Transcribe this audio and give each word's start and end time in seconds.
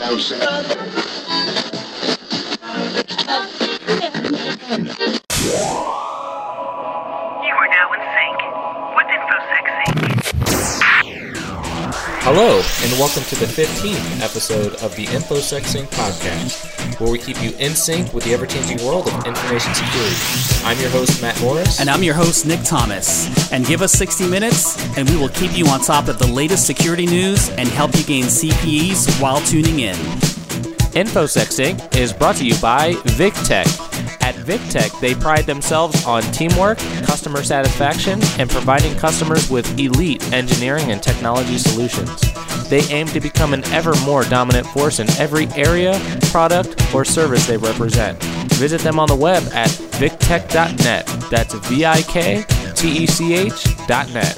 You 0.00 1.77
Hello, 12.30 12.60
and 12.82 12.92
welcome 13.00 13.22
to 13.22 13.36
the 13.36 13.46
15th 13.46 14.20
episode 14.20 14.74
of 14.82 14.94
the 14.96 15.06
InfoSec 15.06 15.64
Sync 15.64 15.88
podcast, 15.88 17.00
where 17.00 17.10
we 17.10 17.18
keep 17.18 17.42
you 17.42 17.56
in 17.56 17.74
sync 17.74 18.12
with 18.12 18.22
the 18.24 18.34
ever 18.34 18.44
changing 18.44 18.84
world 18.84 19.08
of 19.08 19.14
information 19.24 19.72
security. 19.72 20.14
I'm 20.62 20.78
your 20.78 20.90
host, 20.90 21.22
Matt 21.22 21.40
Morris. 21.40 21.80
And 21.80 21.88
I'm 21.88 22.02
your 22.02 22.12
host, 22.12 22.44
Nick 22.44 22.62
Thomas. 22.64 23.50
And 23.50 23.64
give 23.64 23.80
us 23.80 23.92
60 23.92 24.28
minutes, 24.28 24.76
and 24.98 25.08
we 25.08 25.16
will 25.16 25.30
keep 25.30 25.56
you 25.56 25.68
on 25.68 25.80
top 25.80 26.08
of 26.08 26.18
the 26.18 26.26
latest 26.26 26.66
security 26.66 27.06
news 27.06 27.48
and 27.48 27.66
help 27.66 27.96
you 27.96 28.02
gain 28.02 28.24
CPEs 28.24 29.22
while 29.22 29.40
tuning 29.40 29.80
in. 29.80 29.96
InfoSec 30.92 31.50
Sync 31.50 31.96
is 31.96 32.12
brought 32.12 32.36
to 32.36 32.44
you 32.44 32.60
by 32.60 32.92
VikTech. 33.16 34.07
At 34.28 34.34
VikTech, 34.34 35.00
they 35.00 35.14
pride 35.14 35.46
themselves 35.46 36.04
on 36.04 36.20
teamwork, 36.20 36.76
customer 37.06 37.42
satisfaction, 37.42 38.20
and 38.38 38.50
providing 38.50 38.94
customers 38.94 39.48
with 39.48 39.66
elite 39.78 40.22
engineering 40.34 40.90
and 40.90 41.02
technology 41.02 41.56
solutions. 41.56 42.20
They 42.68 42.82
aim 42.90 43.06
to 43.06 43.20
become 43.20 43.54
an 43.54 43.64
ever 43.68 43.94
more 44.04 44.24
dominant 44.24 44.66
force 44.66 44.98
in 44.98 45.08
every 45.12 45.46
area, 45.56 45.98
product, 46.24 46.94
or 46.94 47.06
service 47.06 47.46
they 47.46 47.56
represent. 47.56 48.22
Visit 48.52 48.82
them 48.82 49.00
on 49.00 49.08
the 49.08 49.16
web 49.16 49.44
at 49.54 49.70
viktech.net. 49.96 51.06
That's 51.30 51.54
V 51.54 51.86
I 51.86 52.02
K 52.02 52.44
T 52.74 53.04
E 53.04 53.06
C 53.06 53.32
H.net. 53.32 54.36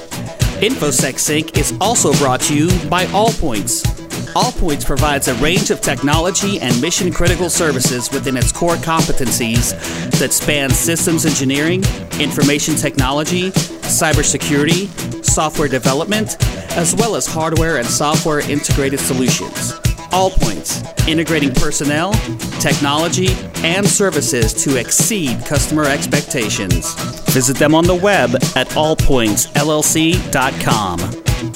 InfoSec 0.62 1.18
Sync 1.18 1.58
is 1.58 1.76
also 1.80 2.12
brought 2.12 2.40
to 2.42 2.54
you 2.56 2.68
by 2.88 3.06
Allpoints. 3.06 3.99
Allpoints 4.34 4.84
provides 4.86 5.26
a 5.26 5.34
range 5.36 5.70
of 5.70 5.80
technology 5.80 6.60
and 6.60 6.78
mission 6.80 7.12
critical 7.12 7.50
services 7.50 8.08
within 8.12 8.36
its 8.36 8.52
core 8.52 8.76
competencies 8.76 9.72
that 10.20 10.32
span 10.32 10.70
systems 10.70 11.26
engineering, 11.26 11.82
information 12.20 12.76
technology, 12.76 13.50
cybersecurity, 13.50 14.86
software 15.24 15.66
development, 15.66 16.36
as 16.76 16.94
well 16.94 17.16
as 17.16 17.26
hardware 17.26 17.78
and 17.78 17.86
software 17.86 18.38
integrated 18.48 19.00
solutions. 19.00 19.72
Allpoints, 20.12 20.80
integrating 21.08 21.52
personnel, 21.52 22.12
technology, 22.60 23.34
and 23.64 23.84
services 23.86 24.54
to 24.54 24.78
exceed 24.78 25.44
customer 25.44 25.84
expectations. 25.84 26.94
Visit 27.32 27.56
them 27.56 27.74
on 27.74 27.84
the 27.84 27.96
web 27.96 28.36
at 28.56 28.68
allpointsllc.com. 28.70 31.00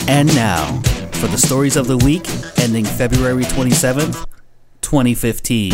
And 0.09 0.35
now, 0.35 0.83
for 1.25 1.31
the 1.31 1.39
stories 1.39 1.77
of 1.77 1.87
the 1.87 1.97
week 1.99 2.29
ending 2.59 2.85
February 2.85 3.45
27th, 3.45 4.27
2015. 4.83 5.73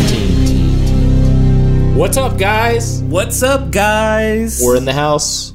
What's 1.96 2.16
up, 2.16 2.38
guys? 2.38 3.02
What's 3.02 3.42
up, 3.42 3.72
guys? 3.72 4.60
We're 4.62 4.76
in 4.76 4.84
the 4.84 4.92
house. 4.92 5.52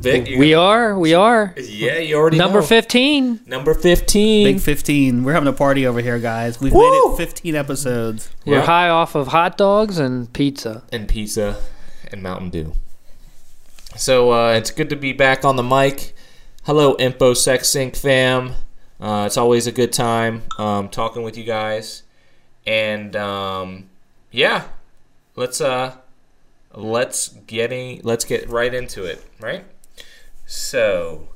Vic, 0.00 0.28
you 0.30 0.38
We 0.38 0.54
are, 0.54 0.98
we 0.98 1.12
are. 1.12 1.54
Yeah, 1.58 1.98
you 1.98 2.16
already 2.16 2.38
Number 2.38 2.60
know. 2.60 2.66
15. 2.66 3.40
Number 3.46 3.74
15. 3.74 4.44
Big 4.46 4.60
15. 4.62 5.24
We're 5.24 5.34
having 5.34 5.48
a 5.48 5.52
party 5.52 5.86
over 5.86 6.00
here, 6.00 6.18
guys. 6.18 6.58
We've 6.58 6.72
Woo! 6.72 6.80
made 6.80 6.96
it 7.12 7.16
15 7.18 7.54
episodes. 7.54 8.30
We're 8.46 8.60
Yeah. 8.60 8.64
high 8.64 8.88
off 8.88 9.14
of 9.14 9.26
hot 9.28 9.58
dogs 9.58 9.98
and 9.98 10.32
pizza. 10.32 10.84
and 10.90 11.06
pizza 11.06 11.58
and 12.10 12.22
Mountain 12.22 12.48
Dew. 12.48 12.72
So 13.94 14.32
uh, 14.32 14.52
it's 14.52 14.70
good 14.70 14.88
to 14.88 14.96
be 14.96 15.12
back 15.12 15.44
on 15.44 15.56
the 15.56 15.62
mic. 15.62 16.14
Hello, 16.64 16.94
InfoSec 16.96 17.66
Sync 17.66 17.94
fam. 17.94 18.54
Uh, 19.00 19.24
it's 19.26 19.36
always 19.36 19.66
a 19.66 19.72
good 19.72 19.92
time 19.92 20.42
um, 20.58 20.88
talking 20.88 21.22
with 21.22 21.36
you 21.36 21.44
guys, 21.44 22.02
and 22.66 23.14
um, 23.14 23.88
yeah, 24.32 24.64
let's 25.36 25.60
uh, 25.60 25.94
let's 26.74 27.28
getting 27.28 28.00
let's 28.02 28.24
get 28.24 28.48
right 28.48 28.74
into 28.74 29.04
it, 29.04 29.24
right? 29.40 29.64
So, 30.46 31.28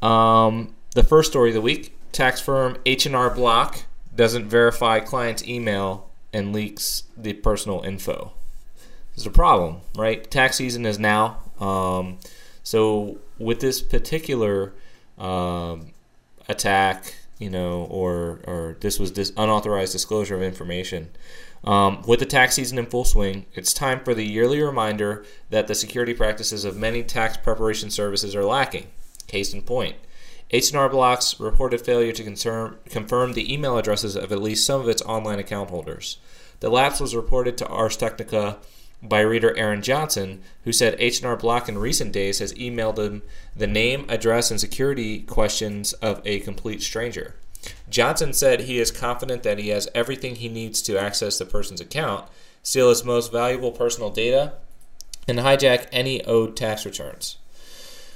um, 0.00 0.74
the 0.94 1.04
first 1.04 1.30
story 1.30 1.50
of 1.50 1.54
the 1.54 1.60
week: 1.60 1.96
tax 2.10 2.40
firm 2.40 2.76
H 2.84 3.06
and 3.06 3.14
R 3.14 3.30
Block 3.30 3.84
doesn't 4.14 4.46
verify 4.46 4.98
client's 4.98 5.44
email 5.44 6.10
and 6.32 6.52
leaks 6.52 7.04
the 7.16 7.32
personal 7.34 7.82
info. 7.82 8.32
There's 9.14 9.26
a 9.26 9.30
problem, 9.30 9.82
right? 9.96 10.28
Tax 10.30 10.56
season 10.56 10.84
is 10.84 10.98
now. 10.98 11.38
Um, 11.60 12.18
so 12.64 13.18
with 13.38 13.60
this 13.60 13.80
particular 13.80 14.72
um, 15.18 15.91
attack, 16.52 17.14
you 17.38 17.50
know, 17.50 17.84
or 17.90 18.40
or 18.46 18.76
this 18.80 18.98
was 18.98 19.12
this 19.14 19.32
unauthorized 19.36 19.92
disclosure 19.92 20.36
of 20.36 20.42
information. 20.42 21.10
Um, 21.64 22.02
with 22.06 22.20
the 22.20 22.26
tax 22.26 22.54
season 22.54 22.78
in 22.78 22.86
full 22.86 23.04
swing, 23.04 23.46
it's 23.54 23.72
time 23.72 24.00
for 24.04 24.14
the 24.14 24.24
yearly 24.24 24.60
reminder 24.60 25.24
that 25.50 25.68
the 25.68 25.74
security 25.74 26.14
practices 26.14 26.64
of 26.64 26.76
many 26.76 27.02
tax 27.02 27.36
preparation 27.36 27.90
services 27.90 28.34
are 28.34 28.44
lacking. 28.44 28.88
Case 29.28 29.54
in 29.54 29.62
point, 29.62 29.96
H&R 30.50 30.88
Block's 30.88 31.38
reported 31.38 31.80
failure 31.80 32.12
to 32.12 32.24
concern, 32.24 32.76
confirm 32.90 33.32
the 33.32 33.52
email 33.52 33.78
addresses 33.78 34.16
of 34.16 34.32
at 34.32 34.42
least 34.42 34.66
some 34.66 34.80
of 34.80 34.88
its 34.88 35.02
online 35.02 35.38
account 35.38 35.70
holders. 35.70 36.18
The 36.60 36.68
lapse 36.68 37.00
was 37.00 37.16
reported 37.16 37.56
to 37.58 37.66
Ars 37.68 37.96
Technica 37.96 38.58
by 39.02 39.20
reader 39.20 39.56
Aaron 39.56 39.82
Johnson, 39.82 40.42
who 40.64 40.72
said 40.72 40.96
H&R 40.98 41.36
Block 41.36 41.68
in 41.68 41.78
recent 41.78 42.12
days 42.12 42.38
has 42.38 42.54
emailed 42.54 42.98
him 42.98 43.22
the 43.56 43.66
name, 43.66 44.06
address, 44.08 44.50
and 44.50 44.60
security 44.60 45.20
questions 45.22 45.92
of 45.94 46.20
a 46.24 46.40
complete 46.40 46.82
stranger. 46.82 47.34
Johnson 47.88 48.32
said 48.32 48.60
he 48.60 48.78
is 48.78 48.90
confident 48.90 49.42
that 49.42 49.58
he 49.58 49.68
has 49.68 49.88
everything 49.94 50.36
he 50.36 50.48
needs 50.48 50.82
to 50.82 50.98
access 50.98 51.38
the 51.38 51.44
person's 51.44 51.80
account, 51.80 52.28
steal 52.62 52.88
his 52.88 53.04
most 53.04 53.32
valuable 53.32 53.72
personal 53.72 54.10
data, 54.10 54.54
and 55.28 55.38
hijack 55.38 55.86
any 55.92 56.24
owed 56.24 56.56
tax 56.56 56.84
returns. 56.84 57.38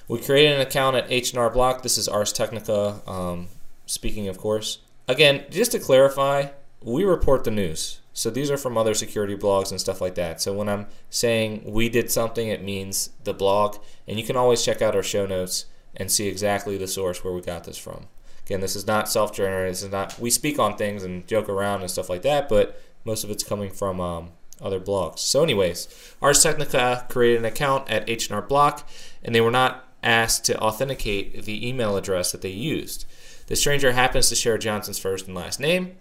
We 0.09 0.21
created 0.21 0.53
an 0.53 0.61
account 0.61 0.97
at 0.97 1.11
H&R 1.11 1.51
Block. 1.51 1.83
This 1.83 1.99
is 1.99 2.09
Ars 2.09 2.33
Technica, 2.33 3.01
um, 3.07 3.49
speaking, 3.87 4.29
of 4.29 4.39
course. 4.39 4.79
Again, 5.09 5.45
just 5.51 5.73
to 5.73 5.79
clarify, 5.79 6.49
we 6.83 7.05
report 7.05 7.45
the 7.45 7.51
news. 7.51 8.01
So 8.17 8.31
these 8.31 8.51
are 8.51 8.57
from 8.57 8.79
other 8.79 8.95
security 8.95 9.37
blogs 9.37 9.71
and 9.71 9.79
stuff 9.79 10.01
like 10.01 10.15
that. 10.15 10.41
So 10.41 10.55
when 10.55 10.71
I'm 10.71 10.87
saying 11.11 11.65
we 11.67 11.91
did 11.91 12.11
something, 12.11 12.49
it 12.49 12.65
means 12.65 13.11
the 13.25 13.35
blog. 13.35 13.77
And 14.09 14.19
you 14.19 14.25
can 14.25 14.39
always 14.39 14.65
check 14.65 14.81
out 14.81 14.97
our 14.97 15.03
show 15.03 15.27
notes 15.27 15.67
and 15.95 16.11
see 16.11 16.27
exactly 16.27 16.79
the 16.79 16.89
source 16.89 17.23
where 17.23 17.35
we 17.35 17.43
got 17.43 17.65
this 17.65 17.77
from. 17.77 18.07
Again, 18.47 18.63
this 18.63 18.75
is 18.75 18.87
not 18.87 19.11
self-generated. 19.11 19.71
This 19.71 19.83
is 19.83 19.93
not. 19.93 20.19
We 20.19 20.31
speak 20.31 20.59
on 20.59 20.79
things 20.79 21.05
and 21.05 21.27
joke 21.27 21.51
around 21.51 21.83
and 21.83 21.91
stuff 21.91 22.09
like 22.09 22.23
that, 22.23 22.49
but 22.49 22.81
most 23.05 23.23
of 23.23 23.31
it's 23.31 23.45
coming 23.45 23.71
from 23.71 24.01
um, 24.01 24.31
other 24.63 24.81
blogs. 24.81 25.19
So, 25.19 25.43
anyways, 25.43 25.87
Ars 26.23 26.43
Technica 26.43 27.05
created 27.11 27.41
an 27.41 27.45
account 27.45 27.91
at 27.91 28.09
H&R 28.09 28.41
Block, 28.41 28.89
and 29.23 29.35
they 29.35 29.43
were 29.43 29.51
not 29.51 29.87
asked 30.03 30.47
to 30.47 30.59
authenticate 30.59 31.45
the 31.45 31.69
email 31.69 31.99
address 31.99 32.33
that 32.33 32.41
they 32.41 32.49
used. 32.49 33.05
The 33.49 33.57
stranger 33.57 33.93
happens 33.93 34.31
to 34.31 34.35
share 34.35 34.57
Johnson's 34.57 34.99
first 34.99 35.27
and 35.27 35.37
last 35.37 35.61
name, 35.61 35.97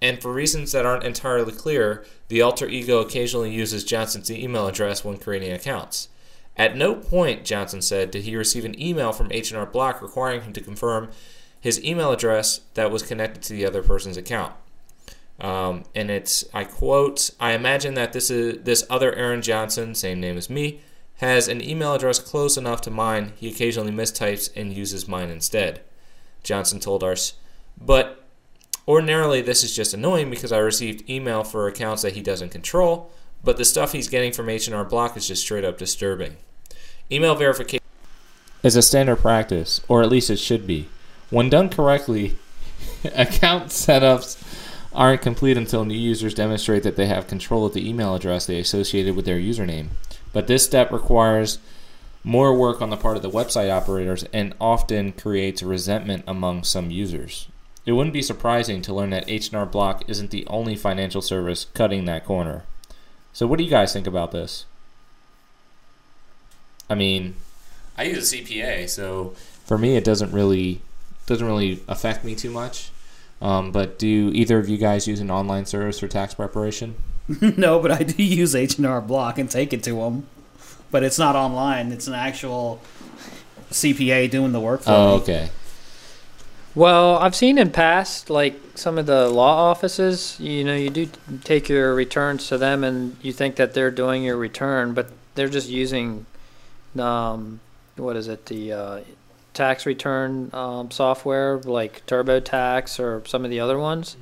and 0.00 0.20
for 0.20 0.32
reasons 0.32 0.72
that 0.72 0.86
aren't 0.86 1.04
entirely 1.04 1.52
clear, 1.52 2.04
the 2.28 2.42
alter 2.42 2.68
ego 2.68 3.00
occasionally 3.00 3.50
uses 3.50 3.84
Johnson's 3.84 4.30
email 4.30 4.66
address 4.66 5.04
when 5.04 5.18
creating 5.18 5.52
accounts. 5.52 6.08
At 6.56 6.76
no 6.76 6.94
point, 6.94 7.44
Johnson 7.44 7.82
said, 7.82 8.10
did 8.10 8.22
he 8.22 8.36
receive 8.36 8.64
an 8.64 8.80
email 8.80 9.12
from 9.12 9.30
H&R 9.30 9.66
Block 9.66 10.00
requiring 10.00 10.42
him 10.42 10.52
to 10.54 10.60
confirm 10.60 11.10
his 11.66 11.82
email 11.82 12.12
address 12.12 12.60
that 12.74 12.92
was 12.92 13.02
connected 13.02 13.42
to 13.42 13.52
the 13.52 13.66
other 13.66 13.82
person's 13.82 14.16
account. 14.16 14.52
Um, 15.40 15.82
and 15.96 16.10
it's 16.10 16.44
I 16.54 16.62
quote, 16.62 17.30
I 17.40 17.52
imagine 17.52 17.94
that 17.94 18.12
this 18.12 18.30
is 18.30 18.62
this 18.62 18.84
other 18.88 19.12
Aaron 19.14 19.42
Johnson, 19.42 19.94
same 19.94 20.20
name 20.20 20.38
as 20.38 20.48
me, 20.48 20.80
has 21.16 21.48
an 21.48 21.60
email 21.60 21.94
address 21.94 22.20
close 22.20 22.56
enough 22.56 22.80
to 22.82 22.90
mine. 22.90 23.32
He 23.36 23.48
occasionally 23.48 23.90
mistypes 23.90 24.48
and 24.54 24.72
uses 24.72 25.08
mine 25.08 25.28
instead. 25.28 25.80
Johnson 26.42 26.78
told 26.78 27.02
us, 27.02 27.34
but 27.76 28.25
ordinarily 28.88 29.40
this 29.40 29.64
is 29.64 29.74
just 29.74 29.94
annoying 29.94 30.30
because 30.30 30.52
I 30.52 30.58
received 30.58 31.08
email 31.08 31.44
for 31.44 31.66
accounts 31.66 32.02
that 32.02 32.14
he 32.14 32.22
doesn't 32.22 32.50
control, 32.50 33.10
but 33.42 33.56
the 33.56 33.64
stuff 33.64 33.92
he's 33.92 34.08
getting 34.08 34.32
from 34.32 34.48
H&R 34.48 34.84
Block 34.84 35.16
is 35.16 35.28
just 35.28 35.42
straight 35.42 35.64
up 35.64 35.78
disturbing. 35.78 36.36
Email 37.10 37.34
verification 37.34 37.82
is 38.62 38.76
a 38.76 38.82
standard 38.82 39.16
practice, 39.16 39.80
or 39.86 40.02
at 40.02 40.08
least 40.08 40.30
it 40.30 40.38
should 40.38 40.66
be. 40.66 40.88
When 41.30 41.48
done 41.48 41.68
correctly, 41.68 42.36
account 43.14 43.68
setups 43.68 44.42
aren't 44.92 45.22
complete 45.22 45.56
until 45.56 45.84
new 45.84 45.94
users 45.94 46.34
demonstrate 46.34 46.82
that 46.82 46.96
they 46.96 47.06
have 47.06 47.28
control 47.28 47.66
of 47.66 47.74
the 47.74 47.88
email 47.88 48.14
address 48.14 48.46
they 48.46 48.58
associated 48.58 49.14
with 49.14 49.24
their 49.24 49.38
username. 49.38 49.88
But 50.32 50.46
this 50.46 50.64
step 50.64 50.90
requires 50.90 51.58
more 52.24 52.56
work 52.56 52.82
on 52.82 52.90
the 52.90 52.96
part 52.96 53.16
of 53.16 53.22
the 53.22 53.30
website 53.30 53.70
operators 53.70 54.24
and 54.32 54.54
often 54.60 55.12
creates 55.12 55.62
resentment 55.62 56.24
among 56.26 56.64
some 56.64 56.90
users. 56.90 57.48
It 57.86 57.92
wouldn't 57.92 58.12
be 58.12 58.22
surprising 58.22 58.82
to 58.82 58.92
learn 58.92 59.10
that 59.10 59.28
H&R 59.28 59.64
Block 59.64 60.02
isn't 60.08 60.30
the 60.30 60.44
only 60.48 60.74
financial 60.76 61.22
service 61.22 61.66
cutting 61.72 62.04
that 62.06 62.24
corner. 62.24 62.64
So 63.32 63.46
what 63.46 63.58
do 63.58 63.64
you 63.64 63.70
guys 63.70 63.92
think 63.92 64.06
about 64.08 64.32
this? 64.32 64.64
I 66.90 66.94
mean, 66.94 67.36
I 67.96 68.04
use 68.04 68.32
a 68.32 68.36
CPA, 68.36 68.88
so 68.88 69.34
for 69.64 69.78
me 69.78 69.96
it 69.96 70.04
doesn't 70.04 70.32
really 70.32 70.80
doesn't 71.26 71.46
really 71.46 71.80
affect 71.88 72.24
me 72.24 72.34
too 72.34 72.50
much. 72.50 72.90
Um, 73.42 73.70
but 73.72 73.98
do 73.98 74.30
either 74.34 74.58
of 74.58 74.68
you 74.68 74.78
guys 74.78 75.06
use 75.06 75.20
an 75.20 75.30
online 75.30 75.66
service 75.66 75.98
for 76.00 76.08
tax 76.08 76.34
preparation? 76.34 76.94
no, 77.56 77.80
but 77.80 77.90
I 77.90 78.02
do 78.02 78.22
use 78.22 78.54
H 78.54 78.78
and 78.78 78.86
R 78.86 79.00
Block 79.00 79.38
and 79.38 79.50
take 79.50 79.72
it 79.72 79.82
to 79.84 79.94
them. 79.96 80.26
But 80.90 81.02
it's 81.02 81.18
not 81.18 81.34
online. 81.36 81.90
It's 81.92 82.06
an 82.06 82.14
actual 82.14 82.80
CPA 83.70 84.30
doing 84.30 84.52
the 84.52 84.60
work 84.60 84.82
for 84.82 84.90
Oh, 84.92 85.16
me. 85.16 85.22
okay. 85.22 85.48
Well, 86.76 87.16
I've 87.16 87.34
seen 87.34 87.56
in 87.56 87.70
past, 87.70 88.28
like 88.28 88.60
some 88.74 88.98
of 88.98 89.06
the 89.06 89.30
law 89.30 89.70
offices, 89.70 90.38
you 90.38 90.62
know, 90.62 90.76
you 90.76 90.90
do 90.90 91.08
take 91.42 91.70
your 91.70 91.94
returns 91.94 92.48
to 92.48 92.58
them 92.58 92.84
and 92.84 93.16
you 93.22 93.32
think 93.32 93.56
that 93.56 93.72
they're 93.72 93.90
doing 93.90 94.22
your 94.22 94.36
return, 94.36 94.92
but 94.92 95.10
they're 95.36 95.48
just 95.48 95.70
using, 95.70 96.26
um, 96.98 97.60
what 97.96 98.14
is 98.14 98.28
it, 98.28 98.44
the 98.44 98.74
uh, 98.74 99.00
tax 99.54 99.86
return 99.86 100.50
um, 100.52 100.90
software 100.90 101.56
like 101.60 102.04
TurboTax 102.06 103.00
or 103.00 103.26
some 103.26 103.42
of 103.42 103.50
the 103.50 103.58
other 103.58 103.78
ones. 103.78 104.18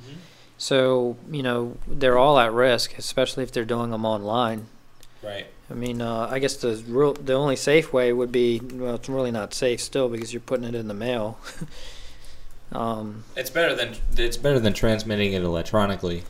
So, 0.57 1.17
you 1.29 1.43
know, 1.43 1.75
they're 1.85 2.17
all 2.17 2.39
at 2.39 2.53
risk, 2.53 2.97
especially 2.97 3.43
if 3.43 3.51
they're 3.51 3.65
doing 3.65 3.91
them 3.91 4.05
online. 4.05 4.67
Right. 5.21 5.47
I 5.69 5.73
mean, 5.73 6.01
uh, 6.01 6.29
I 6.31 6.39
guess 6.39 6.55
the 6.55 6.81
real, 6.87 7.15
the 7.15 7.33
only 7.33 7.57
safe 7.57 7.91
way 7.91 8.13
would 8.13 8.31
be 8.31 8.61
well, 8.63 8.95
it's 8.95 9.09
really 9.09 9.31
not 9.31 9.53
safe 9.53 9.81
still 9.81 10.07
because 10.07 10.31
you're 10.31 10.39
putting 10.39 10.63
it 10.63 10.73
in 10.73 10.87
the 10.87 10.93
mail. 10.93 11.37
um, 12.71 13.23
It's 13.35 13.49
better 13.49 13.75
than 13.75 13.95
it's 14.17 14.37
better 14.37 14.59
than 14.59 14.73
transmitting 14.73 15.33
it 15.33 15.43
electronically 15.43 16.23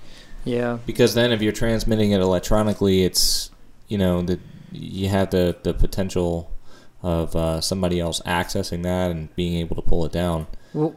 yeah, 0.46 0.78
because 0.86 1.16
then 1.16 1.32
if 1.32 1.42
you're 1.42 1.52
transmitting 1.52 2.12
it 2.12 2.22
electronically, 2.22 3.04
it's 3.04 3.50
you 3.88 3.98
know 3.98 4.22
the 4.22 4.40
you 4.72 5.10
have 5.10 5.32
the 5.32 5.58
the 5.64 5.74
potential 5.74 6.52
of 7.02 7.36
uh, 7.36 7.60
somebody 7.60 8.00
else 8.00 8.22
accessing 8.26 8.84
that 8.84 9.12
and 9.12 9.36
being 9.36 9.56
able 9.56 9.76
to 9.76 9.82
pull 9.82 10.06
it 10.06 10.12
down. 10.12 10.48
well, 10.74 10.96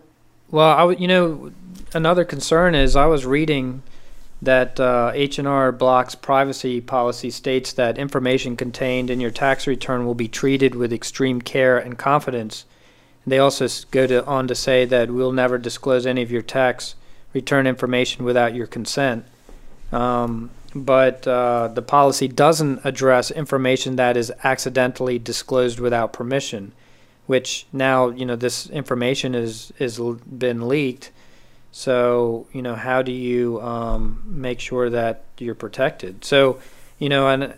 well, 0.51 0.77
I 0.77 0.83
would, 0.85 1.01
you 1.01 1.09
know, 1.09 1.53
another 1.93 2.25
concern 2.25 2.75
is 2.75 2.95
I 2.97 3.07
was 3.07 3.27
reading 3.27 3.83
that 4.41 4.79
uh, 4.81 5.11
H&R 5.15 5.73
Block's 5.73 6.15
privacy 6.15 6.81
policy 6.81 7.29
states 7.29 7.73
that 7.75 7.99
information 7.99 8.57
contained 8.57 9.11
in 9.11 9.21
your 9.21 9.31
tax 9.31 9.67
return 9.67 10.07
will 10.07 10.15
be 10.15 10.29
treated 10.29 10.75
with 10.75 10.93
extreme 10.93 11.43
care 11.43 11.77
and 11.77 11.99
confidence. 11.99 12.65
They 13.29 13.39
also 13.39 13.69
go 13.91 14.07
to, 14.07 14.25
on 14.27 14.49
to 14.49 14.55
say 14.55 14.85
that 14.85 15.11
we'll 15.11 15.33
never 15.33 15.59
disclose 15.59 16.07
any 16.07 16.23
of 16.23 16.31
your 16.31 16.43
tax 16.43 16.95
return 17.33 17.67
information 17.67 18.25
without 18.25 18.55
your 18.55 18.67
consent. 18.67 19.25
Um, 19.93 20.51
but 20.75 21.27
uh, 21.27 21.69
the 21.69 21.83
policy 21.83 22.29
doesn't 22.29 22.81
address 22.85 23.31
information 23.31 23.97
that 23.97 24.17
is 24.17 24.33
accidentally 24.45 25.19
disclosed 25.19 25.81
without 25.81 26.13
permission, 26.13 26.73
which 27.27 27.67
now 27.73 28.09
you 28.09 28.27
know 28.27 28.37
this 28.37 28.69
information 28.71 29.35
is 29.35 29.73
is 29.79 29.99
been 29.99 30.69
leaked. 30.69 31.11
So 31.73 32.47
you 32.53 32.63
know 32.63 32.75
how 32.75 33.03
do 33.03 33.13
you 33.13 33.61
um, 33.63 34.23
make 34.27 34.61
sure 34.61 34.91
that 34.91 35.25
you're 35.39 35.55
protected? 35.55 36.25
So 36.25 36.61
you 36.99 37.09
know, 37.09 37.29
and 37.29 37.55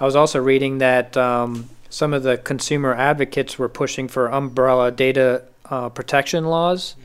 I 0.00 0.04
was 0.04 0.16
also 0.16 0.40
reading 0.40 0.78
that 0.78 1.16
um, 1.16 1.68
some 1.90 2.12
of 2.12 2.22
the 2.22 2.36
consumer 2.38 2.94
advocates 2.94 3.58
were 3.58 3.68
pushing 3.68 4.08
for 4.08 4.28
umbrella 4.28 4.90
data 4.90 5.44
uh, 5.70 5.88
protection 5.90 6.46
laws 6.46 6.96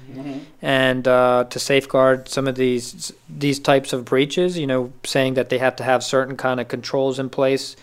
and 0.61 1.07
uh, 1.07 1.45
to 1.49 1.59
safeguard 1.59 2.29
some 2.29 2.47
of 2.47 2.55
these 2.55 3.11
these 3.27 3.59
types 3.59 3.93
of 3.93 4.05
breaches. 4.05 4.57
You 4.57 4.67
know, 4.67 4.93
saying 5.03 5.33
that 5.33 5.49
they 5.49 5.57
have 5.57 5.75
to 5.77 5.83
have 5.83 6.03
certain 6.03 6.37
kind 6.37 6.59
of 6.59 6.67
controls 6.67 7.19
in 7.19 7.29
place 7.29 7.75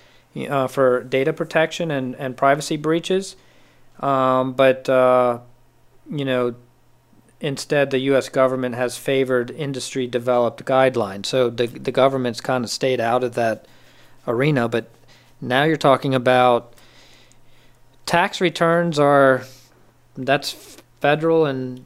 uh, 0.49 0.67
for 0.69 1.03
data 1.03 1.33
protection 1.33 1.91
and, 1.91 2.15
and 2.17 2.37
privacy 2.37 2.77
breaches. 2.77 3.37
Um, 4.01 4.53
but 4.53 4.89
uh, 4.89 5.41
you 6.11 6.25
know, 6.25 6.55
instead, 7.41 7.91
the 7.91 7.99
U.S. 7.99 8.29
government 8.29 8.75
has 8.75 8.97
favored 8.97 9.51
industry 9.51 10.07
developed 10.07 10.65
guidelines. 10.65 11.27
So 11.27 11.51
the 11.51 11.67
the 11.67 11.93
government's 11.93 12.41
kind 12.41 12.65
of 12.65 12.71
stayed 12.71 13.01
out 13.01 13.25
of 13.25 13.35
that 13.35 13.67
arena. 14.27 14.69
But 14.69 14.89
now 15.41 15.65
you're 15.65 15.77
talking 15.77 16.15
about 16.15 16.75
tax 18.07 18.41
returns 18.41 18.99
are 18.99 19.45
that's 20.17 20.81
federal 21.01 21.47
and 21.47 21.85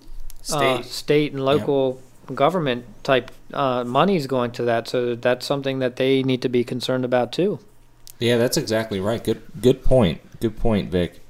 uh, 0.53 0.83
state 0.83 1.33
and 1.33 1.45
local 1.45 2.01
government 2.35 2.85
type 3.05 3.31
uh, 3.53 3.85
monies 3.85 4.27
going 4.27 4.51
to 4.53 4.63
that. 4.65 4.89
So 4.89 5.15
that's 5.15 5.47
something 5.47 5.79
that 5.79 5.97
they 5.97 6.23
need 6.23 6.43
to 6.43 6.49
be 6.49 6.65
concerned 6.65 7.05
about 7.05 7.33
too. 7.33 7.59
Yeah, 8.19 8.37
that's 8.37 8.57
exactly 8.57 9.01
right. 9.01 9.23
Good 9.23 9.43
good 9.61 9.85
point. 9.85 10.21
Good 10.41 10.57
point, 10.57 10.91
Vic. 10.91 11.21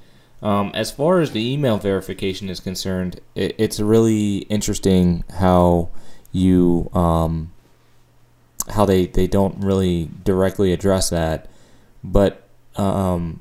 Um, 0.43 0.73
as 0.75 0.91
far 0.91 1.21
as 1.21 1.31
the 1.31 1.53
email 1.53 1.79
verification 1.79 2.51
is 2.51 2.61
concerned, 2.61 3.21
it, 3.35 3.55
it's 3.57 3.81
really 3.81 4.39
interesting 4.51 5.25
how 5.39 5.89
you 6.33 6.91
um, 6.93 7.53
how 8.69 8.85
they, 8.85 9.07
they 9.07 9.27
don't 9.27 9.63
really 9.65 10.11
directly 10.25 10.73
address 10.73 11.11
that, 11.11 11.49
but 12.03 12.43
um, 12.77 13.41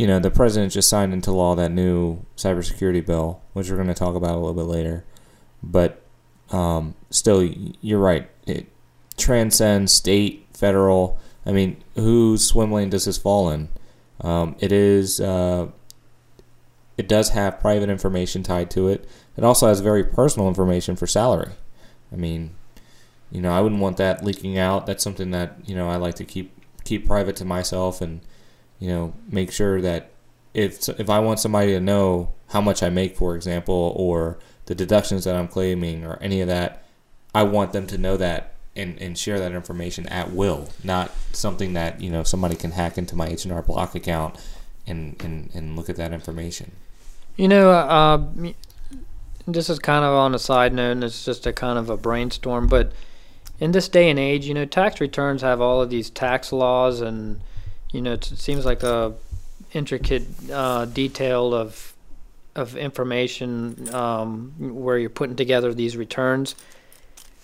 you 0.00 0.06
know 0.06 0.18
the 0.18 0.30
president 0.30 0.72
just 0.72 0.88
signed 0.88 1.12
into 1.12 1.30
law 1.30 1.54
that 1.54 1.70
new 1.70 2.24
cybersecurity 2.34 3.04
bill, 3.04 3.42
which 3.52 3.68
we're 3.68 3.76
going 3.76 3.86
to 3.86 3.92
talk 3.92 4.14
about 4.14 4.30
a 4.30 4.38
little 4.38 4.54
bit 4.54 4.62
later. 4.62 5.04
But 5.62 6.00
um, 6.50 6.94
still, 7.10 7.42
you're 7.42 7.98
right. 7.98 8.26
It 8.46 8.66
transcends 9.18 9.92
state, 9.92 10.46
federal. 10.54 11.18
I 11.44 11.52
mean, 11.52 11.84
whose 11.96 12.46
swim 12.46 12.72
lane 12.72 12.88
does 12.88 13.04
this 13.04 13.18
fall 13.18 13.50
in? 13.50 13.68
Um, 14.22 14.56
it 14.58 14.72
is. 14.72 15.20
Uh, 15.20 15.68
it 16.96 17.06
does 17.06 17.28
have 17.30 17.60
private 17.60 17.90
information 17.90 18.42
tied 18.42 18.70
to 18.70 18.88
it. 18.88 19.06
It 19.36 19.44
also 19.44 19.68
has 19.68 19.80
very 19.80 20.02
personal 20.02 20.48
information 20.48 20.96
for 20.96 21.06
salary. 21.06 21.52
I 22.10 22.16
mean, 22.16 22.54
you 23.30 23.42
know, 23.42 23.52
I 23.52 23.60
wouldn't 23.60 23.82
want 23.82 23.98
that 23.98 24.24
leaking 24.24 24.56
out. 24.56 24.86
That's 24.86 25.04
something 25.04 25.30
that 25.32 25.58
you 25.66 25.74
know 25.74 25.90
I 25.90 25.96
like 25.96 26.14
to 26.14 26.24
keep 26.24 26.58
keep 26.84 27.06
private 27.06 27.36
to 27.36 27.44
myself, 27.44 28.00
and 28.00 28.22
you 28.80 28.88
know, 28.88 29.12
make 29.30 29.52
sure 29.52 29.80
that 29.80 30.10
if 30.52 30.88
if 30.88 31.08
I 31.08 31.20
want 31.20 31.38
somebody 31.38 31.72
to 31.72 31.80
know 31.80 32.32
how 32.48 32.60
much 32.60 32.82
I 32.82 32.90
make, 32.90 33.16
for 33.16 33.36
example, 33.36 33.92
or 33.96 34.38
the 34.66 34.74
deductions 34.74 35.24
that 35.24 35.36
I'm 35.36 35.46
claiming, 35.46 36.04
or 36.04 36.18
any 36.20 36.40
of 36.40 36.48
that, 36.48 36.82
I 37.34 37.44
want 37.44 37.72
them 37.72 37.86
to 37.88 37.98
know 37.98 38.16
that 38.16 38.54
and, 38.74 39.00
and 39.00 39.16
share 39.16 39.38
that 39.38 39.52
information 39.52 40.06
at 40.06 40.32
will, 40.32 40.70
not 40.82 41.10
something 41.32 41.74
that 41.74 42.00
you 42.00 42.10
know 42.10 42.24
somebody 42.24 42.56
can 42.56 42.72
hack 42.72 42.98
into 42.98 43.14
my 43.14 43.28
H 43.28 43.44
and 43.44 43.52
R 43.52 43.62
Block 43.62 43.94
account 43.94 44.36
and, 44.86 45.20
and 45.22 45.50
and 45.54 45.76
look 45.76 45.88
at 45.88 45.96
that 45.96 46.12
information. 46.12 46.72
You 47.36 47.48
know, 47.48 47.70
uh, 47.70 48.22
this 49.46 49.70
is 49.70 49.78
kind 49.78 50.04
of 50.04 50.14
on 50.14 50.34
a 50.34 50.38
side 50.38 50.72
note, 50.72 50.92
and 50.92 51.04
it's 51.04 51.24
just 51.24 51.46
a 51.46 51.52
kind 51.52 51.78
of 51.78 51.90
a 51.90 51.96
brainstorm. 51.96 52.66
But 52.66 52.92
in 53.58 53.72
this 53.72 53.88
day 53.88 54.10
and 54.10 54.18
age, 54.18 54.46
you 54.46 54.54
know, 54.54 54.64
tax 54.64 55.00
returns 55.00 55.42
have 55.42 55.60
all 55.60 55.80
of 55.80 55.90
these 55.90 56.10
tax 56.10 56.52
laws, 56.52 57.00
and 57.00 57.40
you 57.92 58.00
know, 58.02 58.12
it 58.12 58.24
seems 58.24 58.64
like 58.64 58.82
a 58.82 59.14
intricate 59.72 60.24
uh, 60.52 60.84
detail 60.86 61.54
of 61.54 61.92
of 62.56 62.76
information 62.76 63.88
um, 63.94 64.52
where 64.58 64.98
you're 64.98 65.08
putting 65.08 65.36
together 65.36 65.72
these 65.72 65.96
returns. 65.96 66.54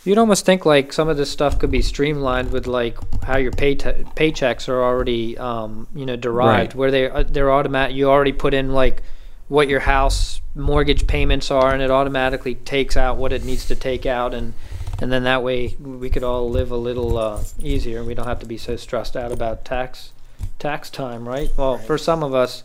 You'd 0.05 0.19
almost 0.19 0.45
think 0.45 0.65
like 0.67 0.93
some 0.93 1.09
of 1.09 1.17
this 1.17 1.31
stuff 1.31 1.59
could 1.59 1.71
be 1.71 1.83
streamlined 1.83 2.53
with 2.53 2.67
like 2.67 2.97
how 3.25 3.39
your 3.39 3.53
pay 3.53 3.75
paychecks 3.77 4.69
are 4.69 4.83
already, 4.83 5.37
um, 5.39 5.89
you 5.95 6.07
know, 6.07 6.17
derived, 6.17 6.73
Right. 6.73 6.75
where 6.75 6.91
they 6.91 7.11
uh, 7.11 7.25
they're 7.25 7.53
automatic. 7.53 7.97
You 7.97 8.09
already 8.09 8.33
put 8.33 8.55
in 8.55 8.73
like 8.73 9.03
what 9.49 9.69
your 9.69 9.81
house 9.81 10.41
mortgage 10.55 11.07
payments 11.07 11.51
are, 11.51 11.73
and 11.73 11.83
it 11.83 11.91
automatically 11.91 12.55
takes 12.55 12.97
out 12.97 13.17
what 13.17 13.33
it 13.33 13.45
needs 13.45 13.67
to 13.67 13.75
take 13.75 14.07
out, 14.07 14.33
and 14.33 14.55
and 15.01 15.11
then 15.13 15.25
that 15.25 15.43
way 15.43 15.77
we 15.81 16.09
could 16.09 16.23
all 16.23 16.49
live 16.51 16.71
a 16.71 16.77
little 16.77 17.19
uh, 17.19 17.43
easier. 17.61 17.99
And 17.99 18.07
we 18.07 18.15
don't 18.15 18.27
have 18.27 18.41
to 18.41 18.47
be 18.47 18.59
so 18.59 18.77
stressed 18.77 19.17
out 19.17 19.33
about 19.33 19.65
tax 19.65 20.13
tax 20.59 20.91
time, 20.91 21.29
right? 21.29 21.51
Well, 21.57 21.79
for 21.79 21.99
some 21.99 22.23
of 22.23 22.35
us, 22.35 22.65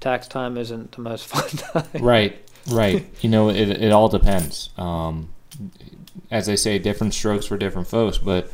tax 0.00 0.28
time 0.28 0.56
isn't 0.56 0.92
the 0.92 1.00
most 1.00 1.26
fun 1.28 1.48
time. 1.48 2.02
Right, 2.02 2.50
right. 2.70 3.06
you 3.20 3.30
know, 3.30 3.48
it 3.48 3.68
it 3.68 3.92
all 3.92 4.08
depends. 4.08 4.70
Um, 4.76 5.30
as 6.30 6.46
they 6.46 6.56
say, 6.56 6.78
different 6.78 7.14
strokes 7.14 7.46
for 7.46 7.56
different 7.56 7.88
folks. 7.88 8.18
But 8.18 8.50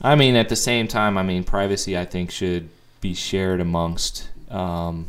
I 0.00 0.14
mean, 0.14 0.36
at 0.36 0.48
the 0.48 0.56
same 0.56 0.88
time, 0.88 1.18
I 1.18 1.22
mean, 1.22 1.44
privacy 1.44 1.96
I 1.96 2.04
think 2.04 2.30
should 2.30 2.68
be 3.00 3.14
shared 3.14 3.60
amongst. 3.60 4.28
Um, 4.50 5.08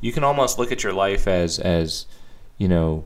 you 0.00 0.12
can 0.12 0.24
almost 0.24 0.58
look 0.58 0.70
at 0.70 0.82
your 0.82 0.92
life 0.92 1.26
as 1.26 1.58
as 1.58 2.06
you 2.58 2.68
know, 2.68 3.04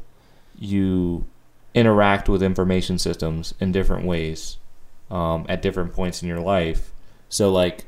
you 0.58 1.26
interact 1.74 2.28
with 2.28 2.42
information 2.42 2.98
systems 2.98 3.54
in 3.60 3.72
different 3.72 4.04
ways 4.04 4.56
um, 5.10 5.46
at 5.48 5.62
different 5.62 5.92
points 5.92 6.22
in 6.22 6.28
your 6.28 6.40
life. 6.40 6.90
So, 7.28 7.52
like, 7.52 7.84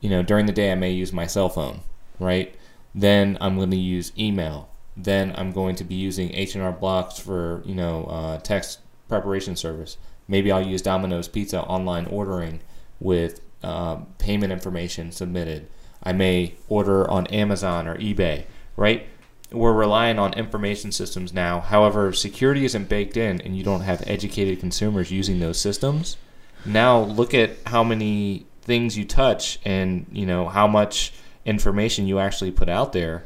you 0.00 0.08
know, 0.10 0.22
during 0.22 0.46
the 0.46 0.52
day, 0.52 0.72
I 0.72 0.74
may 0.74 0.90
use 0.90 1.12
my 1.12 1.26
cell 1.26 1.48
phone, 1.48 1.80
right? 2.18 2.54
Then 2.94 3.38
I'm 3.40 3.56
going 3.56 3.70
to 3.70 3.76
use 3.76 4.12
email. 4.18 4.68
Then 4.96 5.34
I'm 5.36 5.52
going 5.52 5.76
to 5.76 5.84
be 5.84 5.94
using 5.94 6.32
H&R 6.34 6.72
Blocks 6.72 7.18
for, 7.18 7.62
you 7.64 7.74
know, 7.74 8.04
uh, 8.04 8.38
text 8.38 8.80
preparation 9.08 9.56
service. 9.56 9.96
Maybe 10.26 10.50
I'll 10.50 10.66
use 10.66 10.82
Domino's 10.82 11.28
Pizza 11.28 11.62
online 11.62 12.06
ordering 12.06 12.60
with 13.00 13.40
um, 13.62 14.06
payment 14.18 14.52
information 14.52 15.12
submitted. 15.12 15.68
I 16.02 16.12
may 16.12 16.54
order 16.68 17.08
on 17.10 17.26
Amazon 17.28 17.88
or 17.88 17.96
eBay, 17.96 18.44
right? 18.76 19.08
we're 19.50 19.72
relying 19.72 20.18
on 20.18 20.34
information 20.34 20.92
systems 20.92 21.32
now. 21.32 21.60
However, 21.60 22.12
security 22.12 22.64
isn't 22.64 22.88
baked 22.88 23.16
in, 23.16 23.40
and 23.40 23.56
you 23.56 23.64
don't 23.64 23.80
have 23.80 24.02
educated 24.06 24.60
consumers 24.60 25.10
using 25.10 25.40
those 25.40 25.58
systems. 25.58 26.16
Now 26.64 27.00
look 27.00 27.32
at 27.32 27.56
how 27.66 27.82
many 27.82 28.46
things 28.68 28.96
you 28.96 29.04
touch, 29.04 29.58
and 29.64 30.06
you 30.12 30.26
know 30.26 30.46
how 30.46 30.68
much 30.68 31.12
information 31.44 32.06
you 32.06 32.20
actually 32.20 32.52
put 32.52 32.68
out 32.68 32.92
there. 32.92 33.24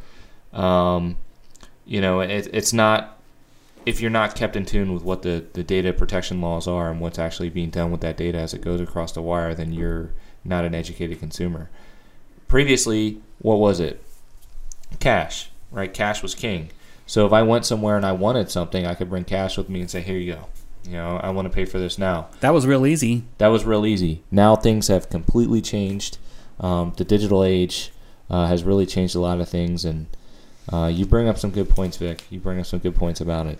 Um, 0.54 1.16
you 1.84 2.00
know, 2.00 2.20
it, 2.20 2.48
it's 2.52 2.72
not 2.72 3.18
if 3.84 4.00
you're 4.00 4.10
not 4.10 4.34
kept 4.34 4.56
in 4.56 4.64
tune 4.64 4.94
with 4.94 5.02
what 5.02 5.22
the, 5.22 5.44
the 5.54 5.62
data 5.62 5.92
protection 5.92 6.40
laws 6.40 6.68
are 6.68 6.90
and 6.90 7.00
what's 7.00 7.18
actually 7.18 7.50
being 7.50 7.68
done 7.70 7.90
with 7.90 8.00
that 8.00 8.16
data 8.16 8.38
as 8.38 8.54
it 8.54 8.60
goes 8.60 8.80
across 8.80 9.12
the 9.12 9.20
wire, 9.20 9.54
then 9.54 9.72
you're 9.72 10.10
not 10.44 10.64
an 10.64 10.74
educated 10.74 11.18
consumer. 11.18 11.68
Previously, 12.46 13.20
what 13.40 13.58
was 13.58 13.80
it? 13.80 14.02
Cash, 15.00 15.50
right? 15.72 15.92
Cash 15.92 16.22
was 16.22 16.34
king. 16.34 16.70
So 17.06 17.26
if 17.26 17.32
I 17.32 17.42
went 17.42 17.66
somewhere 17.66 17.96
and 17.96 18.06
I 18.06 18.12
wanted 18.12 18.50
something, 18.50 18.86
I 18.86 18.94
could 18.94 19.10
bring 19.10 19.24
cash 19.24 19.58
with 19.58 19.68
me 19.68 19.80
and 19.80 19.90
say, 19.90 20.00
"Here 20.00 20.16
you 20.16 20.34
go." 20.34 20.46
You 20.84 20.92
know, 20.92 21.16
I 21.22 21.30
want 21.30 21.46
to 21.46 21.54
pay 21.54 21.64
for 21.64 21.78
this 21.78 21.98
now. 21.98 22.28
That 22.40 22.50
was 22.50 22.66
real 22.66 22.86
easy. 22.86 23.24
That 23.38 23.48
was 23.48 23.64
real 23.64 23.86
easy. 23.86 24.22
Now 24.30 24.56
things 24.56 24.88
have 24.88 25.08
completely 25.08 25.60
changed. 25.60 26.18
Um, 26.58 26.92
the 26.96 27.04
digital 27.04 27.44
age 27.44 27.92
uh, 28.28 28.46
has 28.46 28.64
really 28.64 28.86
changed 28.86 29.14
a 29.14 29.20
lot 29.20 29.40
of 29.40 29.48
things, 29.48 29.84
and 29.84 30.06
uh, 30.72 30.90
you 30.92 31.06
bring 31.06 31.28
up 31.28 31.38
some 31.38 31.50
good 31.50 31.68
points, 31.68 31.96
Vic. 31.96 32.24
You 32.30 32.40
bring 32.40 32.58
up 32.58 32.66
some 32.66 32.80
good 32.80 32.96
points 32.96 33.20
about 33.20 33.46
it. 33.46 33.58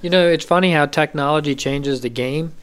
You 0.00 0.10
know, 0.10 0.26
it's 0.26 0.44
funny 0.44 0.72
how 0.72 0.86
technology 0.86 1.54
changes 1.54 2.00
the 2.00 2.08
game. 2.08 2.54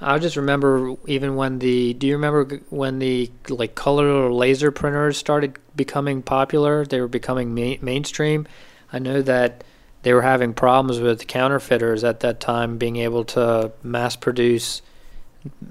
I 0.00 0.18
just 0.18 0.36
remember 0.36 0.94
even 1.06 1.36
when 1.36 1.58
the. 1.58 1.94
Do 1.94 2.06
you 2.06 2.14
remember 2.14 2.60
when 2.68 2.98
the 2.98 3.30
like 3.48 3.74
color 3.74 4.06
or 4.06 4.32
laser 4.32 4.70
printers 4.70 5.16
started 5.16 5.58
becoming 5.74 6.22
popular? 6.22 6.84
They 6.84 7.00
were 7.00 7.08
becoming 7.08 7.54
ma- 7.54 7.76
mainstream. 7.80 8.46
I 8.92 8.98
know 8.98 9.22
that 9.22 9.64
they 10.06 10.14
were 10.14 10.22
having 10.22 10.54
problems 10.54 11.00
with 11.00 11.26
counterfeiters 11.26 12.04
at 12.04 12.20
that 12.20 12.38
time 12.38 12.78
being 12.78 12.94
able 12.94 13.24
to 13.24 13.72
mass 13.82 14.14
produce 14.14 14.80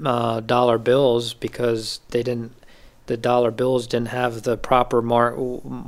uh, 0.03 0.41
dollar 0.41 0.77
bills 0.77 1.33
because 1.33 2.01
they 2.09 2.21
didn't. 2.21 2.51
The 3.05 3.15
dollar 3.15 3.49
bills 3.49 3.87
didn't 3.87 4.09
have 4.09 4.41
the 4.41 4.57
proper 4.57 5.01
mar- 5.01 5.37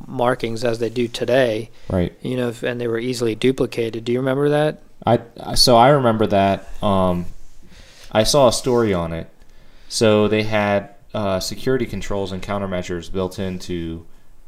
markings 0.08 0.63
as 0.63 0.80
they 0.80 0.88
do 0.88 1.10
today. 1.10 1.72
Right. 1.89 2.18
You 2.22 2.38
know, 2.38 2.54
and 2.63 2.80
they 2.80 2.88
were 2.88 3.00
easily 3.00 3.36
duplicated. 3.36 4.06
Do 4.06 4.13
you 4.13 4.20
remember 4.20 4.48
that? 4.48 4.82
I 5.06 5.20
so 5.56 5.75
I 5.75 5.89
remember 5.89 6.25
that. 6.27 6.70
Um, 6.82 7.25
I 8.13 8.24
saw 8.24 8.48
a 8.48 8.54
story 8.54 8.94
on 8.94 9.12
it. 9.12 9.30
So 9.89 10.30
they 10.30 10.44
had 10.44 10.96
uh, 11.13 11.42
security 11.42 11.86
controls 11.86 12.32
and 12.32 12.42
countermeasures 12.42 13.12
built 13.12 13.39
into 13.39 14.06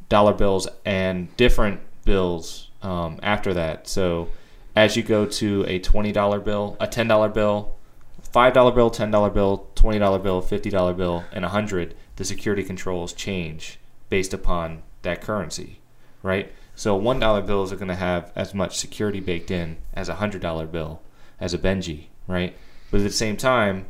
dollar 0.07 0.31
bills 0.31 0.69
and 0.85 1.35
different 1.35 1.81
bills 2.05 2.68
um, 2.81 3.19
after 3.21 3.53
that. 3.53 3.87
So 3.87 4.29
as 4.75 4.95
you 4.95 5.03
go 5.03 5.25
to 5.25 5.65
a 5.67 5.79
twenty 5.79 6.11
dollar 6.11 6.39
bill, 6.39 6.77
a 6.79 6.87
ten 6.87 7.07
dollar 7.07 7.29
bill, 7.29 7.75
five 8.21 8.53
dollar 8.53 8.71
bill, 8.71 8.89
ten 8.89 9.11
dollar 9.11 9.29
bill, 9.29 9.67
twenty 9.75 9.99
dollar 9.99 10.19
bill, 10.19 10.41
fifty 10.41 10.69
dollar 10.69 10.93
bill, 10.93 11.23
and 11.31 11.43
a 11.43 11.49
hundred, 11.49 11.95
the 12.15 12.25
security 12.25 12.63
controls 12.63 13.13
change 13.13 13.79
based 14.09 14.33
upon 14.33 14.83
that 15.01 15.21
currency, 15.21 15.79
right? 16.23 16.51
So 16.75 16.95
one 16.95 17.19
dollar 17.19 17.41
bills 17.41 17.73
are 17.73 17.75
going 17.75 17.89
to 17.89 17.95
have 17.95 18.31
as 18.35 18.53
much 18.53 18.77
security 18.77 19.19
baked 19.19 19.51
in 19.51 19.77
as 19.93 20.07
a 20.07 20.15
hundred 20.15 20.41
dollar 20.41 20.65
bill, 20.65 21.01
as 21.39 21.53
a 21.53 21.57
Benji, 21.57 22.05
right? 22.27 22.55
But 22.89 23.01
at 23.01 23.03
the 23.03 23.11
same 23.11 23.37
time, 23.37 23.87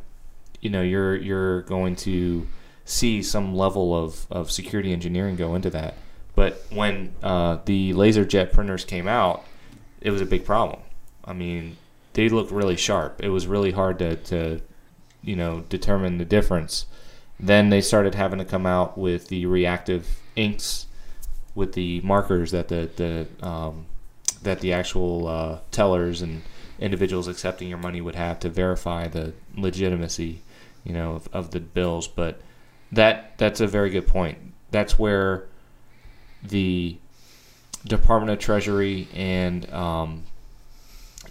you 0.59 0.69
know, 0.69 0.81
you're 0.81 1.15
you're 1.15 1.61
going 1.61 1.95
to 1.97 2.47
see 2.85 3.21
some 3.21 3.55
level 3.55 3.95
of, 3.95 4.25
of 4.31 4.49
security 4.49 4.91
engineering 4.91 5.35
go 5.35 5.53
into 5.53 5.69
that. 5.69 5.93
But 6.39 6.63
when 6.69 7.13
uh, 7.21 7.57
the 7.65 7.91
laser 7.91 8.23
jet 8.23 8.53
printers 8.53 8.85
came 8.85 9.09
out, 9.09 9.43
it 9.99 10.09
was 10.09 10.21
a 10.21 10.25
big 10.25 10.45
problem. 10.45 10.79
I 11.25 11.33
mean, 11.33 11.75
they 12.13 12.29
looked 12.29 12.49
really 12.49 12.77
sharp. 12.77 13.19
It 13.21 13.27
was 13.27 13.45
really 13.45 13.71
hard 13.71 13.99
to, 13.99 14.15
to 14.15 14.61
you 15.21 15.35
know, 15.35 15.65
determine 15.67 16.17
the 16.17 16.23
difference. 16.23 16.85
Then 17.41 17.71
they 17.71 17.81
started 17.81 18.15
having 18.15 18.39
to 18.39 18.45
come 18.45 18.65
out 18.65 18.97
with 18.97 19.27
the 19.27 19.47
reactive 19.47 20.07
inks 20.37 20.85
with 21.55 21.73
the 21.73 21.99
markers 22.05 22.51
that 22.51 22.69
the, 22.69 22.89
the 22.95 23.45
um, 23.45 23.87
that 24.41 24.61
the 24.61 24.71
actual 24.71 25.27
uh, 25.27 25.59
tellers 25.71 26.21
and 26.21 26.43
individuals 26.79 27.27
accepting 27.27 27.67
your 27.67 27.79
money 27.79 27.99
would 27.99 28.15
have 28.15 28.39
to 28.39 28.49
verify 28.49 29.09
the 29.09 29.33
legitimacy, 29.57 30.41
you 30.85 30.93
know, 30.93 31.15
of, 31.15 31.27
of 31.33 31.51
the 31.51 31.59
bills. 31.59 32.07
But 32.07 32.39
that 32.93 33.37
that's 33.37 33.59
a 33.59 33.67
very 33.67 33.89
good 33.89 34.07
point. 34.07 34.37
That's 34.71 34.97
where 34.97 35.48
the 36.43 36.97
Department 37.85 38.31
of 38.31 38.39
Treasury 38.39 39.07
and 39.13 39.71
um, 39.73 40.23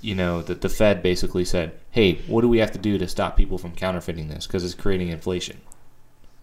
you 0.01 0.15
know 0.15 0.43
the 0.43 0.55
the 0.55 0.69
Fed 0.69 1.03
basically 1.03 1.45
said, 1.45 1.73
"Hey, 1.91 2.17
what 2.27 2.43
do 2.43 2.49
we 2.49 2.59
have 2.59 2.73
to 2.73 2.79
do 2.79 2.99
to 2.99 3.09
stop 3.09 3.37
people 3.37 3.59
from 3.59 3.73
counterfeiting 3.73 4.29
this 4.29 4.47
because 4.47 4.65
it's 4.65 4.75
creating 4.75 5.09
inflation?" 5.09 5.61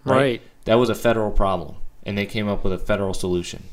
Right. 0.04 0.42
That 0.66 0.76
was 0.76 0.90
a 0.90 0.96
federal 0.96 1.32
problem, 1.32 1.76
and 2.04 2.18
they 2.18 2.26
came 2.26 2.48
up 2.48 2.64
with 2.64 2.74
a 2.74 2.78
federal 2.78 3.14
solution. 3.14 3.64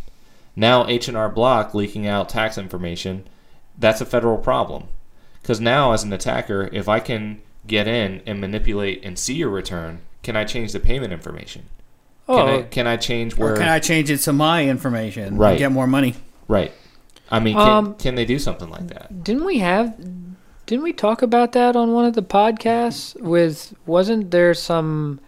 Now 0.56 0.87
H 0.87 1.08
and 1.08 1.16
R 1.16 1.28
Block 1.28 1.75
leaking 1.75 2.06
out 2.06 2.28
tax 2.28 2.58
information, 2.58 3.26
that's 3.78 4.00
a 4.00 4.06
federal 4.06 4.38
problem. 4.38 4.88
Because 5.40 5.61
now, 5.61 5.92
as 5.92 6.04
an 6.04 6.12
attacker, 6.12 6.68
if 6.72 6.88
I 6.88 7.00
can 7.00 7.42
get 7.66 7.88
in 7.88 8.22
and 8.26 8.40
manipulate 8.40 9.04
and 9.04 9.18
see 9.18 9.34
your 9.34 9.49
return, 9.49 10.00
can 10.22 10.37
I 10.37 10.44
change 10.44 10.72
the 10.72 10.80
payment 10.80 11.12
information? 11.12 11.68
Can, 12.26 12.37
I, 12.38 12.52
Oh, 12.52 12.62
can 12.71 12.87
I 12.87 12.97
change 12.97 13.37
where? 13.37 13.55
Or 13.55 13.57
can 13.57 13.69
I 13.69 13.79
change 13.79 14.11
it 14.11 14.19
to 14.19 14.33
my 14.33 14.67
information 14.69 15.37
Right. 15.37 15.50
and 15.50 15.59
get 15.59 15.73
more 15.73 15.87
money? 15.87 16.14
right. 16.49 16.73
I 17.31 17.41
mean, 17.41 17.55
can, 17.57 17.69
Um, 17.69 17.95
can 17.95 18.14
they 18.14 18.26
do 18.26 18.38
something 18.38 18.69
like 18.69 18.88
that? 18.88 19.25
didn't 19.25 19.45
we 19.47 19.59
have? 19.61 19.95
Didn't 20.67 20.85
we 20.85 20.93
talk 20.93 21.23
about 21.23 21.52
that 21.52 21.75
on 21.76 21.93
one 21.93 22.05
of 22.05 22.12
the 22.14 22.23
podcasts? 22.23 23.19
With 23.21 23.75
wasn't 23.87 24.31
there 24.31 24.52
some 24.55 25.19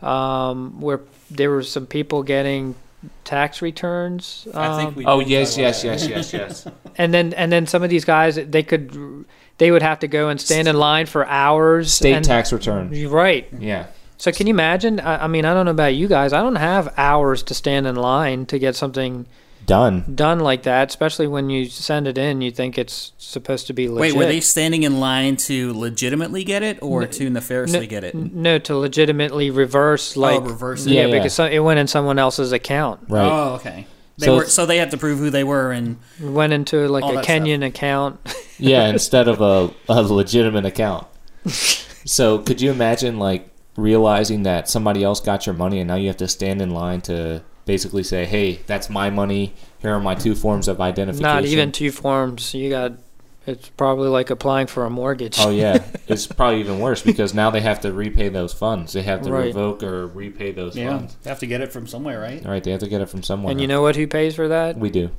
um, 0.00 0.80
where 0.80 1.00
there 1.30 1.50
were 1.50 1.62
some 1.62 1.86
people 1.86 2.22
getting 2.22 2.74
tax 3.24 3.60
returns? 3.60 4.46
Um, 4.54 5.02
Oh 5.04 5.20
yes, 5.20 5.58
yes, 5.58 5.82
yes, 5.84 6.06
yes, 6.08 6.32
yes. 6.32 6.66
and 6.96 7.12
then 7.12 7.32
and 7.34 7.50
then 7.52 7.66
some 7.66 7.82
of 7.82 7.90
these 7.90 8.04
guys 8.04 8.36
they 8.36 8.62
could 8.62 9.24
they 9.58 9.70
would 9.70 9.82
have 9.82 9.98
to 10.00 10.08
go 10.08 10.28
and 10.28 10.40
stand 10.40 10.68
in 10.68 10.76
line 10.76 11.06
for 11.06 11.26
hours. 11.26 11.92
State 11.92 12.14
and, 12.14 12.24
tax 12.24 12.52
return. 12.52 12.90
Right. 13.08 13.48
Yeah. 13.58 13.86
So 14.22 14.30
can 14.30 14.46
you 14.46 14.52
imagine? 14.54 15.00
I, 15.00 15.24
I 15.24 15.26
mean, 15.26 15.44
I 15.44 15.52
don't 15.52 15.64
know 15.64 15.72
about 15.72 15.96
you 15.96 16.06
guys. 16.06 16.32
I 16.32 16.40
don't 16.42 16.54
have 16.54 16.94
hours 16.96 17.42
to 17.42 17.54
stand 17.54 17.88
in 17.88 17.96
line 17.96 18.46
to 18.46 18.58
get 18.60 18.76
something 18.76 19.26
Done. 19.66 20.04
done 20.14 20.38
like 20.38 20.62
that. 20.62 20.90
Especially 20.90 21.26
when 21.26 21.50
you 21.50 21.64
send 21.68 22.06
it 22.06 22.16
in, 22.16 22.40
you 22.40 22.52
think 22.52 22.78
it's 22.78 23.10
supposed 23.18 23.66
to 23.66 23.72
be 23.72 23.88
legit. 23.88 24.00
Wait, 24.00 24.16
were 24.16 24.26
they 24.30 24.38
standing 24.38 24.84
in 24.84 25.00
line 25.00 25.34
to 25.48 25.72
legitimately 25.72 26.44
get 26.44 26.62
it 26.62 26.78
or 26.80 27.04
to 27.04 27.30
nefariously 27.30 27.80
No- 27.80 27.86
get 27.86 28.04
it? 28.04 28.14
No, 28.14 28.60
to 28.60 28.76
legitimately 28.76 29.50
reverse 29.50 30.16
oh, 30.16 30.20
like 30.20 30.36
oh, 30.40 30.44
reverse 30.44 30.86
it. 30.86 30.92
yeah, 30.92 31.00
Yeah, 31.00 31.06
yeah. 31.08 31.14
because 31.18 31.32
so- 31.34 31.46
it 31.46 31.58
went 31.58 31.80
in 31.80 31.88
someone 31.88 32.20
else's 32.20 32.52
account. 32.52 33.00
Right. 33.08 33.26
Oh, 33.26 33.54
okay. 33.54 33.88
They 34.18 34.26
So 34.26 34.36
were 34.36 34.44
so 34.46 34.66
they 34.66 34.76
had 34.76 34.92
to 34.92 34.98
prove 34.98 35.18
who 35.18 35.30
they 35.30 35.42
were 35.42 35.72
and 35.72 35.96
went 36.20 36.52
into 36.52 36.86
like 36.86 37.02
a 37.02 37.08
that 37.16 37.24
stuff. 37.24 37.38
Kenyan 37.38 37.66
account. 37.66 38.20
yeah, 38.56 38.86
instead 38.96 39.26
of 39.26 39.40
a, 39.40 39.74
a 39.88 40.00
legitimate 40.04 40.64
account. 40.64 41.08
So 42.04 42.38
could 42.38 42.60
you 42.60 42.72
imagine 42.72 43.20
like 43.20 43.48
realizing 43.76 44.42
that 44.44 44.68
somebody 44.68 45.02
else 45.02 45.20
got 45.20 45.46
your 45.46 45.54
money 45.54 45.78
and 45.80 45.88
now 45.88 45.94
you 45.94 46.08
have 46.08 46.16
to 46.18 46.28
stand 46.28 46.60
in 46.60 46.70
line 46.70 47.00
to 47.02 47.42
basically 47.64 48.02
say, 48.02 48.24
"Hey, 48.26 48.60
that's 48.66 48.90
my 48.90 49.08
money. 49.10 49.54
Here 49.80 49.92
are 49.94 50.00
my 50.00 50.14
two 50.14 50.34
forms 50.34 50.68
of 50.68 50.80
identification." 50.80 51.22
Not 51.22 51.44
even 51.44 51.72
two 51.72 51.90
forms. 51.90 52.52
You 52.54 52.70
got. 52.70 52.92
It's 53.44 53.70
probably 53.70 54.08
like 54.08 54.30
applying 54.30 54.68
for 54.68 54.84
a 54.84 54.90
mortgage. 54.90 55.36
Oh 55.40 55.50
yeah, 55.50 55.82
it's 56.06 56.28
probably 56.28 56.60
even 56.60 56.78
worse 56.78 57.02
because 57.02 57.34
now 57.34 57.50
they 57.50 57.60
have 57.60 57.80
to 57.80 57.92
repay 57.92 58.28
those 58.28 58.52
funds. 58.52 58.92
They 58.92 59.02
have 59.02 59.22
to 59.22 59.32
Right. 59.32 59.46
revoke 59.46 59.82
or 59.82 60.06
repay 60.06 60.52
those 60.52 60.76
yeah, 60.76 60.90
funds. 60.98 61.16
they 61.24 61.30
have 61.30 61.40
to 61.40 61.46
get 61.48 61.60
it 61.60 61.72
from 61.72 61.88
somewhere, 61.88 62.20
right? 62.20 62.44
All 62.46 62.52
right, 62.52 62.62
they 62.62 62.70
have 62.70 62.78
to 62.80 62.88
get 62.88 63.00
it 63.00 63.08
from 63.08 63.24
somewhere. 63.24 63.50
and 63.50 63.60
you 63.60 63.66
know 63.66 63.82
what? 63.82 63.96
Who 63.96 64.06
pays 64.06 64.36
for 64.36 64.46
that? 64.48 64.76
we 64.78 64.90
do. 64.90 65.10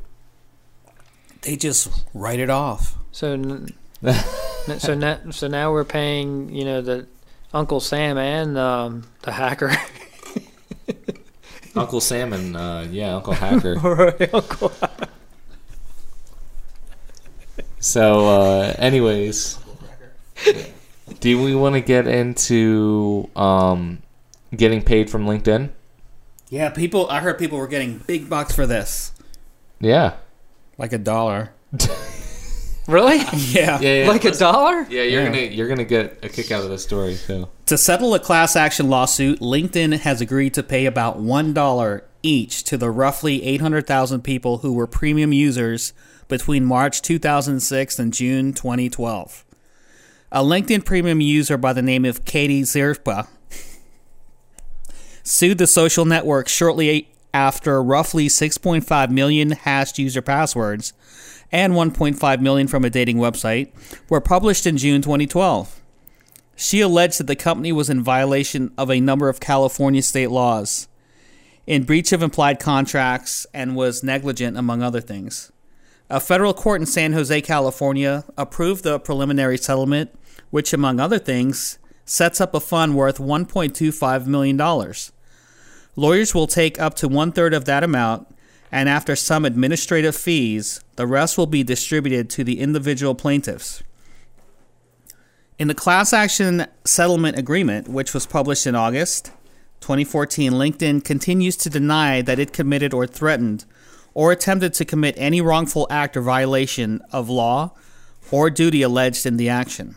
They 1.42 1.58
just 1.58 1.90
write 2.14 2.40
it 2.40 2.50
off. 2.50 2.96
So, 3.12 3.34
n- 3.34 3.70
n- 4.02 4.80
so 4.80 4.96
now, 4.96 5.20
so 5.32 5.48
now 5.50 5.74
we're 5.74 5.84
paying, 5.84 6.54
you 6.56 6.64
know, 6.64 6.82
the 6.82 7.06
Uncle 7.54 7.80
Sam 7.80 8.18
and 8.18 8.58
um, 8.58 9.04
the 9.22 9.32
hacker. 9.32 9.72
Uncle 11.76 12.02
Sam 12.02 12.34
and 12.34 12.56
uh, 12.56 12.86
yeah, 12.90 13.16
Uncle 13.16 13.34
Hacker. 13.44 13.74
Right, 13.76 14.34
Uncle. 14.34 14.72
So, 17.80 18.28
uh, 18.28 18.74
anyways, 18.78 19.58
do 21.20 21.42
we 21.44 21.54
want 21.56 21.74
to 21.76 21.82
get 21.82 22.08
into 22.08 23.30
um, 23.36 24.02
getting 24.56 24.82
paid 24.82 25.10
from 25.10 25.26
LinkedIn? 25.26 25.70
Yeah, 26.50 26.70
people. 26.70 27.10
I 27.10 27.20
heard 27.22 27.38
people 27.40 27.58
were 27.58 27.68
getting 27.68 27.98
big 28.06 28.30
bucks 28.30 28.54
for 28.56 28.66
this, 28.68 29.12
Yeah. 29.80 30.14
like 30.78 30.94
a 30.94 30.98
dollar. 31.00 31.52
Really? 32.88 33.18
Yeah. 33.34 33.80
Yeah, 33.80 34.04
yeah. 34.04 34.08
Like 34.10 34.26
a 34.26 34.32
dollar? 34.32 34.82
yeah, 34.90 35.04
you're 35.04 35.22
Yeah. 35.24 35.26
gonna 35.30 35.42
you're 35.42 35.68
gonna 35.68 35.84
get 35.86 36.20
a 36.24 36.30
kick 36.30 36.52
out 36.52 36.64
of 36.64 36.70
this 36.70 36.84
story. 36.84 37.16
So 37.16 37.50
To 37.68 37.78
settle 37.78 38.14
a 38.14 38.20
class 38.20 38.56
action 38.56 38.90
lawsuit, 38.90 39.40
LinkedIn 39.40 40.00
has 40.00 40.22
agreed 40.22 40.54
to 40.56 40.64
pay 40.64 40.86
about 40.86 41.20
one 41.20 41.54
dollar 41.54 42.04
each 42.24 42.64
to 42.66 42.78
the 42.78 42.90
roughly 42.90 43.44
800,000 43.44 44.22
people 44.22 44.60
who 44.60 44.72
were 44.74 44.88
premium 44.88 45.34
users 45.34 45.92
between 46.30 46.64
March 46.66 47.02
2006 47.02 48.00
and 48.00 48.14
June 48.14 48.54
2012. 48.54 49.44
A 50.32 50.42
LinkedIn 50.42 50.86
premium 50.86 51.20
user 51.22 51.58
by 51.58 51.74
the 51.74 51.82
name 51.82 52.06
of 52.06 52.24
Katie 52.26 52.64
Szpyrka 52.64 53.28
sued 55.24 55.58
the 55.58 55.68
social 55.68 56.06
network 56.06 56.48
shortly 56.48 57.10
after 57.34 57.82
roughly 57.84 58.28
6.5 58.28 59.10
million 59.10 59.52
hashed 59.52 59.98
user 60.00 60.22
passwords 60.22 60.94
and 61.54 61.74
1.5 61.74 62.42
million 62.42 62.68
from 62.68 62.84
a 62.84 62.90
dating 62.90 63.18
website 63.18 63.72
were 64.10 64.20
published 64.20 64.66
in 64.66 64.76
June 64.76 65.04
2012. 65.04 65.82
She 66.56 66.82
alleged 66.82 67.20
that 67.20 67.28
the 67.28 67.36
company 67.36 67.72
was 67.72 67.90
in 67.90 68.04
violation 68.04 68.74
of 68.78 68.90
a 68.90 69.00
number 69.00 69.30
of 69.30 69.40
California 69.40 70.02
state 70.02 70.32
laws, 70.32 70.88
in 71.68 71.84
breach 71.84 72.12
of 72.12 72.24
implied 72.24 72.60
contracts, 72.60 73.46
and 73.54 73.76
was 73.76 74.04
negligent, 74.04 74.58
among 74.58 74.82
other 74.82 75.00
things. 75.00 75.52
A 76.10 76.20
federal 76.20 76.54
court 76.54 76.82
in 76.82 76.88
San 76.88 77.14
Jose, 77.14 77.42
California, 77.42 78.26
approved 78.38 78.84
the 78.84 79.00
preliminary 79.00 79.58
settlement, 79.58 80.12
which, 80.50 80.74
among 80.74 81.00
other 81.00 81.20
things, 81.20 81.78
sets 82.04 82.42
up 82.42 82.54
a 82.54 82.60
fund 82.60 82.96
worth 82.96 83.18
$1.25 83.20 84.26
million. 84.26 84.58
Lawyers 85.96 86.36
will 86.36 86.48
take 86.48 86.80
up 86.80 86.96
to 86.96 87.08
one 87.08 87.32
third 87.32 87.54
of 87.54 87.66
that 87.66 87.84
amount, 87.84 88.28
and 88.74 88.90
after 88.90 89.16
some 89.16 89.46
administrative 89.46 90.16
fees, 90.16 90.82
the 90.96 91.06
rest 91.06 91.38
will 91.38 91.46
be 91.46 91.62
distributed 91.62 92.28
to 92.32 92.44
the 92.44 92.60
individual 92.60 93.14
plaintiffs. 93.14 93.84
In 95.60 95.68
the 95.68 95.76
class 95.76 96.12
action 96.12 96.66
settlement 96.84 97.38
agreement, 97.38 97.88
which 97.88 98.16
was 98.16 98.26
published 98.26 98.66
in 98.66 98.74
August 98.74 99.28
2014, 99.82 100.54
LinkedIn 100.54 101.04
continues 101.04 101.56
to 101.58 101.70
deny 101.70 102.24
that 102.24 102.40
it 102.40 102.52
committed 102.52 102.96
or 102.96 103.06
threatened 103.06 103.66
or 104.16 104.32
attempted 104.32 104.74
to 104.74 104.86
commit 104.86 105.14
any 105.20 105.40
wrongful 105.40 105.86
act 105.92 106.18
or 106.18 106.22
violation 106.22 107.00
of 107.12 107.30
law 107.30 107.76
or 108.32 108.50
duty 108.50 108.82
alleged 108.82 109.28
in 109.28 109.38
the 109.38 109.50
action. 109.50 109.96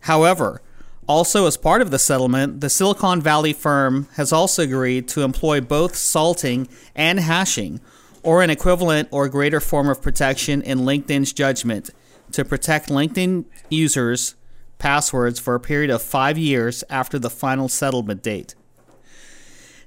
However, 0.00 0.60
also 1.06 1.46
as 1.46 1.56
part 1.56 1.82
of 1.82 1.90
the 1.90 1.98
settlement, 1.98 2.60
the 2.60 2.70
Silicon 2.70 3.20
Valley 3.20 3.52
firm 3.52 4.08
has 4.14 4.32
also 4.32 4.62
agreed 4.62 5.08
to 5.08 5.22
employ 5.22 5.60
both 5.60 5.96
salting 5.96 6.68
and 6.94 7.20
hashing, 7.20 7.80
or 8.22 8.42
an 8.42 8.50
equivalent 8.50 9.08
or 9.10 9.28
greater 9.28 9.60
form 9.60 9.88
of 9.88 10.00
protection 10.00 10.62
in 10.62 10.80
LinkedIn's 10.80 11.32
judgment, 11.32 11.90
to 12.32 12.44
protect 12.44 12.88
LinkedIn 12.88 13.44
users' 13.68 14.34
passwords 14.78 15.38
for 15.38 15.54
a 15.54 15.60
period 15.60 15.90
of 15.90 16.02
five 16.02 16.36
years 16.38 16.82
after 16.90 17.18
the 17.18 17.30
final 17.30 17.68
settlement 17.68 18.22
date. 18.22 18.54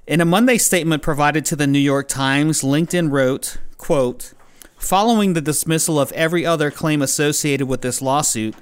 In 0.06 0.20
a 0.20 0.24
Monday 0.24 0.56
statement 0.56 1.02
provided 1.02 1.44
to 1.46 1.56
the 1.56 1.66
New 1.66 1.78
York 1.78 2.08
Times, 2.08 2.62
LinkedIn 2.62 3.10
wrote, 3.10 3.58
quote, 3.76 4.32
Following 4.78 5.32
the 5.32 5.40
dismissal 5.40 6.00
of 6.00 6.12
every 6.12 6.46
other 6.46 6.70
claim 6.70 7.02
associated 7.02 7.66
with 7.66 7.82
this 7.82 8.00
lawsuit, 8.00 8.54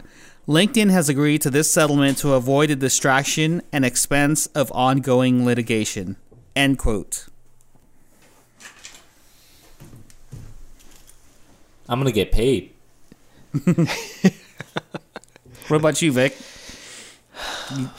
LinkedIn 0.49 0.91
has 0.91 1.09
agreed 1.09 1.43
to 1.43 1.51
this 1.51 1.71
settlement 1.71 2.19
to 2.19 2.35
avoid 2.35 2.71
the 2.71 2.77
distraction 2.77 3.63
and 3.73 3.85
expense 3.85 4.47
of 4.49 4.71
ongoing 4.73 5.45
litigation. 5.45 6.17
End 6.55 6.79
quote. 6.79 7.27
I'm 11.89 12.01
gonna 12.01 12.13
get 12.13 12.33
paid. 12.33 12.73
What 15.69 15.79
about 15.79 16.01
you, 16.01 16.13
Vic? 16.13 16.37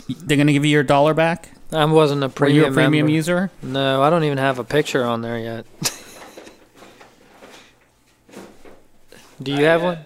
They're 0.08 0.38
going 0.38 0.48
to 0.48 0.54
give 0.54 0.63
you 0.63 0.72
your 0.72 0.84
dollar 0.84 1.13
back? 1.13 1.50
I 1.74 1.84
wasn't 1.84 2.24
a 2.24 2.30
premium. 2.30 2.63
Were 2.63 2.63
premium, 2.63 2.63
you 2.63 2.72
a 2.72 2.74
premium 2.74 3.06
member. 3.08 3.16
user? 3.16 3.51
No, 3.62 4.01
I 4.01 4.10
don't 4.10 4.24
even 4.24 4.38
have 4.38 4.58
a 4.58 4.63
picture 4.63 5.04
on 5.04 5.22
there 5.22 5.38
yet. 5.38 5.66
Do 9.44 9.51
you 9.51 9.66
have 9.66 9.84
one? 9.84 10.00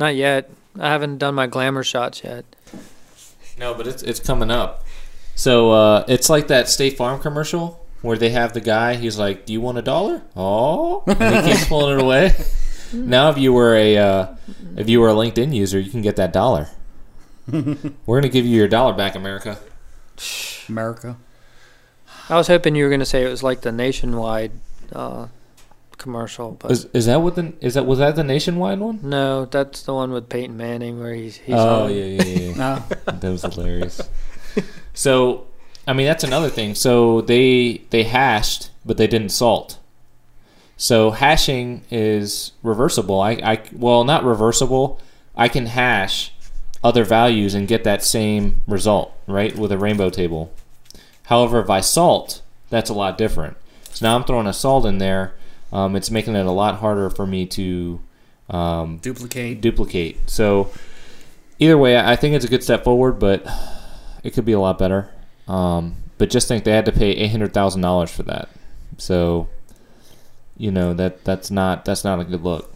Not 0.00 0.16
yet. 0.16 0.50
I 0.80 0.88
haven't 0.88 1.18
done 1.18 1.34
my 1.34 1.46
glamour 1.46 1.84
shots 1.84 2.24
yet. 2.24 2.44
No, 3.58 3.74
but 3.74 3.86
it's 3.86 4.02
it's 4.02 4.18
coming 4.18 4.50
up. 4.50 4.84
So 5.34 5.70
uh, 5.70 6.04
it's 6.08 6.28
like 6.30 6.48
that 6.48 6.68
State 6.68 6.96
Farm 6.96 7.20
commercial 7.20 7.86
where 8.02 8.16
they 8.16 8.30
have 8.30 8.54
the 8.54 8.60
guy. 8.60 8.94
He's 8.94 9.18
like, 9.18 9.46
"Do 9.46 9.52
you 9.52 9.60
want 9.60 9.78
a 9.78 9.82
dollar?" 9.82 10.22
Oh, 10.34 11.04
and 11.06 11.46
he 11.46 11.52
keeps 11.52 11.64
pulling 11.68 11.98
it 11.98 12.02
away. 12.02 12.34
now, 12.92 13.28
if 13.30 13.36
you 13.38 13.52
were 13.52 13.74
a 13.74 13.96
uh, 13.98 14.34
if 14.76 14.88
you 14.88 15.00
were 15.00 15.10
a 15.10 15.14
LinkedIn 15.14 15.54
user, 15.54 15.78
you 15.78 15.90
can 15.90 16.02
get 16.02 16.16
that 16.16 16.32
dollar. 16.32 16.68
We're 17.46 18.20
gonna 18.20 18.28
give 18.28 18.46
you 18.46 18.56
your 18.56 18.68
dollar 18.68 18.94
back, 18.94 19.14
America. 19.14 19.58
America. 20.68 21.16
I 22.30 22.36
was 22.36 22.46
hoping 22.46 22.76
you 22.76 22.84
were 22.84 22.90
going 22.90 23.00
to 23.00 23.06
say 23.06 23.24
it 23.24 23.28
was 23.28 23.42
like 23.42 23.62
the 23.62 23.72
nationwide 23.72 24.52
uh, 24.92 25.26
commercial, 26.00 26.52
but 26.52 26.72
Is, 26.72 26.86
is 26.92 27.06
that 27.06 27.22
what 27.22 27.36
the 27.36 27.52
is 27.60 27.74
that 27.74 27.86
was 27.86 28.00
that 28.00 28.16
the 28.16 28.24
nationwide 28.24 28.80
one? 28.80 28.98
no, 29.02 29.44
that's 29.44 29.82
the 29.82 29.94
one 29.94 30.10
with 30.10 30.28
Peyton 30.28 30.56
Manning 30.56 30.98
where 30.98 31.14
he's 31.14 31.36
he's 31.36 31.54
oh 31.54 31.84
on- 31.84 31.94
yeah, 31.94 32.04
yeah, 32.04 32.22
yeah. 32.24 32.38
yeah. 32.48 32.54
No. 33.06 33.12
that 33.12 33.30
was 33.30 33.42
hilarious. 33.42 34.00
So, 34.94 35.46
I 35.86 35.92
mean, 35.92 36.06
that's 36.06 36.24
another 36.24 36.48
thing. 36.48 36.74
So 36.74 37.20
they 37.20 37.82
they 37.90 38.02
hashed, 38.02 38.70
but 38.84 38.96
they 38.96 39.06
didn't 39.06 39.28
salt. 39.30 39.78
So 40.76 41.10
hashing 41.10 41.82
is 41.90 42.52
reversible. 42.62 43.20
I, 43.20 43.32
I 43.32 43.62
well, 43.72 44.02
not 44.04 44.24
reversible. 44.24 44.98
I 45.36 45.48
can 45.48 45.66
hash 45.66 46.32
other 46.82 47.04
values 47.04 47.54
and 47.54 47.68
get 47.68 47.84
that 47.84 48.02
same 48.02 48.62
result, 48.66 49.12
right, 49.26 49.54
with 49.56 49.70
a 49.70 49.78
rainbow 49.78 50.08
table. 50.10 50.50
However, 51.24 51.60
if 51.60 51.68
I 51.70 51.80
salt, 51.80 52.40
that's 52.70 52.88
a 52.90 52.94
lot 52.94 53.18
different. 53.18 53.56
So 53.92 54.06
now 54.06 54.16
I'm 54.16 54.24
throwing 54.24 54.46
a 54.46 54.52
salt 54.52 54.86
in 54.86 54.98
there. 54.98 55.34
Um, 55.72 55.96
it's 55.96 56.10
making 56.10 56.34
it 56.34 56.46
a 56.46 56.50
lot 56.50 56.76
harder 56.76 57.10
for 57.10 57.26
me 57.26 57.46
to 57.46 58.00
um, 58.48 58.98
Duplicate. 58.98 59.60
duplicate. 59.60 60.28
So 60.28 60.70
either 61.58 61.78
way, 61.78 61.96
I 61.96 62.12
I 62.12 62.16
think 62.16 62.34
it's 62.34 62.44
a 62.44 62.48
good 62.48 62.64
step 62.64 62.84
forward, 62.84 63.18
but 63.18 63.46
it 64.24 64.34
could 64.34 64.44
be 64.44 64.52
a 64.52 64.60
lot 64.60 64.78
better. 64.78 65.08
Um, 65.46 65.96
but 66.18 66.30
just 66.30 66.48
think 66.48 66.64
they 66.64 66.72
had 66.72 66.84
to 66.86 66.92
pay 66.92 67.10
eight 67.10 67.30
hundred 67.30 67.54
thousand 67.54 67.82
dollars 67.82 68.10
for 68.10 68.24
that. 68.24 68.48
So 68.98 69.48
you 70.56 70.70
know 70.70 70.92
that 70.94 71.24
that's 71.24 71.50
not 71.50 71.84
that's 71.84 72.04
not 72.04 72.20
a 72.20 72.24
good 72.24 72.42
look. 72.42 72.74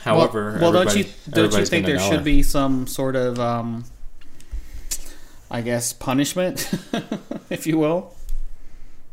However, 0.00 0.58
well, 0.60 0.72
well 0.72 0.84
don't 0.84 0.96
you 0.96 1.04
don't 1.28 1.52
you 1.52 1.64
think 1.66 1.86
there 1.86 1.96
a 1.96 2.00
should 2.00 2.24
be 2.24 2.42
some 2.42 2.86
sort 2.86 3.16
of, 3.16 3.38
um, 3.38 3.84
I 5.50 5.60
guess, 5.60 5.92
punishment, 5.92 6.72
if 7.50 7.66
you 7.66 7.78
will? 7.78 8.14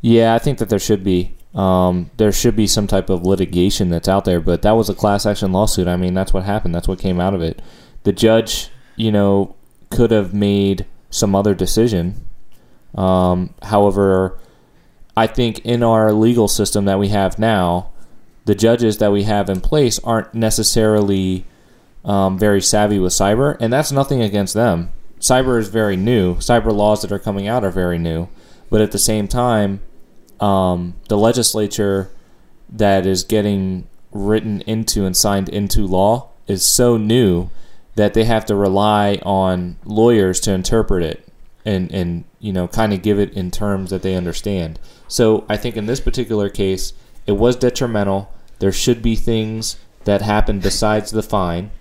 Yeah, 0.02 0.34
I 0.34 0.40
think 0.40 0.60
that 0.60 0.70
there 0.70 0.80
should 0.80 1.04
be. 1.04 1.34
Um, 1.58 2.12
there 2.18 2.32
should 2.32 2.56
be 2.56 2.68
some 2.68 2.86
type 2.86 3.10
of 3.10 3.26
litigation 3.26 3.90
that's 3.90 4.08
out 4.08 4.26
there, 4.26 4.40
but 4.40 4.62
that 4.62 4.74
was 4.74 4.90
a 4.90 4.94
class 4.94 5.26
action 5.26 5.52
lawsuit. 5.52 5.88
I 5.88 5.98
mean, 5.98 6.14
that's 6.14 6.32
what 6.32 6.44
happened. 6.44 6.76
That's 6.76 6.88
what 6.88 7.00
came 7.00 7.20
out 7.20 7.34
of 7.34 7.42
it. 7.42 7.62
The 8.04 8.14
judge, 8.14 8.70
you 8.96 9.12
know, 9.12 9.56
could 9.90 10.12
have 10.12 10.36
made 10.36 10.86
some 11.10 11.34
other 11.34 11.56
decision. 11.56 12.28
Um, 12.94 13.56
however, 13.64 14.38
I 15.16 15.26
think 15.26 15.60
in 15.66 15.82
our 15.82 16.14
legal 16.14 16.48
system 16.48 16.86
that 16.86 17.00
we 17.00 17.08
have 17.08 17.40
now, 17.40 17.90
the 18.46 18.54
judges 18.54 19.00
that 19.00 19.12
we 19.12 19.24
have 19.24 19.50
in 19.50 19.60
place 19.60 19.98
aren't 20.04 20.36
necessarily 20.36 21.44
um, 22.06 22.38
very 22.38 22.62
savvy 22.62 23.00
with 23.00 23.14
cyber, 23.14 23.58
and 23.60 23.74
that's 23.74 23.92
nothing 23.92 24.22
against 24.22 24.54
them. 24.54 24.92
Cyber 25.20 25.60
is 25.60 25.70
very 25.70 25.98
new. 25.98 26.36
Cyber 26.36 26.72
laws 26.72 27.02
that 27.02 27.12
are 27.12 27.18
coming 27.18 27.48
out 27.48 27.64
are 27.64 27.72
very 27.72 27.98
new, 27.98 28.30
but 28.70 28.80
at 28.80 28.92
the 28.92 29.00
same 29.00 29.28
time, 29.28 29.82
um, 30.40 30.96
the 31.10 31.18
legislature 31.18 32.10
that 32.70 33.06
is 33.06 33.24
getting 33.24 33.88
written 34.12 34.62
into 34.62 35.06
and 35.06 35.16
signed 35.16 35.50
into 35.50 35.86
law 35.86 36.30
is 36.48 36.68
so 36.68 36.98
new 36.98 37.50
that 37.96 38.14
they 38.14 38.24
have 38.24 38.46
to 38.46 38.56
rely 38.56 39.20
on 39.24 39.78
lawyers 39.84 40.40
to 40.40 40.54
interpret 40.54 41.04
it 41.04 41.28
and 41.66 41.92
and 41.92 42.24
you 42.40 42.54
know 42.54 42.68
kind 42.68 42.94
of 42.94 43.02
give 43.02 43.20
it 43.20 43.34
in 43.34 43.52
terms 43.52 43.90
that 43.90 44.02
they 44.02 44.16
understand. 44.16 44.80
So 45.08 45.46
I 45.50 45.58
think 45.58 45.76
in 45.76 45.86
this 45.86 46.00
particular 46.00 46.50
case, 46.50 46.94
it 47.26 47.34
was 47.34 47.56
detrimental. 47.56 48.32
There 48.60 48.72
should 48.72 49.02
be 49.02 49.16
things 49.16 49.78
that 50.06 50.22
happen 50.22 50.60
besides 50.60 51.12
the 51.12 51.22
fine 51.22 51.72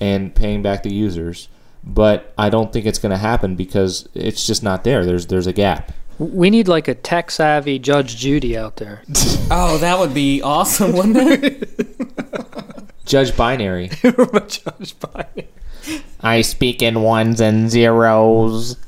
and 0.00 0.34
paying 0.34 0.62
back 0.62 0.82
the 0.82 0.94
users, 0.94 1.48
but 1.82 2.32
I 2.38 2.48
don't 2.48 2.72
think 2.72 2.86
it's 2.86 2.98
going 2.98 3.10
to 3.10 3.18
happen 3.18 3.56
because 3.56 4.08
it's 4.14 4.46
just 4.46 4.62
not 4.62 4.84
there. 4.84 5.04
There's 5.04 5.26
there's 5.26 5.48
a 5.48 5.52
gap. 5.52 5.92
We 6.18 6.50
need 6.50 6.68
like 6.68 6.88
a 6.88 6.94
tech 6.94 7.30
savvy 7.30 7.78
Judge 7.78 8.16
Judy 8.16 8.56
out 8.56 8.76
there. 8.76 9.02
Oh, 9.50 9.76
that 9.76 9.98
would 9.98 10.14
be 10.14 10.40
awesome, 10.40 10.92
wouldn't 10.92 11.18
it? 11.18 11.68
Judge 13.04 13.36
binary. 13.36 13.88
Judge 14.02 14.98
Biden. 14.98 15.46
I 16.20 16.40
speak 16.40 16.80
in 16.80 17.02
ones 17.02 17.42
and 17.42 17.70
zeros. 17.70 18.78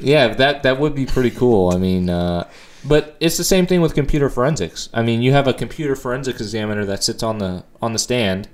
yeah, 0.00 0.34
that 0.34 0.62
that 0.64 0.80
would 0.80 0.96
be 0.96 1.06
pretty 1.06 1.30
cool. 1.30 1.72
I 1.72 1.78
mean, 1.78 2.10
uh, 2.10 2.48
but 2.84 3.16
it's 3.20 3.36
the 3.36 3.44
same 3.44 3.66
thing 3.66 3.80
with 3.80 3.94
computer 3.94 4.28
forensics. 4.28 4.88
I 4.92 5.02
mean, 5.02 5.22
you 5.22 5.30
have 5.32 5.46
a 5.46 5.54
computer 5.54 5.94
forensics 5.94 6.40
examiner 6.40 6.84
that 6.86 7.04
sits 7.04 7.22
on 7.22 7.38
the 7.38 7.64
on 7.80 7.92
the 7.92 8.00
stand, 8.00 8.48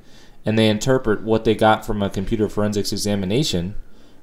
and 0.45 0.59
they 0.59 0.69
interpret 0.69 1.23
what 1.23 1.45
they 1.45 1.55
got 1.55 1.87
from 1.87 2.03
a 2.03 2.11
computer 2.11 2.51
forensics 2.51 2.93
examination, 2.93 3.77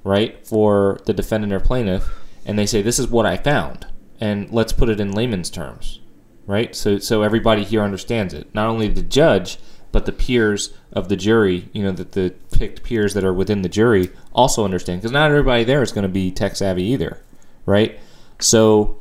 right, 0.03 0.45
for 0.45 0.99
the 1.05 1.13
defendant 1.13 1.53
or 1.53 1.59
plaintiff, 1.59 2.09
and 2.45 2.57
they 2.57 2.65
say, 2.65 2.81
"This 2.81 2.99
is 2.99 3.07
what 3.07 3.25
I 3.25 3.37
found," 3.37 3.87
and 4.19 4.49
let's 4.51 4.73
put 4.73 4.89
it 4.89 4.99
in 4.99 5.11
layman's 5.11 5.49
terms, 5.49 5.99
right? 6.45 6.75
So 6.75 6.97
so 6.99 7.21
everybody 7.21 7.63
here 7.63 7.81
understands 7.81 8.33
it. 8.33 8.53
Not 8.53 8.67
only 8.67 8.87
the 8.87 9.01
judge, 9.01 9.57
but 9.93 10.05
the 10.05 10.11
peers 10.11 10.73
of 10.91 11.07
the 11.07 11.15
jury, 11.15 11.69
you 11.71 11.83
know, 11.83 11.91
that 11.91 12.13
the 12.13 12.33
picked 12.51 12.83
peers 12.83 13.13
that 13.13 13.23
are 13.23 13.33
within 13.33 13.61
the 13.61 13.69
jury 13.69 14.09
also 14.33 14.65
understand, 14.65 15.01
because 15.01 15.11
not 15.11 15.29
everybody 15.29 15.63
there 15.63 15.83
is 15.83 15.91
going 15.91 16.03
to 16.03 16.09
be 16.09 16.31
tech 16.31 16.55
savvy 16.55 16.83
either, 16.83 17.21
right? 17.65 17.99
So, 18.39 18.99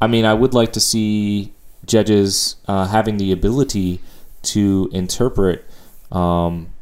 I 0.00 0.06
mean, 0.06 0.24
I 0.24 0.32
would 0.32 0.54
like 0.54 0.72
to 0.74 0.80
see 0.80 1.52
judges 1.84 2.56
uh, 2.68 2.86
having 2.86 3.16
the 3.16 3.32
ability 3.32 4.00
to 4.42 4.88
interpret 4.92 5.64
um, 6.12 6.72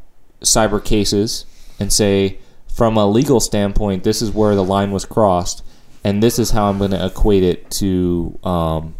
cyber 0.43 0.85
cases 0.85 1.47
and 1.81 1.93
say, 1.93 2.39
from 2.79 2.97
a 2.97 3.05
legal 3.05 3.41
standpoint, 3.41 4.05
this 4.05 4.23
is 4.23 4.31
where 4.31 4.55
the 4.55 4.63
line 4.63 4.93
was 4.93 5.05
crossed, 5.05 5.65
and 6.05 6.23
this 6.23 6.39
is 6.39 6.53
how 6.53 6.71
I'm 6.71 6.79
going 6.79 6.93
to 6.93 7.07
equate 7.07 7.43
it 7.43 7.69
to 7.73 8.39
um, 8.45 8.95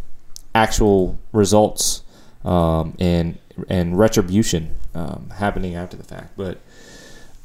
actual 0.53 1.17
results 1.31 2.03
um, 2.43 2.97
and 2.99 3.39
and 3.69 3.97
retribution 3.97 4.75
um, 4.93 5.29
happening 5.33 5.75
after 5.75 5.95
the 5.95 6.03
fact. 6.03 6.35
But 6.35 6.59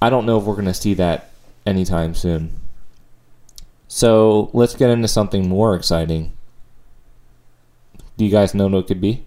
I 0.03 0.11
don't 0.11 0.27
know 0.27 0.37
if 0.37 0.43
we're 0.43 0.57
going 0.57 0.67
to 0.67 0.75
see 0.75 0.95
that 0.95 1.31
anytime 1.67 2.17
soon. 2.17 2.51
So 3.87 4.51
let's 4.53 4.75
get 4.75 4.91
into 4.91 5.07
something 5.07 5.49
more 5.49 5.77
exciting. 5.77 6.33
Do 8.17 8.25
you 8.25 8.31
guys 8.33 8.55
know 8.55 8.67
what 8.67 8.79
it 8.79 8.87
could 8.89 9.01
be? 9.01 9.25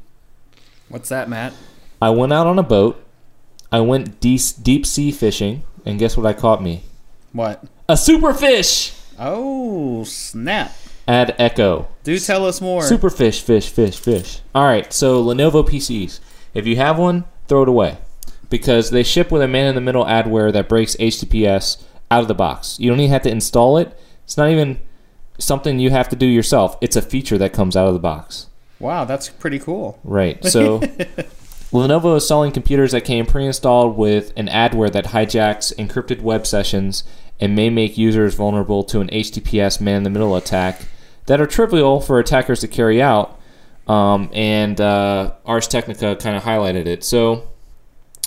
What's 0.89 1.07
that, 1.07 1.29
Matt? 1.29 1.53
I 2.01 2.09
went 2.09 2.33
out 2.33 2.47
on 2.47 2.59
a 2.59 2.63
boat. 2.63 3.01
I 3.71 3.79
went 3.79 4.19
deep, 4.19 4.41
deep 4.61 4.85
sea 4.85 5.13
fishing, 5.13 5.63
and 5.85 5.99
guess 5.99 6.17
what 6.17 6.25
I 6.25 6.33
caught 6.33 6.61
me? 6.61 6.83
What? 7.37 7.63
A 7.87 7.93
superfish! 7.93 8.99
Oh, 9.19 10.03
snap. 10.03 10.75
Add 11.07 11.35
echo. 11.37 11.87
Do 12.03 12.17
tell 12.17 12.47
us 12.47 12.59
more. 12.61 12.81
Superfish, 12.81 13.41
fish, 13.41 13.69
fish, 13.69 13.99
fish. 13.99 14.41
All 14.55 14.65
right, 14.65 14.91
so 14.91 15.23
Lenovo 15.23 15.63
PCs. 15.63 16.19
If 16.55 16.65
you 16.65 16.77
have 16.77 16.97
one, 16.97 17.25
throw 17.47 17.61
it 17.61 17.69
away 17.69 17.97
because 18.49 18.89
they 18.89 19.03
ship 19.03 19.31
with 19.31 19.43
a 19.43 19.47
man-in-the-middle 19.47 20.05
adware 20.05 20.51
that 20.51 20.67
breaks 20.67 20.95
HTTPS 20.95 21.83
out 22.09 22.21
of 22.21 22.27
the 22.27 22.33
box. 22.33 22.79
You 22.79 22.89
don't 22.89 22.99
even 22.99 23.11
have 23.11 23.21
to 23.23 23.29
install 23.29 23.77
it. 23.77 23.95
It's 24.23 24.37
not 24.37 24.49
even 24.49 24.79
something 25.37 25.77
you 25.77 25.91
have 25.91 26.09
to 26.09 26.15
do 26.15 26.25
yourself. 26.25 26.75
It's 26.81 26.95
a 26.95 27.03
feature 27.03 27.37
that 27.37 27.53
comes 27.53 27.75
out 27.75 27.87
of 27.87 27.93
the 27.93 27.99
box. 27.99 28.47
Wow, 28.79 29.05
that's 29.05 29.29
pretty 29.29 29.59
cool. 29.59 29.99
Right. 30.03 30.43
So 30.43 30.79
Lenovo 31.71 32.15
is 32.15 32.27
selling 32.27 32.51
computers 32.53 32.93
that 32.93 33.01
came 33.01 33.25
pre-installed 33.25 33.97
with 33.97 34.31
an 34.37 34.47
adware 34.47 34.91
that 34.91 35.05
hijacks 35.07 35.75
encrypted 35.75 36.21
web 36.21 36.47
sessions 36.47 37.03
and 37.39 37.55
may 37.55 37.69
make 37.69 37.97
users 37.97 38.35
vulnerable 38.35 38.83
to 38.85 38.99
an 38.99 39.09
HTTPS 39.09 39.79
man-in-the-middle 39.79 40.35
attack 40.35 40.81
that 41.27 41.39
are 41.39 41.45
trivial 41.45 41.99
for 42.01 42.19
attackers 42.19 42.61
to 42.61 42.67
carry 42.67 43.01
out. 43.01 43.39
Um, 43.87 44.29
and 44.33 44.81
uh, 44.81 45.33
Ars 45.45 45.67
Technica 45.67 46.15
kind 46.17 46.35
of 46.35 46.43
highlighted 46.43 46.87
it. 46.87 47.03
So 47.03 47.47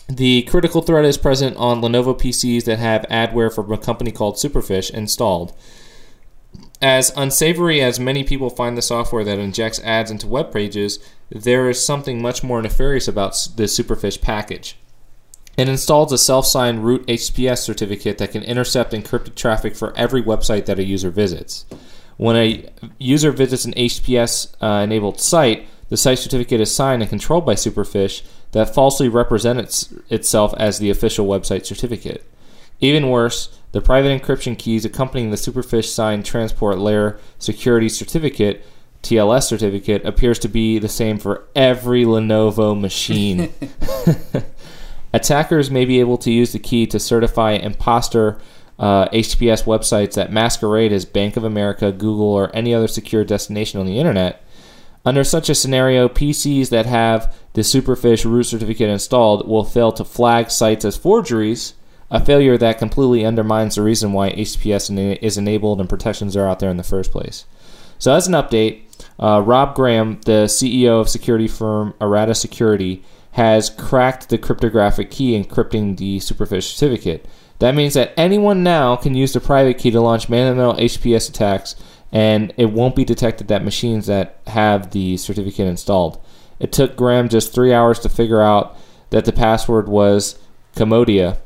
the 0.09 0.43
critical 0.43 0.83
threat 0.83 1.05
is 1.05 1.19
present 1.19 1.57
on 1.57 1.81
Lenovo 1.81 2.19
PCs 2.19 2.65
that 2.65 2.79
have 2.79 3.03
adware 3.11 3.53
from 3.55 3.71
a 3.71 3.79
company 3.79 4.11
called 4.11 4.37
Superfish 4.37 4.91
installed. 4.91 5.53
As 6.83 7.13
unsavory 7.15 7.83
as 7.83 8.01
many 8.01 8.25
people 8.25 8.49
find 8.49 8.77
the 8.77 8.83
software 8.83 9.23
that 9.23 9.39
injects 9.39 9.81
ads 9.81 10.11
into 10.11 10.27
web 10.27 10.51
pages, 10.51 10.99
there 11.29 11.69
is 11.69 11.85
something 11.85 12.23
much 12.23 12.43
more 12.43 12.63
nefarious 12.63 13.07
about 13.07 13.33
the 13.57 13.65
Superfish 13.65 14.21
package. 14.21 14.77
It 15.57 15.69
installs 15.69 16.13
a 16.13 16.19
self 16.19 16.47
signed 16.47 16.85
root 16.85 17.07
HTTPS 17.07 17.59
certificate 17.59 18.19
that 18.19 18.33
can 18.33 18.43
intercept 18.43 18.93
encrypted 18.93 19.35
traffic 19.35 19.77
for 19.77 19.97
every 19.97 20.23
website 20.23 20.67
that 20.67 20.79
a 20.79 20.85
user 20.85 21.11
visits. 21.11 21.67
When 22.17 22.37
a 22.37 22.69
user 22.99 23.31
visits 23.31 23.65
an 23.65 23.73
HTTPS 23.73 24.55
uh, 24.61 24.83
enabled 24.83 25.21
site, 25.21 25.67
the 25.89 25.97
site 25.97 26.19
certificate 26.19 26.61
is 26.61 26.75
signed 26.75 27.03
and 27.03 27.09
controlled 27.09 27.45
by 27.45 27.55
Superfish 27.55 28.23
that 28.53 28.75
falsely 28.75 29.09
represents 29.09 29.93
itself 30.09 30.55
as 30.57 30.79
the 30.79 30.91
official 30.91 31.27
website 31.27 31.67
certificate. 31.67 32.25
Even 32.81 33.11
worse, 33.11 33.59
the 33.73 33.81
private 33.81 34.21
encryption 34.21 34.59
keys 34.59 34.85
accompanying 34.85 35.31
the 35.31 35.37
Superfish 35.37 35.87
signed 35.87 36.25
transport 36.25 36.79
layer 36.79 37.19
security 37.39 37.89
certificate, 37.89 38.65
TLS 39.03 39.45
certificate, 39.45 40.05
appears 40.05 40.39
to 40.41 40.49
be 40.49 40.79
the 40.79 40.89
same 40.89 41.19
for 41.19 41.45
every 41.55 42.05
Lenovo 42.05 42.79
machine. 42.79 43.53
Attackers 45.13 45.71
may 45.71 45.85
be 45.85 46.01
able 46.01 46.19
to 46.19 46.31
use 46.31 46.53
the 46.53 46.59
key 46.59 46.87
to 46.87 47.01
certify 47.01 47.53
imposter 47.53 48.39
uh, 48.79 49.09
HTTPS 49.09 49.65
websites 49.65 50.15
that 50.15 50.33
masquerade 50.33 50.93
as 50.93 51.05
Bank 51.05 51.37
of 51.37 51.45
America, 51.45 51.93
Google, 51.93 52.29
or 52.29 52.55
any 52.55 52.75
other 52.75 52.89
secure 52.89 53.25
destination 53.25 53.79
on 53.79 53.87
the 53.87 53.99
internet. 53.99 54.43
Under 55.05 55.25
such 55.25 55.49
a 55.49 55.55
scenario, 55.55 56.09
PCs 56.09 56.71
that 56.71 56.87
have 56.87 57.35
the 57.55 57.63
Superfish 57.63 58.25
root 58.25 58.45
certificate 58.45 58.89
installed 58.89 59.49
will 59.49 59.65
fail 59.65 59.93
to 59.93 60.05
flag 60.05 60.51
sites 60.51 60.85
as 60.85 60.97
forgeries, 60.97 61.75
a 62.11 62.25
failure 62.25 62.57
that 62.59 62.79
completely 62.79 63.25
undermines 63.25 63.75
the 63.75 63.83
reason 63.83 64.13
why 64.13 64.31
HTTPS 64.31 65.19
is 65.23 65.39
enabled 65.39 65.81
and 65.81 65.89
protections 65.89 66.37
are 66.37 66.49
out 66.49 66.59
there 66.59 66.71
in 66.71 66.77
the 66.77 66.83
first 66.83 67.11
place. 67.11 67.45
So, 67.99 68.15
as 68.15 68.27
an 68.27 68.35
update, 68.35 68.83
uh, 69.19 69.43
Rob 69.45 69.75
Graham, 69.75 70.21
the 70.25 70.47
CEO 70.47 71.01
of 71.01 71.09
security 71.09 71.49
firm 71.49 71.95
Errata 72.01 72.35
Security, 72.35 73.05
has 73.33 73.71
cracked 73.71 74.29
the 74.29 74.39
cryptographic 74.39 75.11
key 75.11 75.41
encrypting 75.41 75.97
the 75.97 76.19
Superfish 76.19 76.75
certificate. 76.75 77.27
That 77.61 77.75
means 77.75 77.95
that 77.95 78.13
anyone 78.17 78.63
now 78.63 78.97
can 78.97 79.15
use 79.15 79.33
the 79.33 79.41
private 79.41 79.79
key 79.79 79.91
to 79.91 80.01
launch 80.01 80.29
man-in-the-middle 80.29 80.83
HTTPS 80.83 81.29
attacks, 81.29 81.77
and 82.11 82.53
it 82.57 82.73
won't 82.73 82.97
be 82.97 83.05
detected 83.05 83.49
that 83.49 83.65
machines 83.65 84.07
that 84.07 84.39
have 84.47 84.91
the 84.91 85.17
certificate 85.17 85.67
installed. 85.67 86.21
It 86.59 86.73
took 86.73 86.97
Graham 86.97 87.29
just 87.29 87.55
three 87.55 87.73
hours 87.73 87.99
to 88.01 88.09
figure 88.09 88.41
out 88.41 88.77
that 89.11 89.25
the 89.25 89.33
password 89.33 89.89
was 89.89 90.39
Komodia, 90.75 91.39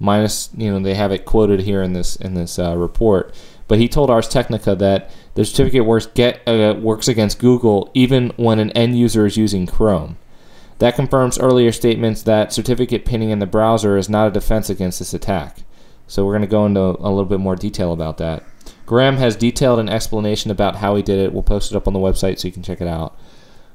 minus 0.00 0.50
you 0.56 0.70
know 0.70 0.78
they 0.78 0.94
have 0.94 1.12
it 1.12 1.24
quoted 1.24 1.60
here 1.60 1.82
in 1.82 1.92
this 1.92 2.16
in 2.16 2.34
this 2.34 2.58
uh, 2.58 2.76
report. 2.76 3.34
But 3.66 3.78
he 3.78 3.88
told 3.88 4.08
Ars 4.08 4.28
Technica 4.28 4.74
that 4.76 5.10
the 5.34 5.44
certificate 5.44 5.84
works 5.84 6.06
get 6.06 6.46
uh, 6.48 6.76
works 6.78 7.08
against 7.08 7.38
Google 7.38 7.90
even 7.94 8.30
when 8.36 8.58
an 8.58 8.70
end 8.72 8.98
user 8.98 9.26
is 9.26 9.36
using 9.36 9.66
Chrome. 9.66 10.16
That 10.78 10.94
confirms 10.94 11.38
earlier 11.38 11.72
statements 11.72 12.22
that 12.22 12.52
certificate 12.52 13.04
pinning 13.04 13.30
in 13.30 13.40
the 13.40 13.46
browser 13.46 13.96
is 13.96 14.08
not 14.08 14.28
a 14.28 14.32
defense 14.32 14.70
against 14.70 15.00
this 15.00 15.14
attack. 15.14 15.64
So 16.06 16.24
we're 16.24 16.32
going 16.32 16.42
to 16.42 16.48
go 16.48 16.64
into 16.64 16.80
a 16.80 17.10
little 17.10 17.24
bit 17.24 17.40
more 17.40 17.56
detail 17.56 17.92
about 17.92 18.18
that. 18.18 18.44
Graham 18.86 19.16
has 19.16 19.36
detailed 19.36 19.78
an 19.78 19.88
explanation 19.88 20.50
about 20.50 20.76
how 20.76 20.96
he 20.96 21.02
did 21.02 21.18
it. 21.18 21.32
We'll 21.32 21.42
post 21.42 21.70
it 21.70 21.76
up 21.76 21.86
on 21.86 21.92
the 21.92 21.98
website 21.98 22.38
so 22.38 22.48
you 22.48 22.52
can 22.52 22.62
check 22.62 22.80
it 22.80 22.88
out. 22.88 23.18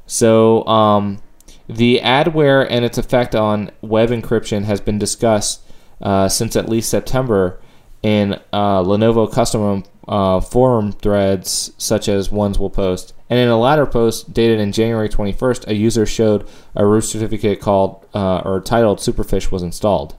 So 0.08 0.66
um, 0.66 1.22
the 1.68 2.00
adware 2.04 2.66
and 2.70 2.84
its 2.84 2.98
effect 2.98 3.36
on 3.36 3.72
web 3.82 4.10
encryption 4.10 4.64
has 4.64 4.82
been 4.82 4.98
discussed 4.98 5.62
uh, 6.02 6.28
since 6.28 6.56
at 6.56 6.68
least 6.68 6.90
September 6.90 7.62
in 8.02 8.34
uh, 8.52 8.82
Lenovo 8.82 9.32
custom 9.32 9.84
uh, 10.08 10.42
forum 10.42 10.92
threads, 10.92 11.72
such 11.78 12.10
as 12.10 12.32
ones 12.32 12.58
we'll 12.58 12.70
post. 12.70 13.13
And 13.30 13.40
in 13.40 13.48
a 13.48 13.58
latter 13.58 13.86
post 13.86 14.34
dated 14.34 14.60
in 14.60 14.72
January 14.72 15.10
21st, 15.10 15.68
a 15.68 15.76
user 15.76 16.06
showed 16.06 16.48
a 16.76 16.86
root 16.86 17.02
certificate 17.02 17.62
called 17.62 18.06
uh, 18.14 18.40
or 18.40 18.62
titled 18.62 19.00
Superfish 19.00 19.52
was 19.52 19.64
installed. 19.64 20.16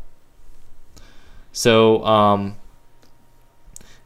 So, 1.52 2.04
um, 2.04 2.56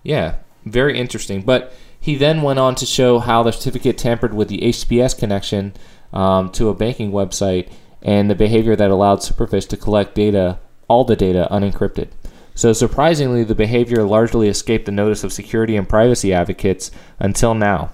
yeah, 0.02 0.36
very 0.64 0.98
interesting. 0.98 1.42
But 1.42 1.72
he 1.98 2.16
then 2.16 2.42
went 2.42 2.58
on 2.58 2.74
to 2.76 2.86
show 2.86 3.18
how 3.18 3.42
the 3.42 3.52
certificate 3.52 3.98
tampered 3.98 4.34
with 4.34 4.48
the 4.48 4.58
HTTPS 4.58 5.18
connection 5.18 5.74
um, 6.12 6.50
to 6.52 6.68
a 6.68 6.74
banking 6.74 7.10
website 7.10 7.70
and 8.02 8.30
the 8.30 8.34
behavior 8.34 8.76
that 8.76 8.90
allowed 8.90 9.20
Superfish 9.20 9.68
to 9.68 9.76
collect 9.76 10.14
data, 10.14 10.58
all 10.86 11.04
the 11.04 11.16
data, 11.16 11.48
unencrypted. 11.50 12.08
So, 12.54 12.72
surprisingly, 12.72 13.44
the 13.44 13.54
behavior 13.54 14.02
largely 14.02 14.48
escaped 14.48 14.86
the 14.86 14.92
notice 14.92 15.24
of 15.24 15.32
security 15.32 15.76
and 15.76 15.88
privacy 15.88 16.32
advocates 16.32 16.90
until 17.18 17.54
now. 17.54 17.90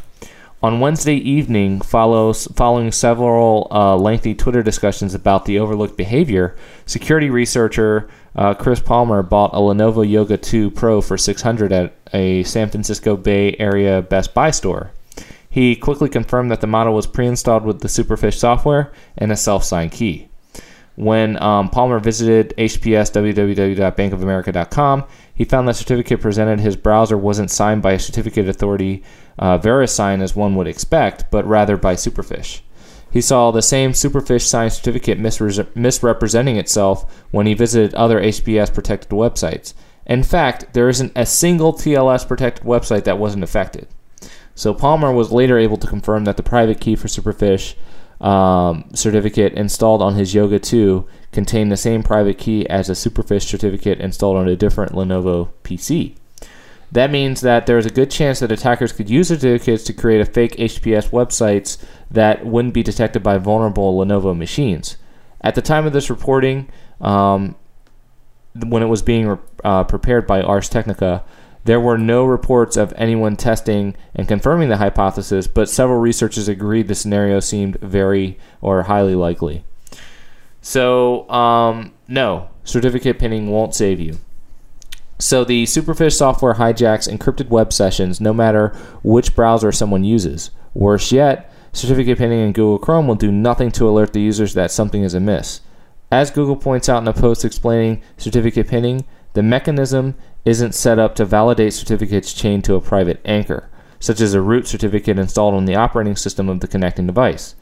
On 0.64 0.80
Wednesday 0.80 1.16
evening, 1.16 1.82
follows, 1.82 2.48
following 2.56 2.90
several 2.90 3.68
uh, 3.70 3.94
lengthy 3.98 4.34
Twitter 4.34 4.62
discussions 4.62 5.14
about 5.14 5.44
the 5.44 5.58
overlooked 5.58 5.98
behavior, 5.98 6.56
security 6.86 7.28
researcher 7.28 8.08
uh, 8.34 8.54
Chris 8.54 8.80
Palmer 8.80 9.22
bought 9.22 9.52
a 9.52 9.58
Lenovo 9.58 10.10
Yoga 10.10 10.38
2 10.38 10.70
Pro 10.70 11.02
for 11.02 11.18
600 11.18 11.70
at 11.70 11.92
a 12.14 12.44
San 12.44 12.70
Francisco 12.70 13.14
Bay 13.14 13.54
Area 13.58 14.00
Best 14.00 14.32
Buy 14.32 14.50
store. 14.50 14.90
He 15.50 15.76
quickly 15.76 16.08
confirmed 16.08 16.50
that 16.50 16.62
the 16.62 16.66
model 16.66 16.94
was 16.94 17.06
pre-installed 17.06 17.66
with 17.66 17.80
the 17.80 17.88
Superfish 17.88 18.38
software 18.38 18.90
and 19.18 19.30
a 19.30 19.36
self-signed 19.36 19.92
key. 19.92 20.28
When 20.96 21.42
um, 21.42 21.68
Palmer 21.68 21.98
visited 21.98 22.54
HPS 22.56 23.12
www.bankofamerica.com, 23.12 25.04
he 25.34 25.44
found 25.44 25.66
that 25.66 25.72
the 25.72 25.78
certificate 25.78 26.20
presented 26.20 26.60
his 26.60 26.76
browser 26.76 27.18
wasn't 27.18 27.50
signed 27.50 27.82
by 27.82 27.92
a 27.92 27.98
certificate 27.98 28.48
authority, 28.48 29.02
uh, 29.38 29.58
VeriSign, 29.58 30.20
as 30.20 30.36
one 30.36 30.54
would 30.54 30.66
expect, 30.66 31.30
but 31.30 31.46
rather 31.46 31.76
by 31.76 31.94
Superfish. 31.94 32.60
He 33.10 33.20
saw 33.20 33.50
the 33.50 33.62
same 33.62 33.92
Superfish 33.92 34.42
signed 34.42 34.72
certificate 34.72 35.20
misre- 35.20 35.68
misrepresenting 35.76 36.56
itself 36.56 37.24
when 37.30 37.46
he 37.46 37.54
visited 37.54 37.94
other 37.94 38.20
HPS 38.20 38.74
protected 38.74 39.10
websites. 39.10 39.72
In 40.04 40.22
fact, 40.22 40.74
there 40.74 40.88
isn't 40.88 41.12
a 41.14 41.24
single 41.24 41.72
TLS 41.72 42.26
protected 42.26 42.64
website 42.66 43.04
that 43.04 43.18
wasn't 43.18 43.44
affected. 43.44 43.86
So 44.54 44.74
Palmer 44.74 45.12
was 45.12 45.32
later 45.32 45.58
able 45.58 45.76
to 45.78 45.86
confirm 45.86 46.24
that 46.24 46.36
the 46.36 46.42
private 46.42 46.80
key 46.80 46.96
for 46.96 47.08
Superfish 47.08 47.74
um, 48.20 48.90
certificate 48.94 49.52
installed 49.54 50.02
on 50.02 50.14
his 50.14 50.34
Yoga 50.34 50.58
2 50.58 51.06
contained 51.32 51.70
the 51.70 51.76
same 51.76 52.02
private 52.02 52.38
key 52.38 52.68
as 52.68 52.88
a 52.88 52.92
Superfish 52.92 53.42
certificate 53.42 54.00
installed 54.00 54.36
on 54.36 54.48
a 54.48 54.56
different 54.56 54.92
Lenovo 54.92 55.50
PC. 55.62 56.16
That 56.94 57.10
means 57.10 57.40
that 57.40 57.66
there's 57.66 57.86
a 57.86 57.90
good 57.90 58.08
chance 58.08 58.38
that 58.38 58.52
attackers 58.52 58.92
could 58.92 59.10
use 59.10 59.26
certificates 59.26 59.82
to 59.84 59.92
create 59.92 60.20
a 60.20 60.24
fake 60.24 60.54
HTTPS 60.56 61.10
websites 61.10 61.76
that 62.08 62.46
wouldn't 62.46 62.72
be 62.72 62.84
detected 62.84 63.20
by 63.20 63.36
vulnerable 63.38 63.98
Lenovo 63.98 64.36
machines. 64.36 64.96
At 65.40 65.56
the 65.56 65.62
time 65.62 65.86
of 65.86 65.92
this 65.92 66.08
reporting, 66.08 66.68
um, 67.00 67.56
when 68.54 68.84
it 68.84 68.86
was 68.86 69.02
being 69.02 69.36
uh, 69.64 69.82
prepared 69.82 70.28
by 70.28 70.40
Ars 70.40 70.68
Technica, 70.68 71.24
there 71.64 71.80
were 71.80 71.98
no 71.98 72.24
reports 72.24 72.76
of 72.76 72.94
anyone 72.96 73.34
testing 73.34 73.96
and 74.14 74.28
confirming 74.28 74.68
the 74.68 74.76
hypothesis, 74.76 75.48
but 75.48 75.68
several 75.68 75.98
researchers 75.98 76.46
agreed 76.46 76.86
the 76.86 76.94
scenario 76.94 77.40
seemed 77.40 77.76
very 77.80 78.38
or 78.60 78.84
highly 78.84 79.16
likely. 79.16 79.64
So, 80.62 81.28
um, 81.28 81.92
no, 82.06 82.50
certificate 82.62 83.18
pinning 83.18 83.50
won't 83.50 83.74
save 83.74 83.98
you. 83.98 84.20
So, 85.18 85.44
the 85.44 85.64
Superfish 85.64 86.14
software 86.14 86.54
hijacks 86.54 87.08
encrypted 87.08 87.48
web 87.48 87.72
sessions 87.72 88.20
no 88.20 88.32
matter 88.32 88.76
which 89.02 89.34
browser 89.34 89.70
someone 89.70 90.04
uses. 90.04 90.50
Worse 90.74 91.12
yet, 91.12 91.52
certificate 91.72 92.18
pinning 92.18 92.40
in 92.40 92.52
Google 92.52 92.78
Chrome 92.78 93.06
will 93.06 93.14
do 93.14 93.30
nothing 93.30 93.70
to 93.72 93.88
alert 93.88 94.12
the 94.12 94.20
users 94.20 94.54
that 94.54 94.72
something 94.72 95.02
is 95.02 95.14
amiss. 95.14 95.60
As 96.10 96.30
Google 96.30 96.56
points 96.56 96.88
out 96.88 97.02
in 97.02 97.08
a 97.08 97.12
post 97.12 97.44
explaining 97.44 98.02
certificate 98.16 98.68
pinning, 98.68 99.04
the 99.34 99.42
mechanism 99.42 100.14
isn't 100.44 100.74
set 100.74 100.98
up 100.98 101.14
to 101.16 101.24
validate 101.24 101.72
certificates 101.72 102.32
chained 102.32 102.64
to 102.64 102.74
a 102.74 102.80
private 102.80 103.20
anchor, 103.24 103.68
such 103.98 104.20
as 104.20 104.34
a 104.34 104.40
root 104.40 104.66
certificate 104.66 105.18
installed 105.18 105.54
on 105.54 105.64
the 105.64 105.74
operating 105.74 106.16
system 106.16 106.48
of 106.48 106.60
the 106.60 106.68
connecting 106.68 107.06
device. 107.06 107.54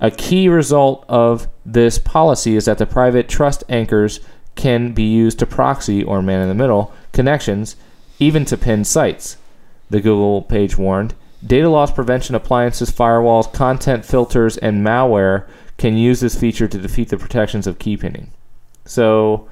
A 0.00 0.10
key 0.10 0.48
result 0.48 1.04
of 1.08 1.48
this 1.66 1.98
policy 1.98 2.56
is 2.56 2.64
that 2.64 2.78
the 2.78 2.86
private 2.86 3.28
trust 3.28 3.64
anchors 3.68 4.20
can 4.54 4.92
be 4.92 5.04
used 5.04 5.38
to 5.38 5.46
proxy 5.46 6.02
or 6.02 6.22
man 6.22 6.42
in 6.42 6.48
the 6.48 6.54
middle 6.54 6.92
connections, 7.12 7.76
even 8.18 8.44
to 8.44 8.56
pin 8.56 8.84
sites. 8.84 9.36
The 9.88 10.00
Google 10.00 10.42
page 10.42 10.76
warned 10.76 11.14
data 11.44 11.68
loss 11.68 11.90
prevention 11.90 12.34
appliances, 12.34 12.90
firewalls, 12.90 13.52
content 13.52 14.04
filters, 14.04 14.56
and 14.58 14.84
malware 14.84 15.46
can 15.78 15.96
use 15.96 16.20
this 16.20 16.38
feature 16.38 16.68
to 16.68 16.78
defeat 16.78 17.08
the 17.08 17.16
protections 17.16 17.66
of 17.66 17.78
key 17.78 17.96
pinning. 17.96 18.30
So, 18.84 19.48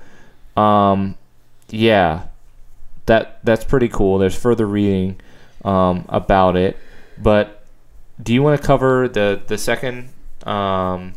um, 0.56 1.16
yeah, 1.70 2.24
that 3.06 3.38
that's 3.44 3.64
pretty 3.64 3.88
cool. 3.88 4.18
There's 4.18 4.36
further 4.36 4.66
reading 4.66 5.20
um, 5.64 6.04
about 6.08 6.56
it, 6.56 6.76
but 7.16 7.64
do 8.22 8.34
you 8.34 8.42
want 8.42 8.60
to 8.60 8.66
cover 8.66 9.08
the 9.08 9.40
the 9.46 9.58
second? 9.58 10.10
Um, 10.44 11.14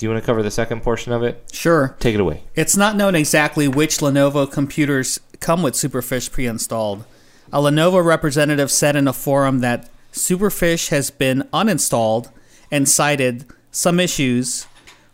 do 0.00 0.06
you 0.06 0.10
want 0.10 0.22
to 0.22 0.26
cover 0.26 0.42
the 0.42 0.50
second 0.50 0.82
portion 0.82 1.12
of 1.12 1.22
it? 1.22 1.44
Sure. 1.52 1.94
Take 2.00 2.14
it 2.14 2.20
away. 2.22 2.42
It's 2.54 2.74
not 2.74 2.96
known 2.96 3.14
exactly 3.14 3.68
which 3.68 3.98
Lenovo 3.98 4.50
computers 4.50 5.20
come 5.40 5.62
with 5.62 5.74
Superfish 5.74 6.32
pre 6.32 6.46
installed. 6.46 7.04
A 7.52 7.58
Lenovo 7.58 8.02
representative 8.02 8.70
said 8.70 8.96
in 8.96 9.06
a 9.06 9.12
forum 9.12 9.58
that 9.58 9.90
Superfish 10.10 10.88
has 10.88 11.10
been 11.10 11.46
uninstalled 11.52 12.30
and 12.70 12.88
cited 12.88 13.44
some 13.72 14.00
issues, 14.00 14.66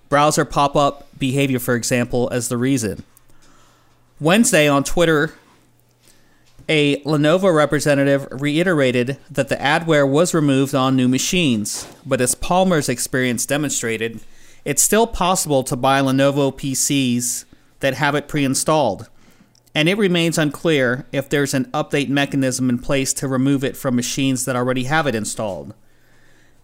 browser 0.08 0.44
pop 0.44 0.76
up 0.76 1.08
behavior, 1.18 1.58
for 1.58 1.74
example, 1.74 2.28
as 2.30 2.48
the 2.48 2.56
reason. 2.56 3.02
Wednesday 4.20 4.68
on 4.68 4.84
Twitter, 4.84 5.34
a 6.68 7.02
Lenovo 7.02 7.52
representative 7.52 8.28
reiterated 8.30 9.18
that 9.32 9.48
the 9.48 9.56
adware 9.56 10.08
was 10.08 10.32
removed 10.32 10.76
on 10.76 10.94
new 10.94 11.08
machines, 11.08 11.88
but 12.06 12.20
as 12.20 12.36
Palmer's 12.36 12.88
experience 12.88 13.46
demonstrated, 13.46 14.20
it's 14.66 14.82
still 14.82 15.06
possible 15.06 15.62
to 15.62 15.76
buy 15.76 16.00
Lenovo 16.00 16.52
PCs 16.52 17.44
that 17.78 17.94
have 17.94 18.16
it 18.16 18.26
pre 18.26 18.44
installed, 18.44 19.08
and 19.76 19.88
it 19.88 19.96
remains 19.96 20.38
unclear 20.38 21.06
if 21.12 21.28
there's 21.28 21.54
an 21.54 21.66
update 21.66 22.08
mechanism 22.08 22.68
in 22.68 22.80
place 22.80 23.12
to 23.14 23.28
remove 23.28 23.62
it 23.62 23.76
from 23.76 23.94
machines 23.94 24.44
that 24.44 24.56
already 24.56 24.84
have 24.84 25.06
it 25.06 25.14
installed. 25.14 25.72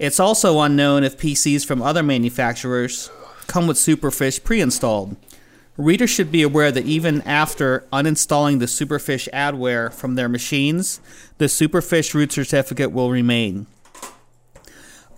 It's 0.01 0.19
also 0.19 0.61
unknown 0.61 1.05
if 1.05 1.17
PCs 1.17 1.65
from 1.65 1.81
other 1.81 2.03
manufacturers 2.03 3.09
come 3.47 3.69
with 3.69 3.77
Superfish 3.77 4.43
pre 4.43 4.61
installed. 4.61 5.15
Readers 5.77 6.11
should 6.11 6.33
be 6.33 6.43
aware 6.43 6.73
that 6.73 6.85
even 6.85 7.23
after 7.23 7.87
uninstalling 7.93 8.59
the 8.59 8.67
Superfish 8.67 9.29
adware 9.31 9.93
from 9.93 10.17
their 10.17 10.29
machines, 10.29 11.01
the 11.38 11.45
Superfish 11.45 12.15
root 12.15 12.33
certificate 12.33 12.91
will 12.91 13.12
remain. 13.12 13.69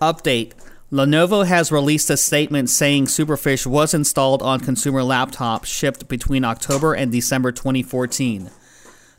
Update 0.02 0.52
Lenovo 0.94 1.44
has 1.44 1.72
released 1.72 2.08
a 2.08 2.16
statement 2.16 2.70
saying 2.70 3.06
Superfish 3.06 3.66
was 3.66 3.94
installed 3.94 4.42
on 4.42 4.60
consumer 4.60 5.00
laptops 5.00 5.64
shipped 5.64 6.06
between 6.06 6.44
October 6.44 6.94
and 6.94 7.10
December 7.10 7.50
2014. 7.50 8.48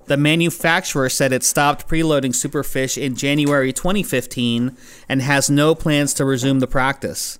The 0.05 0.15
manufacturer 0.15 1.09
said 1.09 1.33
it 1.33 1.43
stopped 1.43 1.85
preloading 1.89 2.31
Superfish 2.31 2.97
in 2.97 3.17
January 3.17 3.73
2015 3.73 4.77
and 5.09 5.21
has 5.21 5.49
no 5.49 5.75
plans 5.75 6.13
to 6.13 6.23
resume 6.23 6.61
the 6.61 6.65
practice. 6.65 7.39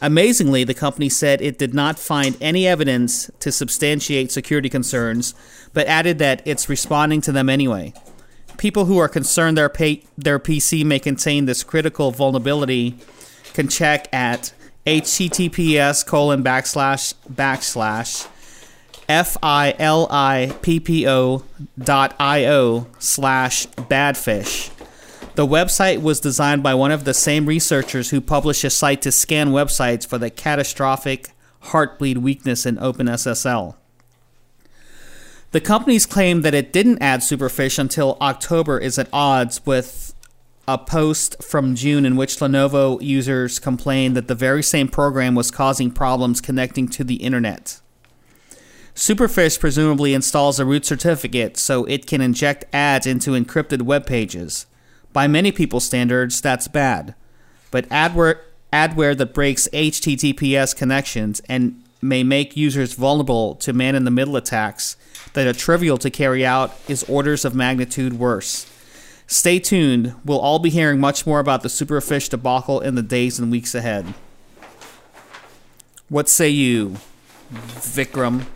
Amazingly, 0.00 0.64
the 0.64 0.72
company 0.72 1.10
said 1.10 1.42
it 1.42 1.58
did 1.58 1.74
not 1.74 1.98
find 1.98 2.38
any 2.40 2.66
evidence 2.66 3.30
to 3.40 3.52
substantiate 3.52 4.32
security 4.32 4.70
concerns, 4.70 5.34
but 5.74 5.86
added 5.86 6.18
that 6.20 6.40
it's 6.46 6.70
responding 6.70 7.20
to 7.20 7.32
them 7.32 7.50
anyway. 7.50 7.92
People 8.56 8.86
who 8.86 8.96
are 8.96 9.10
concerned 9.10 9.58
their, 9.58 9.68
pay- 9.68 10.04
their 10.16 10.38
PC 10.38 10.86
may 10.86 10.98
contain 10.98 11.44
this 11.44 11.62
critical 11.62 12.12
vulnerability 12.12 12.96
can 13.58 13.66
check 13.66 14.06
at 14.14 14.52
https 14.86 16.06
colon 16.06 16.44
backslash 16.44 17.12
backslash 17.28 18.28
f-i-l-i-p-p-o 19.08 19.42
dot 21.76 22.14
i-o 22.20 22.86
slash 23.00 23.66
badfish 23.66 24.70
the 25.34 25.44
website 25.44 26.02
was 26.02 26.20
designed 26.20 26.62
by 26.62 26.72
one 26.72 26.92
of 26.92 27.02
the 27.02 27.12
same 27.12 27.46
researchers 27.46 28.10
who 28.10 28.20
published 28.20 28.62
a 28.62 28.70
site 28.70 29.02
to 29.02 29.10
scan 29.10 29.48
websites 29.48 30.06
for 30.06 30.18
the 30.18 30.30
catastrophic 30.30 31.32
heartbleed 31.64 32.18
weakness 32.18 32.64
in 32.64 32.76
OpenSSL. 32.76 33.74
The 35.50 35.60
company's 35.60 36.06
claim 36.06 36.42
that 36.42 36.54
it 36.54 36.72
didn't 36.72 37.00
add 37.00 37.20
Superfish 37.20 37.78
until 37.78 38.18
October 38.20 38.78
is 38.78 38.98
at 38.98 39.08
odds 39.12 39.64
with 39.64 40.12
a 40.68 40.76
post 40.76 41.42
from 41.42 41.74
June 41.74 42.04
in 42.04 42.14
which 42.14 42.36
Lenovo 42.36 43.00
users 43.00 43.58
complained 43.58 44.14
that 44.14 44.28
the 44.28 44.34
very 44.34 44.62
same 44.62 44.86
program 44.86 45.34
was 45.34 45.50
causing 45.50 45.90
problems 45.90 46.42
connecting 46.42 46.86
to 46.88 47.02
the 47.02 47.16
internet. 47.16 47.80
Superfish 48.94 49.58
presumably 49.58 50.12
installs 50.12 50.60
a 50.60 50.66
root 50.66 50.84
certificate 50.84 51.56
so 51.56 51.86
it 51.86 52.06
can 52.06 52.20
inject 52.20 52.66
ads 52.70 53.06
into 53.06 53.30
encrypted 53.30 53.82
web 53.82 54.04
pages. 54.04 54.66
By 55.14 55.26
many 55.26 55.52
people's 55.52 55.86
standards, 55.86 56.38
that's 56.42 56.68
bad. 56.68 57.14
But 57.70 57.88
adware, 57.88 58.40
adware 58.70 59.16
that 59.16 59.32
breaks 59.32 59.68
HTTPS 59.72 60.76
connections 60.76 61.40
and 61.48 61.82
may 62.02 62.22
make 62.22 62.58
users 62.58 62.92
vulnerable 62.92 63.54
to 63.54 63.72
man 63.72 63.94
in 63.94 64.04
the 64.04 64.10
middle 64.10 64.36
attacks 64.36 64.98
that 65.32 65.46
are 65.46 65.54
trivial 65.54 65.96
to 65.96 66.10
carry 66.10 66.44
out 66.44 66.76
is 66.88 67.04
orders 67.04 67.46
of 67.46 67.54
magnitude 67.54 68.18
worse. 68.18 68.66
Stay 69.28 69.60
tuned. 69.60 70.14
We'll 70.24 70.40
all 70.40 70.58
be 70.58 70.70
hearing 70.70 70.98
much 70.98 71.26
more 71.26 71.38
about 71.38 71.62
the 71.62 71.68
Superfish 71.68 72.28
debacle 72.30 72.80
in 72.80 72.96
the 72.96 73.02
days 73.02 73.38
and 73.38 73.50
weeks 73.52 73.74
ahead. 73.74 74.14
What 76.08 76.28
say 76.28 76.48
you, 76.48 76.96
Vikram? 77.52 78.46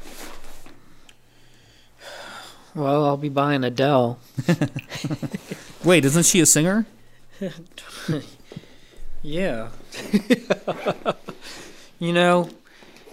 Well, 2.75 3.05
I'll 3.05 3.19
be 3.19 3.29
buying 3.29 3.63
Adele. 3.63 4.19
Wait, 5.85 6.07
isn't 6.07 6.25
she 6.25 6.41
a 6.41 6.47
singer? 6.47 6.87
Yeah. 9.23 9.69
you 12.01 12.13
know, 12.13 12.51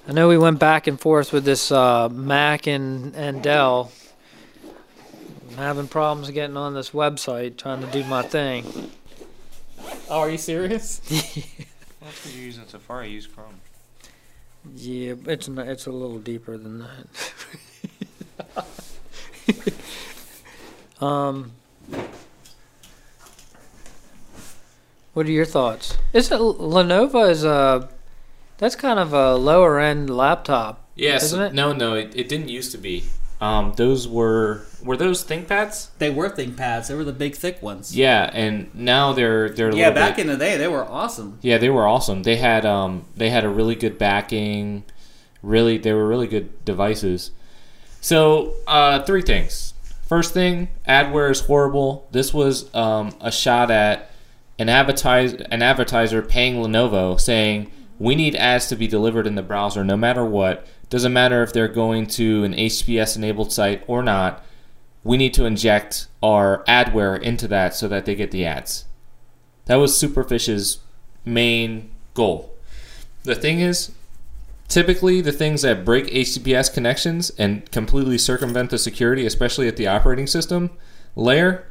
I 0.08 0.12
know 0.12 0.28
we 0.28 0.40
went 0.40 0.58
back 0.58 0.88
and 0.88 1.00
forth 1.00 1.32
with 1.32 1.46
this 1.46 1.72
uh, 1.72 2.10
Mac 2.10 2.66
and, 2.66 3.16
and 3.16 3.44
Dell. 3.44 3.92
I'm 5.60 5.66
having 5.66 5.88
problems 5.90 6.30
getting 6.32 6.56
on 6.56 6.74
this 6.74 6.92
website 6.92 7.58
trying 7.58 7.82
to 7.82 7.88
do 7.88 8.06
my 8.06 8.22
thing. 8.22 8.64
Oh, 10.10 10.20
are 10.22 10.30
you 10.30 10.38
serious? 10.38 11.02
Well, 11.12 12.10
if 12.12 12.32
you're 12.34 12.46
using 12.46 12.66
Safari, 12.66 13.10
use 13.10 13.28
Chrome. 13.28 13.60
Yeah, 14.74 15.16
it's 15.26 15.50
n- 15.50 15.58
it's 15.60 15.86
a 15.86 15.92
little 15.92 16.20
deeper 16.20 16.58
than 16.58 16.80
that. 16.80 17.34
um, 21.06 21.52
what 25.14 25.26
are 25.26 25.32
your 25.32 25.44
thoughts? 25.44 25.98
Is 26.14 26.32
it 26.32 26.40
Lenovo 26.40 27.30
is 27.30 27.44
a 27.44 27.90
that's 28.60 28.78
kind 28.78 28.98
of 28.98 29.12
a 29.12 29.36
lower 29.36 29.78
end 29.78 30.10
laptop, 30.10 30.88
Yes. 30.96 31.24
isn't 31.24 31.42
it? 31.42 31.54
No, 31.54 31.74
no, 31.74 31.96
it, 31.96 32.14
it 32.16 32.30
didn't 32.30 32.48
used 32.48 32.72
to 32.72 32.78
be. 32.78 33.04
Um, 33.42 33.74
those 33.78 34.08
were 34.08 34.64
were 34.84 34.98
those 34.98 35.24
ThinkPads? 35.24 35.90
They 35.98 36.10
were 36.10 36.30
ThinkPads. 36.30 36.88
They 36.88 36.96
were 36.96 37.06
the 37.06 37.14
big, 37.14 37.36
thick 37.36 37.62
ones. 37.62 37.96
Yeah, 37.96 38.30
and 38.34 38.74
now 38.76 39.14
they're 39.14 39.50
they're 39.50 39.74
Yeah, 39.74 39.92
back 39.92 40.18
bit, 40.18 40.24
in 40.24 40.28
the 40.28 40.38
day, 40.38 40.58
they 40.58 40.68
were 40.68 40.84
awesome. 40.84 41.40
yeah 41.42 41.58
they 41.58 41.70
were 41.70 41.88
awesome. 41.88 42.24
They 42.24 42.36
had 42.36 42.66
um 42.66 43.06
they 43.16 43.30
had 43.30 43.46
a 43.46 43.50
really 43.50 43.76
good 43.76 43.98
backing, 43.98 44.84
really 45.42 45.78
they 45.78 45.94
were 45.94 46.08
really 46.08 46.28
good 46.28 46.66
devices. 46.66 47.32
So 48.02 48.54
uh, 48.68 49.04
three 49.04 49.22
things. 49.22 49.74
First 50.08 50.34
thing, 50.34 50.70
adware 50.88 51.30
is 51.30 51.42
horrible. 51.42 52.08
This 52.12 52.34
was 52.34 52.74
um, 52.74 53.14
a 53.22 53.32
shot 53.32 53.70
at 53.72 54.10
an 54.58 54.68
advertise 54.68 55.34
an 55.34 55.62
advertiser 55.62 56.22
paying 56.22 56.56
Lenovo 56.56 57.20
saying 57.20 57.72
we 58.00 58.16
need 58.16 58.36
ads 58.36 58.68
to 58.68 58.76
be 58.76 58.88
delivered 58.88 59.28
in 59.28 59.36
the 59.36 59.44
browser 59.44 59.84
no 59.84 59.96
matter 59.96 60.26
what. 60.26 60.66
Doesn't 60.90 61.14
matter 61.14 61.44
if 61.44 61.54
they're 61.54 61.68
going 61.68 62.08
to 62.08 62.44
an 62.44 62.54
HTTPS 62.54 63.16
enabled 63.16 63.52
site 63.52 63.84
or 63.88 64.02
not. 64.02 64.44
We 65.04 65.18
need 65.18 65.34
to 65.36 65.46
inject 65.46 66.08
our 66.22 66.64
adware 66.68 67.20
into 67.20 67.48
that 67.48 67.76
so 67.76 67.88
that 67.88 68.06
they 68.06 68.16
get 68.16 68.32
the 68.32 68.46
ads. 68.46 68.86
That 69.66 69.76
was 69.76 69.94
Superfish's 69.94 70.80
main 71.24 71.92
goal. 72.14 72.54
The 73.24 73.36
thing 73.36 73.60
is, 73.60 73.92
typically 74.68 75.22
the 75.22 75.32
things 75.32 75.62
that 75.62 75.86
break 75.86 76.08
HTTPS 76.08 76.74
connections 76.74 77.32
and 77.38 77.70
completely 77.72 78.18
circumvent 78.18 78.70
the 78.70 78.78
security, 78.78 79.26
especially 79.26 79.68
at 79.68 79.78
the 79.78 79.88
operating 79.88 80.28
system 80.28 80.70
layer 81.16 81.66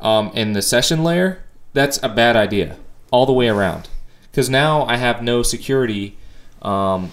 um, 0.00 0.30
and 0.34 0.54
the 0.54 0.62
session 0.62 1.02
layer, 1.02 1.42
that's 1.72 1.98
a 2.02 2.08
bad 2.08 2.36
idea 2.36 2.76
all 3.10 3.26
the 3.26 3.32
way 3.32 3.48
around. 3.48 3.88
Because 4.30 4.48
now 4.48 4.84
I 4.84 4.96
have 4.96 5.22
no 5.22 5.42
security, 5.42 6.16
um, 6.62 7.10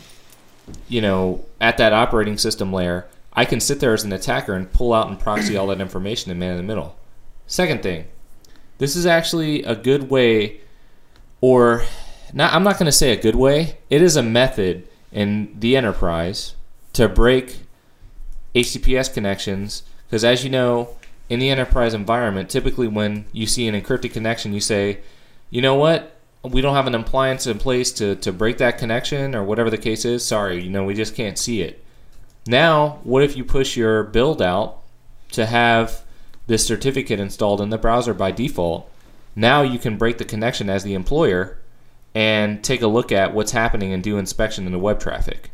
you 0.88 1.02
know, 1.02 1.46
at 1.60 1.78
that 1.78 1.94
operating 1.94 2.38
system 2.38 2.72
layer. 2.72 3.08
I 3.34 3.46
can 3.46 3.60
sit 3.60 3.80
there 3.80 3.94
as 3.94 4.04
an 4.04 4.12
attacker 4.12 4.54
and 4.54 4.72
pull 4.72 4.94
out 4.94 5.08
and 5.08 5.20
proxy 5.20 5.56
all 5.56 5.68
that 5.68 5.82
information 5.82 6.32
and 6.32 6.40
man 6.40 6.52
in 6.52 6.58
the 6.58 6.64
middle. 6.64 6.98
Second 7.48 7.84
thing, 7.84 8.06
this 8.80 8.96
is 8.96 9.06
actually 9.06 9.64
a 9.64 9.76
good 9.76 10.10
way, 10.10 10.62
or 11.42 11.84
not, 12.34 12.54
I'm 12.54 12.64
not 12.64 12.78
going 12.78 12.86
to 12.86 12.92
say 12.92 13.12
a 13.12 13.22
good 13.22 13.36
way. 13.36 13.78
It 13.90 14.02
is 14.02 14.16
a 14.16 14.24
method 14.24 14.88
in 15.12 15.56
the 15.60 15.76
enterprise 15.76 16.56
to 16.94 17.08
break 17.08 17.60
HTTPS 18.56 19.14
connections 19.14 19.84
because, 20.08 20.24
as 20.24 20.44
you 20.44 20.50
know, 20.50 20.96
in 21.30 21.40
the 21.40 21.50
enterprise 21.50 21.94
environment, 21.94 22.50
typically 22.50 22.88
when 22.88 23.26
you 23.32 23.46
see 23.46 23.68
an 23.68 23.80
encrypted 23.80 24.12
connection, 24.12 24.54
you 24.54 24.60
say, 24.60 25.00
you 25.50 25.62
know 25.62 25.76
what? 25.76 26.19
We 26.44 26.62
don't 26.62 26.76
have 26.76 26.88
an 26.88 26.96
appliance 26.96 27.48
in 27.48 27.58
place 27.58 27.92
to, 27.94 28.16
to 28.18 28.32
break 28.32 28.58
that 28.60 28.78
connection 28.78 29.36
or 29.36 29.44
whatever 29.44 29.70
the 29.70 29.78
case 29.78 30.06
is. 30.06 30.26
Sorry, 30.26 30.64
you 30.64 30.70
know, 30.70 30.86
we 30.86 30.94
just 30.94 31.16
can't 31.16 31.38
see 31.38 31.62
it. 31.62 31.84
Now, 32.48 33.00
what 33.04 33.24
if 33.24 33.36
you 33.36 33.44
push 33.44 33.76
your 33.76 34.04
build 34.04 34.42
out 34.42 34.80
to 35.34 35.46
have 35.46 36.02
this 36.48 36.66
certificate 36.66 37.20
installed 37.20 37.62
in 37.62 37.70
the 37.70 37.78
browser 37.78 38.14
by 38.14 38.32
default? 38.32 38.90
Now 39.36 39.62
you 39.62 39.80
can 39.80 39.98
break 39.98 40.18
the 40.18 40.26
connection 40.26 40.70
as 40.70 40.84
the 40.84 40.94
employer 40.94 41.60
and 42.16 42.64
take 42.64 42.82
a 42.82 42.88
look 42.88 43.12
at 43.12 43.34
what's 43.34 43.52
happening 43.52 43.94
and 43.94 44.02
do 44.02 44.18
inspection 44.18 44.66
in 44.66 44.72
the 44.72 44.80
web 44.80 45.00
traffic. 45.00 45.52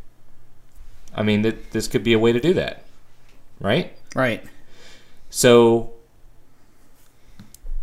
I 1.14 1.24
mean, 1.24 1.44
th- 1.44 1.58
this 1.72 1.88
could 1.88 2.04
be 2.04 2.14
a 2.14 2.20
way 2.20 2.32
to 2.32 2.40
do 2.40 2.54
that, 2.54 2.86
right? 3.60 3.98
Right. 4.16 4.44
So, 5.30 5.94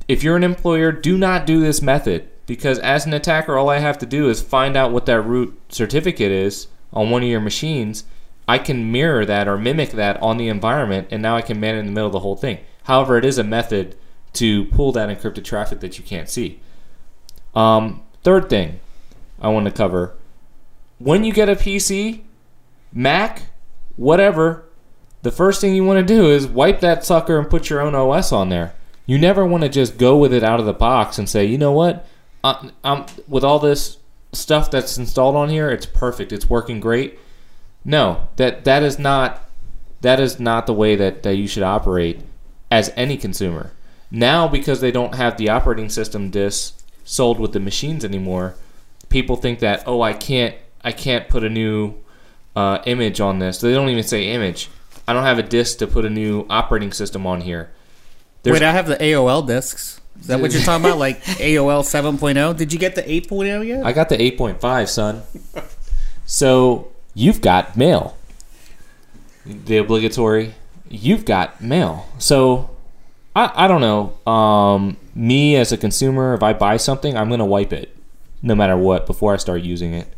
if 0.08 0.22
you're 0.22 0.36
an 0.36 0.44
employer, 0.44 0.92
do 0.92 1.18
not 1.18 1.46
do 1.46 1.60
this 1.60 1.82
method 1.82 2.28
because 2.46 2.78
as 2.80 3.06
an 3.06 3.12
attacker, 3.12 3.56
all 3.56 3.68
I 3.68 3.78
have 3.78 3.98
to 3.98 4.06
do 4.06 4.28
is 4.28 4.42
find 4.42 4.76
out 4.76 4.92
what 4.92 5.06
that 5.06 5.22
root 5.22 5.58
certificate 5.68 6.32
is 6.32 6.68
on 6.92 7.10
one 7.10 7.22
of 7.22 7.28
your 7.28 7.40
machines. 7.40 8.04
I 8.48 8.58
can 8.58 8.90
mirror 8.90 9.24
that 9.24 9.48
or 9.48 9.56
mimic 9.56 9.90
that 9.92 10.20
on 10.20 10.36
the 10.36 10.48
environment, 10.48 11.08
and 11.10 11.22
now 11.22 11.36
I 11.36 11.42
can 11.42 11.60
man 11.60 11.76
in 11.76 11.86
the 11.86 11.92
middle 11.92 12.08
of 12.08 12.12
the 12.12 12.20
whole 12.20 12.36
thing. 12.36 12.58
However, 12.84 13.16
it 13.16 13.24
is 13.24 13.38
a 13.38 13.44
method 13.44 13.96
to 14.34 14.64
pull 14.66 14.92
that 14.92 15.08
encrypted 15.08 15.44
traffic 15.44 15.80
that 15.80 15.98
you 15.98 16.04
can't 16.04 16.28
see. 16.28 16.60
Um, 17.54 18.02
third 18.22 18.48
thing 18.48 18.80
I 19.40 19.48
want 19.48 19.66
to 19.66 19.72
cover 19.72 20.16
when 21.02 21.24
you 21.24 21.32
get 21.32 21.48
a 21.48 21.56
PC, 21.56 22.22
Mac, 22.92 23.42
whatever, 23.96 24.64
the 25.22 25.32
first 25.32 25.60
thing 25.60 25.74
you 25.74 25.84
want 25.84 25.98
to 25.98 26.14
do 26.14 26.30
is 26.30 26.46
wipe 26.46 26.80
that 26.80 27.04
sucker 27.04 27.38
and 27.38 27.50
put 27.50 27.68
your 27.68 27.80
own 27.80 27.94
OS 27.94 28.32
on 28.32 28.50
there. 28.50 28.74
You 29.04 29.18
never 29.18 29.44
want 29.44 29.64
to 29.64 29.68
just 29.68 29.98
go 29.98 30.16
with 30.16 30.32
it 30.32 30.44
out 30.44 30.60
of 30.60 30.66
the 30.66 30.72
box 30.72 31.18
and 31.18 31.28
say, 31.28 31.44
you 31.44 31.58
know 31.58 31.72
what, 31.72 32.06
uh, 32.44 32.68
um, 32.84 33.06
with 33.28 33.44
all 33.44 33.58
this 33.58 33.98
stuff 34.32 34.70
that's 34.70 34.98
installed 34.98 35.36
on 35.36 35.48
here, 35.48 35.70
it's 35.70 35.86
perfect, 35.86 36.32
it's 36.32 36.48
working 36.48 36.80
great. 36.80 37.18
No, 37.84 38.28
that 38.36 38.64
that 38.64 38.82
is 38.82 38.98
not 38.98 39.48
that 40.00 40.20
is 40.20 40.40
not 40.40 40.66
the 40.66 40.74
way 40.74 40.96
that, 40.96 41.22
that 41.22 41.36
you 41.36 41.46
should 41.46 41.62
operate 41.62 42.20
as 42.70 42.92
any 42.96 43.16
consumer. 43.16 43.72
Now, 44.10 44.48
because 44.48 44.80
they 44.80 44.90
don't 44.90 45.14
have 45.14 45.36
the 45.36 45.48
operating 45.48 45.88
system 45.88 46.30
disks 46.30 46.82
sold 47.04 47.38
with 47.40 47.52
the 47.52 47.60
machines 47.60 48.04
anymore, 48.04 48.54
people 49.08 49.36
think 49.36 49.60
that 49.60 49.84
oh, 49.86 50.02
I 50.02 50.12
can't 50.12 50.54
I 50.84 50.92
can't 50.92 51.28
put 51.28 51.44
a 51.44 51.48
new 51.50 51.94
uh, 52.54 52.78
image 52.84 53.20
on 53.20 53.38
this. 53.38 53.58
They 53.60 53.72
don't 53.72 53.88
even 53.88 54.02
say 54.04 54.28
image. 54.28 54.68
I 55.06 55.12
don't 55.12 55.24
have 55.24 55.38
a 55.38 55.42
disk 55.42 55.78
to 55.78 55.86
put 55.86 56.04
a 56.04 56.10
new 56.10 56.46
operating 56.50 56.92
system 56.92 57.26
on 57.26 57.40
here. 57.40 57.70
There's- 58.42 58.60
Wait, 58.60 58.66
I 58.66 58.72
have 58.72 58.86
the 58.86 58.96
AOL 58.96 59.46
discs. 59.46 60.00
Is 60.20 60.28
that 60.28 60.40
what 60.40 60.52
you're 60.52 60.62
talking 60.62 60.84
about? 60.84 60.98
Like 60.98 61.22
AOL 61.22 61.82
7.0? 61.82 62.56
Did 62.56 62.72
you 62.72 62.78
get 62.78 62.94
the 62.94 63.02
8.0 63.02 63.66
yet? 63.66 63.84
I 63.84 63.92
got 63.92 64.08
the 64.08 64.16
8.5, 64.16 64.88
son. 64.88 65.22
so 66.26 66.92
you've 67.14 67.40
got 67.40 67.76
mail. 67.76 68.16
The 69.44 69.78
obligatory. 69.78 70.54
You've 70.88 71.24
got 71.24 71.60
mail. 71.60 72.06
So 72.18 72.70
I, 73.34 73.64
I 73.64 73.68
don't 73.68 73.80
know. 73.80 74.30
Um, 74.30 74.96
me 75.14 75.56
as 75.56 75.72
a 75.72 75.76
consumer, 75.76 76.34
if 76.34 76.42
I 76.42 76.52
buy 76.52 76.76
something, 76.76 77.16
I'm 77.16 77.28
gonna 77.28 77.46
wipe 77.46 77.72
it, 77.72 77.96
no 78.42 78.54
matter 78.54 78.76
what, 78.76 79.06
before 79.06 79.34
I 79.34 79.36
start 79.36 79.62
using 79.62 79.94
it. 79.94 80.08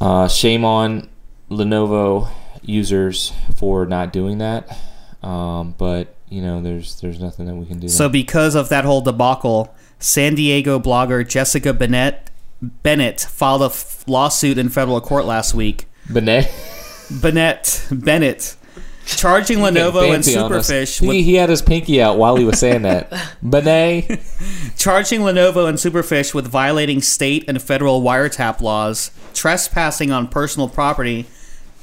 Uh, 0.00 0.28
shame 0.28 0.64
on 0.64 1.08
Lenovo 1.50 2.28
users 2.62 3.32
for 3.54 3.86
not 3.86 4.12
doing 4.12 4.38
that. 4.38 4.76
Um, 5.22 5.74
but 5.78 6.14
you 6.32 6.40
know, 6.40 6.62
there's 6.62 6.98
there's 7.00 7.20
nothing 7.20 7.46
that 7.46 7.54
we 7.54 7.66
can 7.66 7.78
do. 7.78 7.88
So, 7.88 8.08
because 8.08 8.54
of 8.54 8.70
that 8.70 8.84
whole 8.84 9.02
debacle, 9.02 9.74
San 9.98 10.34
Diego 10.34 10.78
blogger 10.78 11.26
Jessica 11.28 11.72
Bennett 11.74 12.30
Bennett 12.62 13.20
filed 13.20 13.62
a 13.62 13.66
f- 13.66 14.04
lawsuit 14.06 14.56
in 14.56 14.70
federal 14.70 15.00
court 15.00 15.26
last 15.26 15.54
week. 15.54 15.86
Bennett 16.08 16.50
Bennett 17.10 17.86
Bennett 17.90 18.56
charging 19.04 19.58
Lenovo 19.58 20.14
and 20.14 20.24
Superfish 20.24 21.00
He, 21.00 21.06
with 21.06 21.16
he 21.16 21.34
had 21.34 21.50
his 21.50 21.60
pinky 21.60 22.00
out 22.00 22.16
while 22.16 22.36
he 22.36 22.44
was 22.44 22.58
saying 22.58 22.82
that. 22.82 23.12
Benet. 23.42 24.20
charging 24.78 25.20
Lenovo 25.20 25.68
and 25.68 25.76
Superfish 25.76 26.32
with 26.32 26.46
violating 26.46 27.02
state 27.02 27.44
and 27.46 27.60
federal 27.60 28.00
wiretap 28.00 28.60
laws, 28.60 29.10
trespassing 29.34 30.10
on 30.10 30.28
personal 30.28 30.68
property, 30.68 31.26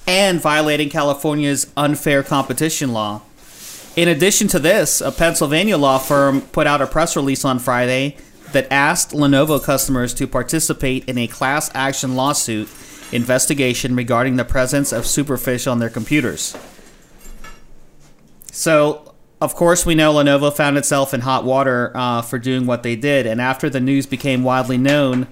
and 0.07 0.41
violating 0.41 0.89
California's 0.89 1.71
unfair 1.77 2.23
competition 2.23 2.93
law. 2.93 3.21
In 3.99 4.07
addition 4.07 4.47
to 4.47 4.59
this, 4.59 5.01
a 5.01 5.11
Pennsylvania 5.11 5.75
law 5.75 5.97
firm 5.97 6.39
put 6.39 6.65
out 6.65 6.81
a 6.81 6.87
press 6.87 7.17
release 7.17 7.43
on 7.43 7.59
Friday 7.59 8.15
that 8.53 8.65
asked 8.71 9.11
Lenovo 9.11 9.61
customers 9.61 10.13
to 10.13 10.25
participate 10.25 11.03
in 11.09 11.17
a 11.17 11.27
class 11.27 11.69
action 11.73 12.15
lawsuit 12.15 12.69
investigation 13.11 13.97
regarding 13.97 14.37
the 14.37 14.45
presence 14.45 14.93
of 14.93 15.03
Superfish 15.03 15.69
on 15.69 15.79
their 15.79 15.89
computers. 15.89 16.55
So, 18.53 19.15
of 19.41 19.53
course, 19.53 19.85
we 19.85 19.95
know 19.95 20.13
Lenovo 20.13 20.55
found 20.55 20.77
itself 20.77 21.13
in 21.13 21.19
hot 21.19 21.43
water 21.43 21.91
uh, 21.93 22.21
for 22.21 22.39
doing 22.39 22.65
what 22.65 22.83
they 22.83 22.95
did, 22.95 23.27
and 23.27 23.41
after 23.41 23.69
the 23.69 23.81
news 23.81 24.05
became 24.05 24.43
widely 24.43 24.77
known, 24.77 25.27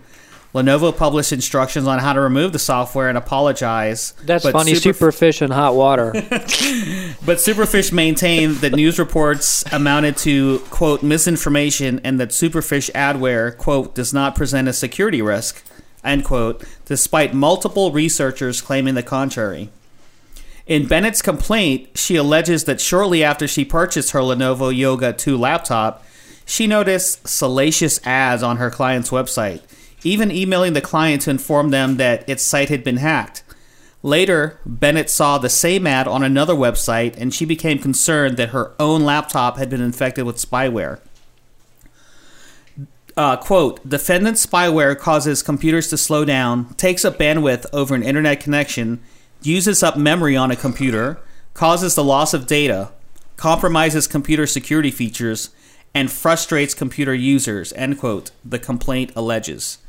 Lenovo 0.53 0.95
published 0.95 1.33
instructions 1.33 1.87
on 1.87 1.99
how 1.99 2.13
to 2.13 2.21
remove 2.21 2.53
the 2.53 2.59
software 2.59 3.09
and 3.09 3.17
apologize. 3.17 4.13
That's 4.23 4.43
But 4.43 4.53
funny. 4.53 4.73
Superf- 4.73 4.97
Superfish 4.97 5.41
in 5.41 5.51
hot 5.51 5.75
water. 5.75 6.11
but 7.25 7.37
Superfish 7.37 7.91
maintained 7.91 8.57
that 8.57 8.73
news 8.73 8.97
reports 8.97 9.63
amounted 9.71 10.17
to, 10.17 10.59
quote, 10.69 11.03
misinformation 11.03 11.99
and 12.03 12.19
that 12.19 12.29
Superfish 12.29 12.89
adware, 12.93 13.55
quote, 13.57 13.93
does 13.93 14.13
not 14.13 14.35
present 14.35 14.67
a 14.67 14.73
security 14.73 15.21
risk, 15.21 15.63
end 16.03 16.23
quote, 16.23 16.63
despite 16.85 17.33
multiple 17.33 17.91
researchers 17.91 18.61
claiming 18.61 18.95
the 18.95 19.03
contrary. 19.03 19.69
In 20.65 20.85
Bennett's 20.85 21.21
complaint, 21.21 21.97
she 21.97 22.15
alleges 22.17 22.65
that 22.65 22.81
shortly 22.81 23.23
after 23.23 23.47
she 23.47 23.63
purchased 23.63 24.11
her 24.11 24.19
Lenovo 24.19 24.75
Yoga 24.75 25.13
2 25.13 25.37
laptop, 25.37 26.03
she 26.45 26.67
noticed 26.67 27.27
salacious 27.27 28.05
ads 28.05 28.43
on 28.43 28.57
her 28.57 28.69
client's 28.69 29.09
website, 29.09 29.61
even 30.03 30.31
emailing 30.31 30.73
the 30.73 30.81
client 30.81 31.21
to 31.23 31.29
inform 31.29 31.69
them 31.69 31.97
that 31.97 32.27
its 32.29 32.43
site 32.43 32.69
had 32.69 32.83
been 32.83 32.97
hacked. 32.97 33.43
Later, 34.03 34.59
Bennett 34.65 35.09
saw 35.09 35.37
the 35.37 35.49
same 35.49 35.87
ad 35.87 36.07
on 36.07 36.23
another 36.23 36.53
website 36.53 37.17
and 37.17 37.33
she 37.33 37.45
became 37.45 37.79
concerned 37.79 38.37
that 38.37 38.49
her 38.49 38.73
own 38.79 39.01
laptop 39.01 39.57
had 39.57 39.69
been 39.69 39.81
infected 39.81 40.25
with 40.25 40.37
spyware. 40.37 40.99
Uh, 43.17 43.35
quote, 43.35 43.87
defendant 43.89 44.37
spyware 44.37 44.97
causes 44.97 45.41
computers 45.41 45.89
to 45.89 45.97
slow 45.97 46.23
down, 46.23 46.73
takes 46.75 47.03
up 47.03 47.17
bandwidth 47.17 47.65
over 47.73 47.95
an 47.95 48.03
internet 48.03 48.39
connection, 48.39 49.01
uses 49.41 49.81
up 49.81 49.97
memory 49.97 50.37
on 50.37 50.51
a 50.51 50.55
computer, 50.55 51.19
causes 51.55 51.95
the 51.95 52.03
loss 52.03 52.35
of 52.35 52.45
data, 52.45 52.91
compromises 53.35 54.05
computer 54.05 54.45
security 54.45 54.91
features, 54.91 55.49
and 55.95 56.11
frustrates 56.11 56.75
computer 56.75 57.13
users, 57.13 57.73
end 57.73 57.97
quote, 57.99 58.29
the 58.45 58.59
complaint 58.59 59.11
alleges. 59.15 59.79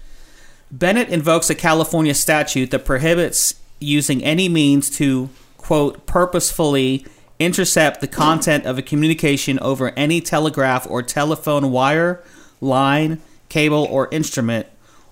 Bennett 0.70 1.08
invokes 1.08 1.48
a 1.48 1.54
California 1.54 2.14
statute 2.14 2.70
that 2.70 2.84
prohibits 2.84 3.54
using 3.80 4.22
any 4.22 4.48
means 4.48 4.90
to, 4.98 5.30
quote, 5.56 6.06
purposefully 6.06 7.06
intercept 7.38 8.00
the 8.00 8.08
content 8.08 8.66
of 8.66 8.76
a 8.76 8.82
communication 8.82 9.58
over 9.60 9.90
any 9.90 10.20
telegraph 10.20 10.86
or 10.90 11.02
telephone 11.02 11.70
wire, 11.70 12.22
line, 12.60 13.20
cable, 13.48 13.86
or 13.90 14.08
instrument, 14.10 14.66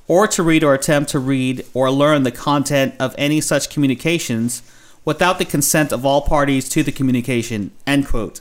or 0.08 0.26
to 0.28 0.42
read 0.42 0.62
or 0.62 0.74
attempt 0.74 1.10
to 1.10 1.18
read 1.18 1.64
or 1.72 1.90
learn 1.90 2.22
the 2.22 2.32
content 2.32 2.94
of 3.00 3.14
any 3.16 3.40
such 3.40 3.70
communications 3.70 4.62
without 5.04 5.38
the 5.38 5.44
consent 5.44 5.92
of 5.92 6.04
all 6.04 6.20
parties 6.20 6.68
to 6.68 6.82
the 6.82 6.92
communication, 6.92 7.70
end 7.86 8.06
quote, 8.06 8.40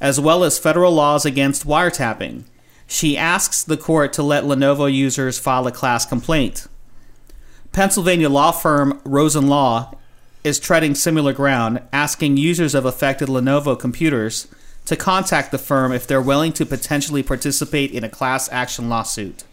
as 0.00 0.18
well 0.18 0.42
as 0.42 0.58
federal 0.58 0.92
laws 0.92 1.24
against 1.24 1.66
wiretapping. 1.66 2.42
She 2.90 3.16
asks 3.16 3.62
the 3.62 3.76
court 3.76 4.12
to 4.14 4.22
let 4.24 4.42
Lenovo 4.42 4.92
users 4.92 5.38
file 5.38 5.64
a 5.68 5.70
class 5.70 6.04
complaint. 6.04 6.66
Pennsylvania 7.70 8.28
law 8.28 8.50
firm 8.50 9.00
Rosen 9.04 9.46
Law 9.46 9.94
is 10.42 10.58
treading 10.58 10.96
similar 10.96 11.32
ground, 11.32 11.82
asking 11.92 12.36
users 12.36 12.74
of 12.74 12.84
affected 12.84 13.28
Lenovo 13.28 13.78
computers 13.78 14.48
to 14.86 14.96
contact 14.96 15.52
the 15.52 15.56
firm 15.56 15.92
if 15.92 16.04
they're 16.04 16.20
willing 16.20 16.52
to 16.52 16.66
potentially 16.66 17.22
participate 17.22 17.92
in 17.92 18.02
a 18.02 18.08
class 18.08 18.48
action 18.50 18.88
lawsuit. 18.88 19.44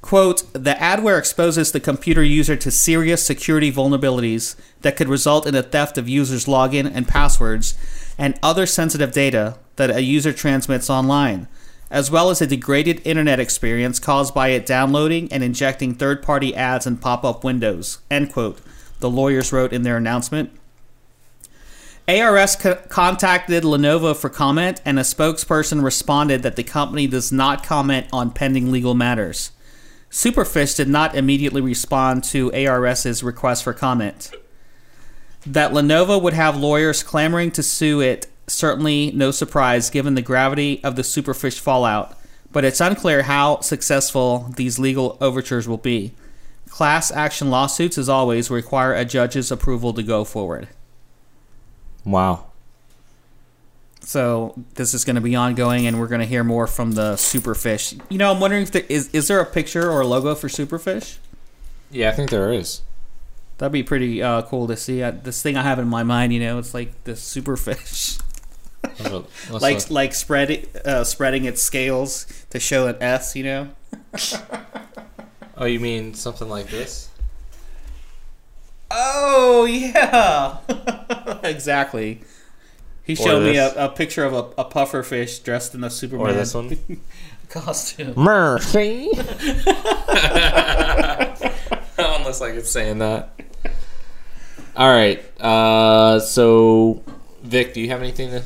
Quote, 0.00 0.50
the 0.54 0.74
adware 0.80 1.18
exposes 1.18 1.72
the 1.72 1.80
computer 1.80 2.22
user 2.22 2.56
to 2.56 2.70
serious 2.70 3.26
security 3.26 3.70
vulnerabilities 3.70 4.56
that 4.80 4.96
could 4.96 5.08
result 5.08 5.46
in 5.46 5.52
the 5.52 5.62
theft 5.62 5.98
of 5.98 6.08
users' 6.08 6.46
login 6.46 6.90
and 6.94 7.06
passwords 7.06 7.76
and 8.16 8.38
other 8.42 8.64
sensitive 8.64 9.12
data 9.12 9.58
that 9.76 9.90
a 9.90 10.00
user 10.00 10.32
transmits 10.32 10.88
online, 10.88 11.46
as 11.90 12.10
well 12.10 12.30
as 12.30 12.42
a 12.42 12.46
degraded 12.46 13.00
internet 13.04 13.40
experience 13.40 13.98
caused 13.98 14.34
by 14.34 14.48
it 14.48 14.66
downloading 14.66 15.32
and 15.32 15.42
injecting 15.42 15.94
third 15.94 16.22
party 16.22 16.54
ads 16.54 16.86
and 16.86 17.00
pop 17.00 17.24
up 17.24 17.44
windows, 17.44 17.98
end 18.10 18.32
quote, 18.32 18.60
the 19.00 19.10
lawyers 19.10 19.52
wrote 19.52 19.72
in 19.72 19.82
their 19.82 19.96
announcement. 19.96 20.50
ARS 22.08 22.56
co- 22.56 22.76
contacted 22.88 23.64
Lenovo 23.64 24.16
for 24.16 24.30
comment, 24.30 24.80
and 24.84 24.98
a 24.98 25.02
spokesperson 25.02 25.82
responded 25.82 26.42
that 26.42 26.56
the 26.56 26.62
company 26.62 27.06
does 27.06 27.30
not 27.30 27.62
comment 27.62 28.06
on 28.12 28.30
pending 28.30 28.72
legal 28.72 28.94
matters. 28.94 29.52
Superfish 30.10 30.74
did 30.74 30.88
not 30.88 31.14
immediately 31.14 31.60
respond 31.60 32.24
to 32.24 32.50
ARS's 32.54 33.22
request 33.22 33.62
for 33.62 33.74
comment. 33.74 34.30
That 35.44 35.72
Lenovo 35.72 36.20
would 36.20 36.32
have 36.32 36.56
lawyers 36.56 37.02
clamoring 37.02 37.50
to 37.52 37.62
sue 37.62 38.00
it 38.00 38.26
certainly 38.48 39.12
no 39.12 39.30
surprise 39.30 39.90
given 39.90 40.14
the 40.14 40.22
gravity 40.22 40.82
of 40.82 40.96
the 40.96 41.02
Superfish 41.02 41.60
fallout, 41.60 42.18
but 42.50 42.64
it's 42.64 42.80
unclear 42.80 43.22
how 43.22 43.60
successful 43.60 44.52
these 44.56 44.78
legal 44.78 45.16
overtures 45.20 45.68
will 45.68 45.76
be. 45.76 46.12
Class 46.68 47.10
action 47.10 47.50
lawsuits, 47.50 47.98
as 47.98 48.08
always, 48.08 48.50
require 48.50 48.94
a 48.94 49.04
judge's 49.04 49.50
approval 49.50 49.92
to 49.94 50.02
go 50.02 50.24
forward. 50.24 50.68
Wow. 52.04 52.46
So 54.00 54.54
this 54.74 54.94
is 54.94 55.04
going 55.04 55.16
to 55.16 55.22
be 55.22 55.36
ongoing, 55.36 55.86
and 55.86 56.00
we're 56.00 56.06
going 56.06 56.20
to 56.20 56.26
hear 56.26 56.42
more 56.42 56.66
from 56.66 56.92
the 56.92 57.14
Superfish. 57.14 58.00
You 58.08 58.16
know, 58.16 58.32
I'm 58.32 58.40
wondering 58.40 58.62
if 58.62 58.70
there 58.70 58.84
is 58.88 59.10
is 59.10 59.28
there 59.28 59.40
a 59.40 59.44
picture 59.44 59.90
or 59.90 60.00
a 60.00 60.06
logo 60.06 60.34
for 60.34 60.48
Superfish? 60.48 61.18
Yeah, 61.90 62.10
I 62.10 62.12
think 62.12 62.30
there 62.30 62.52
is. 62.52 62.82
That'd 63.58 63.72
be 63.72 63.82
pretty 63.82 64.22
uh, 64.22 64.42
cool 64.42 64.66
to 64.68 64.76
see. 64.76 65.02
Uh, 65.02 65.10
this 65.10 65.42
thing 65.42 65.56
I 65.56 65.62
have 65.62 65.78
in 65.78 65.88
my 65.88 66.04
mind, 66.04 66.32
you 66.32 66.40
know, 66.40 66.58
it's 66.58 66.72
like 66.72 67.04
the 67.04 67.12
Superfish, 67.12 68.20
like 69.50 69.74
look. 69.76 69.90
like 69.90 70.14
spreading 70.14 70.66
uh, 70.84 71.04
spreading 71.04 71.44
its 71.44 71.62
scales 71.62 72.26
to 72.50 72.60
show 72.60 72.86
an 72.86 72.96
S. 73.00 73.34
You 73.36 73.44
know. 73.44 73.68
oh, 75.56 75.64
you 75.64 75.80
mean 75.80 76.14
something 76.14 76.48
like 76.48 76.68
this? 76.68 77.08
Oh 78.90 79.64
yeah, 79.66 80.58
exactly. 81.42 82.22
He 83.04 83.14
Or 83.14 83.16
showed 83.16 83.42
me 83.44 83.56
a, 83.56 83.86
a 83.86 83.88
picture 83.88 84.24
of 84.24 84.34
a, 84.34 84.60
a 84.60 84.64
puffer 84.64 85.02
fish 85.02 85.38
dressed 85.38 85.74
in 85.74 85.82
a 85.82 85.88
Superman 85.90 86.28
Or 86.28 86.32
this 86.34 86.52
one? 86.54 86.76
costume. 87.48 88.12
Murphy. 88.16 89.08
Unless 91.98 92.42
I 92.42 92.52
could 92.52 92.66
saying 92.66 92.98
that. 92.98 93.30
All 94.76 94.88
right. 94.88 95.22
Uh, 95.40 96.20
so, 96.20 97.02
Vic, 97.42 97.72
do 97.72 97.80
you 97.80 97.88
have 97.88 98.00
anything 98.00 98.30
to 98.30 98.42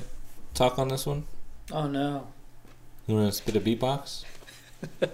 talk 0.63 0.79
on 0.79 0.89
this 0.89 1.07
one? 1.07 1.25
Oh 1.73 1.87
no. 1.87 2.29
You 3.07 3.17
want 3.17 3.33
to 3.33 3.33
spit 3.33 3.57
a 3.57 3.61
beatbox? 3.61 4.25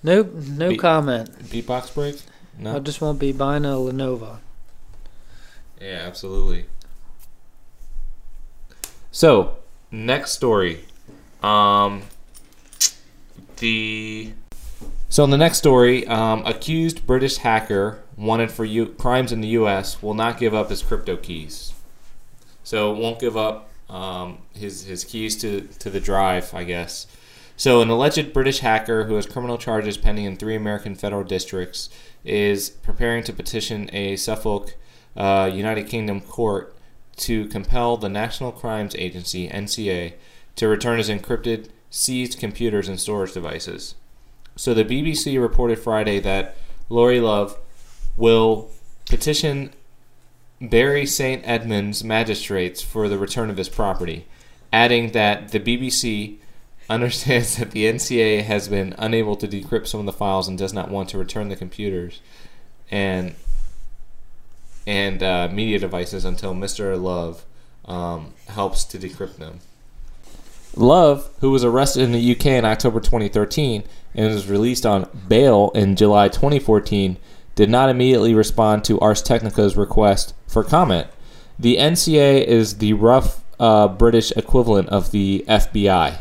Nope, 0.00 0.32
no 0.32 0.68
Be- 0.68 0.76
comment. 0.76 1.28
Beatbox 1.46 1.92
break? 1.92 2.22
No. 2.56 2.76
I 2.76 2.78
just 2.78 3.00
won't 3.00 3.18
be 3.18 3.32
buying 3.32 3.64
a 3.64 3.70
Lenovo. 3.70 4.38
Yeah, 5.80 6.04
absolutely. 6.06 6.66
So, 9.10 9.56
next 9.90 10.32
story. 10.32 10.84
Um, 11.42 12.02
the 13.56 14.32
so 15.08 15.24
in 15.24 15.30
the 15.30 15.36
next 15.36 15.58
story, 15.58 16.06
um, 16.06 16.46
accused 16.46 17.04
British 17.04 17.38
hacker 17.38 18.00
wanted 18.16 18.52
for 18.52 18.64
U- 18.64 18.86
crimes 18.86 19.32
in 19.32 19.40
the 19.40 19.48
U.S. 19.48 20.00
will 20.00 20.14
not 20.14 20.38
give 20.38 20.54
up 20.54 20.70
his 20.70 20.82
crypto 20.82 21.16
keys. 21.16 21.67
So 22.68 22.92
won't 22.92 23.18
give 23.18 23.34
up 23.34 23.70
um, 23.88 24.40
his 24.52 24.84
his 24.84 25.02
keys 25.02 25.36
to 25.36 25.62
to 25.78 25.88
the 25.88 26.00
drive, 26.00 26.52
I 26.52 26.64
guess. 26.64 27.06
So 27.56 27.80
an 27.80 27.88
alleged 27.88 28.34
British 28.34 28.58
hacker 28.58 29.04
who 29.04 29.14
has 29.14 29.24
criminal 29.24 29.56
charges 29.56 29.96
pending 29.96 30.26
in 30.26 30.36
three 30.36 30.54
American 30.54 30.94
federal 30.94 31.24
districts 31.24 31.88
is 32.26 32.68
preparing 32.68 33.24
to 33.24 33.32
petition 33.32 33.88
a 33.94 34.16
Suffolk, 34.16 34.74
uh, 35.16 35.50
United 35.50 35.88
Kingdom 35.88 36.20
court 36.20 36.76
to 37.16 37.46
compel 37.46 37.96
the 37.96 38.10
National 38.10 38.52
Crimes 38.52 38.94
Agency 38.98 39.48
(NCA) 39.48 40.12
to 40.56 40.68
return 40.68 40.98
his 40.98 41.08
encrypted, 41.08 41.70
seized 41.88 42.38
computers 42.38 42.86
and 42.86 43.00
storage 43.00 43.32
devices. 43.32 43.94
So 44.56 44.74
the 44.74 44.84
BBC 44.84 45.40
reported 45.40 45.78
Friday 45.78 46.20
that 46.20 46.54
Laurie 46.90 47.22
Love 47.22 47.56
will 48.18 48.70
petition 49.06 49.72
Bury 50.60 51.06
St. 51.06 51.42
Edmunds 51.44 52.02
magistrates 52.02 52.82
for 52.82 53.08
the 53.08 53.18
return 53.18 53.50
of 53.50 53.56
his 53.56 53.68
property, 53.68 54.26
adding 54.72 55.12
that 55.12 55.52
the 55.52 55.60
BBC 55.60 56.38
understands 56.90 57.56
that 57.56 57.70
the 57.70 57.84
NCA 57.84 58.42
has 58.44 58.68
been 58.68 58.94
unable 58.98 59.36
to 59.36 59.46
decrypt 59.46 59.86
some 59.86 60.00
of 60.00 60.06
the 60.06 60.12
files 60.12 60.48
and 60.48 60.58
does 60.58 60.72
not 60.72 60.90
want 60.90 61.08
to 61.10 61.18
return 61.18 61.48
the 61.48 61.56
computers 61.56 62.20
and 62.90 63.34
and 64.86 65.22
uh, 65.22 65.48
media 65.52 65.78
devices 65.78 66.24
until 66.24 66.54
Mr. 66.54 67.00
Love 67.00 67.44
um, 67.84 68.32
helps 68.48 68.84
to 68.84 68.98
decrypt 68.98 69.36
them. 69.36 69.60
Love, 70.74 71.28
who 71.40 71.50
was 71.50 71.62
arrested 71.62 72.02
in 72.04 72.12
the 72.12 72.32
UK 72.32 72.46
in 72.46 72.64
October 72.64 72.98
2013 72.98 73.84
and 74.14 74.32
was 74.32 74.48
released 74.48 74.86
on 74.86 75.06
bail 75.28 75.70
in 75.74 75.94
July 75.94 76.28
2014, 76.28 77.18
did 77.58 77.68
not 77.68 77.88
immediately 77.88 78.34
respond 78.34 78.84
to 78.84 79.00
Ars 79.00 79.20
Technica's 79.20 79.76
request 79.76 80.32
for 80.46 80.62
comment. 80.62 81.08
The 81.58 81.76
NCA 81.76 82.44
is 82.44 82.78
the 82.78 82.92
rough 82.92 83.42
uh, 83.58 83.88
British 83.88 84.30
equivalent 84.36 84.88
of 84.90 85.10
the 85.10 85.44
FBI. 85.48 86.18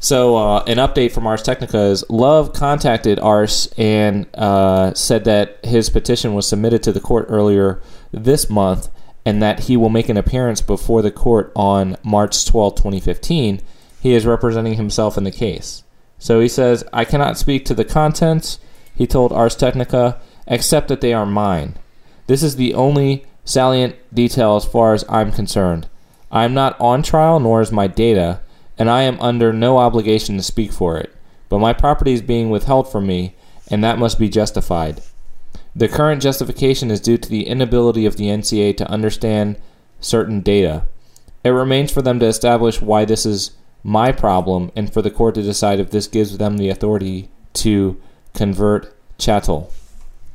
So, 0.00 0.36
uh, 0.36 0.62
an 0.64 0.76
update 0.76 1.12
from 1.12 1.26
Ars 1.26 1.42
Technica 1.42 1.78
is 1.78 2.04
Love 2.10 2.52
contacted 2.52 3.18
Ars 3.18 3.72
and 3.78 4.26
uh, 4.34 4.92
said 4.92 5.24
that 5.24 5.64
his 5.64 5.88
petition 5.88 6.34
was 6.34 6.46
submitted 6.46 6.82
to 6.82 6.92
the 6.92 7.00
court 7.00 7.24
earlier 7.30 7.80
this 8.12 8.50
month 8.50 8.88
and 9.24 9.42
that 9.42 9.60
he 9.60 9.78
will 9.78 9.88
make 9.88 10.10
an 10.10 10.18
appearance 10.18 10.60
before 10.60 11.00
the 11.00 11.10
court 11.10 11.52
on 11.56 11.96
March 12.02 12.44
12, 12.44 12.74
2015. 12.74 13.62
He 14.02 14.12
is 14.12 14.26
representing 14.26 14.74
himself 14.74 15.16
in 15.16 15.24
the 15.24 15.30
case. 15.30 15.84
So 16.18 16.38
he 16.38 16.48
says, 16.48 16.84
I 16.92 17.06
cannot 17.06 17.38
speak 17.38 17.64
to 17.64 17.74
the 17.74 17.84
contents, 17.86 18.58
he 18.94 19.06
told 19.06 19.32
Ars 19.32 19.56
Technica, 19.56 20.20
except 20.50 20.88
that 20.88 21.00
they 21.00 21.14
are 21.14 21.24
mine. 21.24 21.78
This 22.26 22.42
is 22.42 22.56
the 22.56 22.74
only 22.74 23.24
salient 23.44 23.96
detail 24.12 24.56
as 24.56 24.66
far 24.66 24.92
as 24.92 25.04
I'm 25.08 25.32
concerned. 25.32 25.88
I 26.30 26.44
am 26.44 26.52
not 26.52 26.78
on 26.78 27.02
trial, 27.02 27.40
nor 27.40 27.62
is 27.62 27.72
my 27.72 27.86
data, 27.86 28.40
and 28.76 28.90
I 28.90 29.02
am 29.02 29.18
under 29.20 29.52
no 29.52 29.78
obligation 29.78 30.36
to 30.36 30.42
speak 30.42 30.72
for 30.72 30.98
it. 30.98 31.14
But 31.48 31.60
my 31.60 31.72
property 31.72 32.12
is 32.12 32.22
being 32.22 32.50
withheld 32.50 32.90
from 32.90 33.06
me, 33.06 33.34
and 33.68 33.82
that 33.82 33.98
must 33.98 34.18
be 34.18 34.28
justified. 34.28 35.02
The 35.74 35.88
current 35.88 36.20
justification 36.20 36.90
is 36.90 37.00
due 37.00 37.16
to 37.16 37.28
the 37.28 37.46
inability 37.46 38.04
of 38.04 38.16
the 38.16 38.26
NCA 38.26 38.76
to 38.76 38.90
understand 38.90 39.56
certain 40.00 40.40
data. 40.40 40.86
It 41.44 41.50
remains 41.50 41.92
for 41.92 42.02
them 42.02 42.18
to 42.20 42.26
establish 42.26 42.82
why 42.82 43.04
this 43.04 43.24
is 43.24 43.52
my 43.82 44.12
problem 44.12 44.70
and 44.76 44.92
for 44.92 45.00
the 45.00 45.10
court 45.10 45.36
to 45.36 45.42
decide 45.42 45.80
if 45.80 45.90
this 45.90 46.06
gives 46.06 46.38
them 46.38 46.56
the 46.56 46.68
authority 46.68 47.30
to 47.54 48.00
convert 48.34 48.94
chattel. 49.18 49.72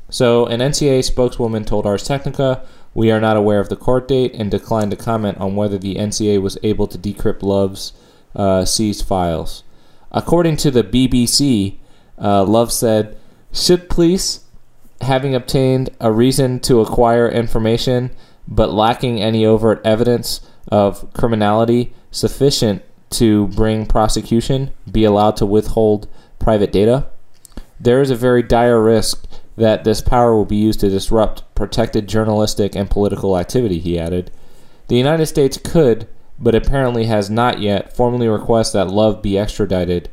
So, 0.10 0.46
an 0.46 0.60
NCA 0.60 1.04
spokeswoman 1.04 1.66
told 1.66 1.86
Ars 1.86 2.04
Technica 2.04 2.66
We 2.94 3.12
are 3.12 3.20
not 3.20 3.38
aware 3.38 3.60
of 3.60 3.70
the 3.70 3.76
court 3.76 4.08
date 4.08 4.34
and 4.36 4.52
declined 4.52 4.92
to 4.92 4.98
comment 4.98 5.38
on 5.40 5.56
whether 5.56 5.78
the 5.78 5.96
NCA 5.96 6.42
was 6.42 6.58
able 6.64 6.88
to 6.88 6.98
decrypt 6.98 7.42
Love's 7.42 7.94
uh, 8.36 8.66
seized 8.66 9.06
files. 9.06 9.64
According 10.12 10.58
to 10.58 10.72
the 10.72 10.84
BBC, 10.84 11.78
uh, 12.22 12.44
Love 12.44 12.72
said, 12.72 13.18
Should 13.52 13.90
police, 13.90 14.46
having 15.02 15.36
obtained 15.36 15.90
a 16.00 16.12
reason 16.12 16.60
to 16.62 16.82
acquire 16.82 17.28
information 17.28 18.12
but 18.48 18.72
lacking 18.72 19.20
any 19.20 19.46
overt 19.46 19.82
evidence 19.84 20.42
of 20.68 21.12
criminality 21.14 21.94
sufficient 22.12 22.84
to 23.10 23.48
bring 23.48 23.86
prosecution, 23.86 24.72
be 24.90 25.04
allowed 25.04 25.36
to 25.38 25.46
withhold 25.46 26.08
private 26.40 26.72
data? 26.72 27.08
There 27.80 28.02
is 28.02 28.10
a 28.10 28.16
very 28.16 28.44
dire 28.44 28.82
risk 28.82 29.25
that 29.58 29.84
this 29.84 30.02
power 30.02 30.36
will 30.36 30.46
be 30.46 30.56
used 30.56 30.80
to 30.82 30.90
disrupt 30.90 31.44
protected 31.56 32.08
journalistic 32.08 32.76
and 32.76 32.90
political 32.90 33.38
activity, 33.38 33.80
he 33.80 33.98
added. 33.98 34.32
The 34.88 34.98
United 34.98 35.26
States 35.28 35.58
could, 35.58 36.08
but 36.38 36.56
apparently 36.56 37.06
has 37.06 37.30
not 37.30 37.60
yet, 37.60 37.96
formally 37.96 38.28
request 38.28 38.74
that 38.74 38.90
Love 38.90 39.22
be 39.22 39.38
extradited. 39.38 40.10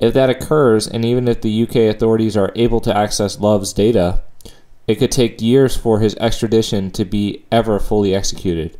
If 0.00 0.14
that 0.14 0.30
occurs, 0.30 0.86
and 0.86 1.04
even 1.04 1.28
if 1.28 1.40
the 1.40 1.62
UK 1.62 1.94
authorities 1.94 2.36
are 2.36 2.52
able 2.54 2.80
to 2.80 2.96
access 2.96 3.38
Love's 3.38 3.72
data, 3.72 4.22
it 4.86 4.96
could 4.96 5.12
take 5.12 5.42
years 5.42 5.76
for 5.76 6.00
his 6.00 6.14
extradition 6.16 6.90
to 6.92 7.04
be 7.04 7.44
ever 7.52 7.78
fully 7.78 8.14
executed. 8.14 8.78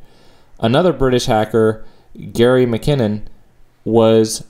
Another 0.59 0.93
British 0.93 1.27
hacker, 1.27 1.85
Gary 2.33 2.67
McKinnon, 2.67 3.27
was 3.85 4.45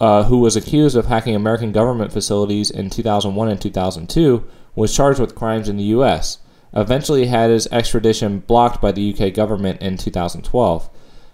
uh, 0.00 0.24
who 0.24 0.38
was 0.38 0.56
accused 0.56 0.96
of 0.96 1.06
hacking 1.06 1.34
American 1.34 1.72
government 1.72 2.12
facilities 2.12 2.70
in 2.70 2.90
2001 2.90 3.48
and 3.48 3.60
2002, 3.60 4.44
was 4.74 4.94
charged 4.94 5.20
with 5.20 5.34
crimes 5.34 5.68
in 5.68 5.76
the 5.76 5.84
U.S. 5.84 6.38
Eventually, 6.74 7.26
had 7.26 7.50
his 7.50 7.66
extradition 7.68 8.40
blocked 8.40 8.80
by 8.80 8.92
the 8.92 9.14
UK 9.14 9.32
government 9.32 9.80
in 9.80 9.96
2012. 9.96 10.90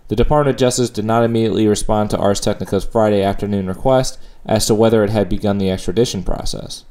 The 0.09 0.17
Department 0.17 0.55
of 0.55 0.61
Justice 0.61 0.91
did 0.91 1.05
not 1.05 1.25
immediately 1.25 1.67
respond 1.67 2.11
to 2.11 2.19
Ars 2.19 2.41
Technica's 2.41 2.85
Friday 2.85 3.23
afternoon 3.23 3.67
request 3.67 4.19
as 4.45 4.67
to 4.67 4.75
whether 4.75 5.03
it 5.03 5.11
had 5.11 5.29
begun 5.29 5.59
the 5.59 5.71
extradition 5.71 6.23
process. 6.23 6.85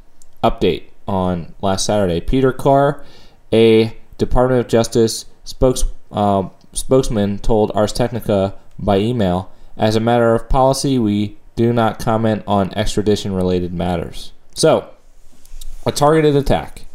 Update 0.44 0.86
on 1.08 1.54
last 1.62 1.86
Saturday. 1.86 2.20
Peter 2.20 2.52
Carr, 2.52 3.04
a 3.54 3.96
Department 4.18 4.62
of 4.62 4.68
Justice 4.68 5.26
spokes, 5.44 5.84
uh, 6.12 6.50
spokesman, 6.74 7.40
told 7.40 7.72
Ars 7.76 7.94
Technica 7.94 8.56
by 8.80 8.98
email 8.98 9.52
as 9.78 9.96
a 9.96 10.00
matter 10.00 10.34
of 10.34 10.50
policy, 10.50 10.98
we 11.00 11.38
do 11.56 11.74
not 11.74 12.00
comment 12.00 12.44
on 12.48 12.74
extradition 12.74 13.34
related 13.34 13.74
matters. 13.74 14.32
So, 14.56 14.90
a 15.86 15.92
targeted 15.92 16.36
attack. 16.36 16.86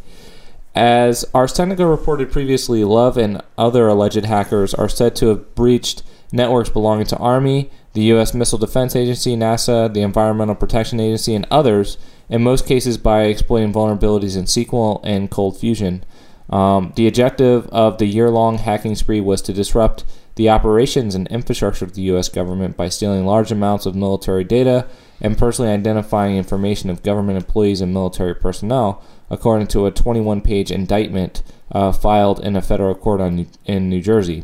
As 0.75 1.25
Ars 1.33 1.53
Technica 1.53 1.87
reported 1.87 2.31
previously, 2.31 2.83
Love 2.83 3.17
and 3.17 3.41
other 3.57 3.87
alleged 3.87 4.25
hackers 4.25 4.73
are 4.73 4.89
said 4.89 5.15
to 5.17 5.29
have 5.29 5.55
breached 5.55 6.03
networks 6.31 6.69
belonging 6.69 7.07
to 7.07 7.17
Army, 7.17 7.71
the 7.93 8.03
U.S. 8.03 8.33
Missile 8.33 8.59
Defense 8.59 8.95
Agency, 8.95 9.35
NASA, 9.35 9.91
the 9.91 10.01
Environmental 10.01 10.53
Protection 10.53 10.99
Agency, 10.99 11.33
and 11.33 11.47
others, 11.49 11.97
in 12.29 12.43
most 12.43 12.67
cases 12.67 12.97
by 12.97 13.23
exploiting 13.23 13.73
vulnerabilities 13.73 14.37
in 14.37 14.43
SQL 14.45 14.99
and 15.03 15.31
Cold 15.31 15.57
Fusion. 15.57 16.03
Um, 16.49 16.93
the 16.95 17.07
objective 17.07 17.67
of 17.69 17.97
the 17.97 18.05
year 18.05 18.29
long 18.29 18.59
hacking 18.59 18.95
spree 18.95 19.19
was 19.19 19.41
to 19.43 19.53
disrupt 19.53 20.03
the 20.37 20.49
operations 20.49 21.15
and 21.15 21.27
infrastructure 21.27 21.83
of 21.83 21.95
the 21.95 22.03
U.S. 22.03 22.29
government 22.29 22.77
by 22.77 22.89
stealing 22.89 23.25
large 23.25 23.51
amounts 23.51 23.87
of 23.87 23.95
military 23.95 24.43
data 24.43 24.87
and 25.19 25.35
personally 25.35 25.71
identifying 25.71 26.37
information 26.37 26.91
of 26.91 27.01
government 27.01 27.37
employees 27.37 27.81
and 27.81 27.91
military 27.91 28.35
personnel, 28.35 29.03
according 29.31 29.65
to 29.67 29.87
a 29.87 29.91
21 29.91 30.41
page 30.41 30.71
indictment 30.71 31.41
uh, 31.71 31.91
filed 31.91 32.39
in 32.39 32.55
a 32.55 32.61
federal 32.61 32.93
court 32.93 33.19
on, 33.19 33.47
in 33.65 33.89
New 33.89 33.99
Jersey. 33.99 34.43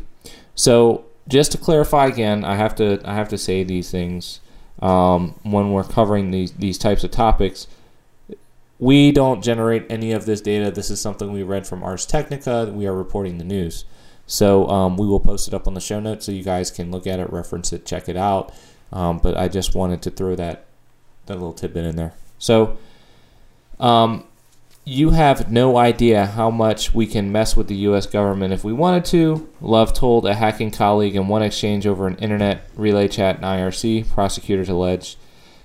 So, 0.56 1.04
just 1.28 1.52
to 1.52 1.58
clarify 1.58 2.06
again, 2.06 2.44
I 2.44 2.56
have 2.56 2.74
to 2.74 3.00
I 3.04 3.14
have 3.14 3.28
to 3.30 3.38
say 3.38 3.62
these 3.62 3.90
things 3.90 4.40
um, 4.82 5.38
when 5.42 5.72
we're 5.72 5.84
covering 5.84 6.32
these 6.32 6.52
these 6.52 6.76
types 6.76 7.04
of 7.04 7.12
topics. 7.12 7.66
We 8.80 9.12
don't 9.12 9.42
generate 9.42 9.86
any 9.88 10.10
of 10.10 10.26
this 10.26 10.40
data. 10.40 10.72
This 10.72 10.90
is 10.90 11.00
something 11.00 11.32
we 11.32 11.44
read 11.44 11.66
from 11.66 11.84
Ars 11.84 12.04
Technica. 12.04 12.70
We 12.74 12.86
are 12.86 12.94
reporting 12.94 13.38
the 13.38 13.44
news. 13.44 13.84
So 14.26 14.68
um, 14.68 14.96
we 14.96 15.06
will 15.06 15.20
post 15.20 15.48
it 15.48 15.54
up 15.54 15.66
on 15.66 15.74
the 15.74 15.80
show 15.80 16.00
notes 16.00 16.26
so 16.26 16.32
you 16.32 16.42
guys 16.42 16.70
can 16.70 16.90
look 16.90 17.06
at 17.06 17.20
it, 17.20 17.30
reference 17.32 17.72
it, 17.72 17.84
check 17.84 18.08
it 18.08 18.16
out. 18.16 18.52
Um, 18.92 19.18
but 19.18 19.36
I 19.36 19.48
just 19.48 19.74
wanted 19.74 20.02
to 20.02 20.10
throw 20.10 20.34
that 20.36 20.66
that 21.26 21.34
little 21.34 21.52
tidbit 21.52 21.84
in 21.84 21.96
there. 21.96 22.14
So 22.38 22.76
um, 23.80 24.24
you 24.84 25.10
have 25.10 25.50
no 25.50 25.78
idea 25.78 26.26
how 26.26 26.50
much 26.50 26.94
we 26.94 27.06
can 27.06 27.32
mess 27.32 27.56
with 27.56 27.68
the 27.68 27.76
U.S. 27.76 28.06
government 28.06 28.52
if 28.52 28.62
we 28.62 28.72
wanted 28.72 29.04
to. 29.06 29.48
Love 29.60 29.94
told 29.94 30.26
a 30.26 30.34
hacking 30.34 30.70
colleague 30.70 31.16
in 31.16 31.28
one 31.28 31.42
exchange 31.42 31.86
over 31.86 32.06
an 32.06 32.16
internet 32.16 32.68
relay 32.76 33.08
chat 33.08 33.36
in 33.36 33.42
IRC. 33.42 34.10
Prosecutors 34.10 34.68
alleged. 34.68 35.16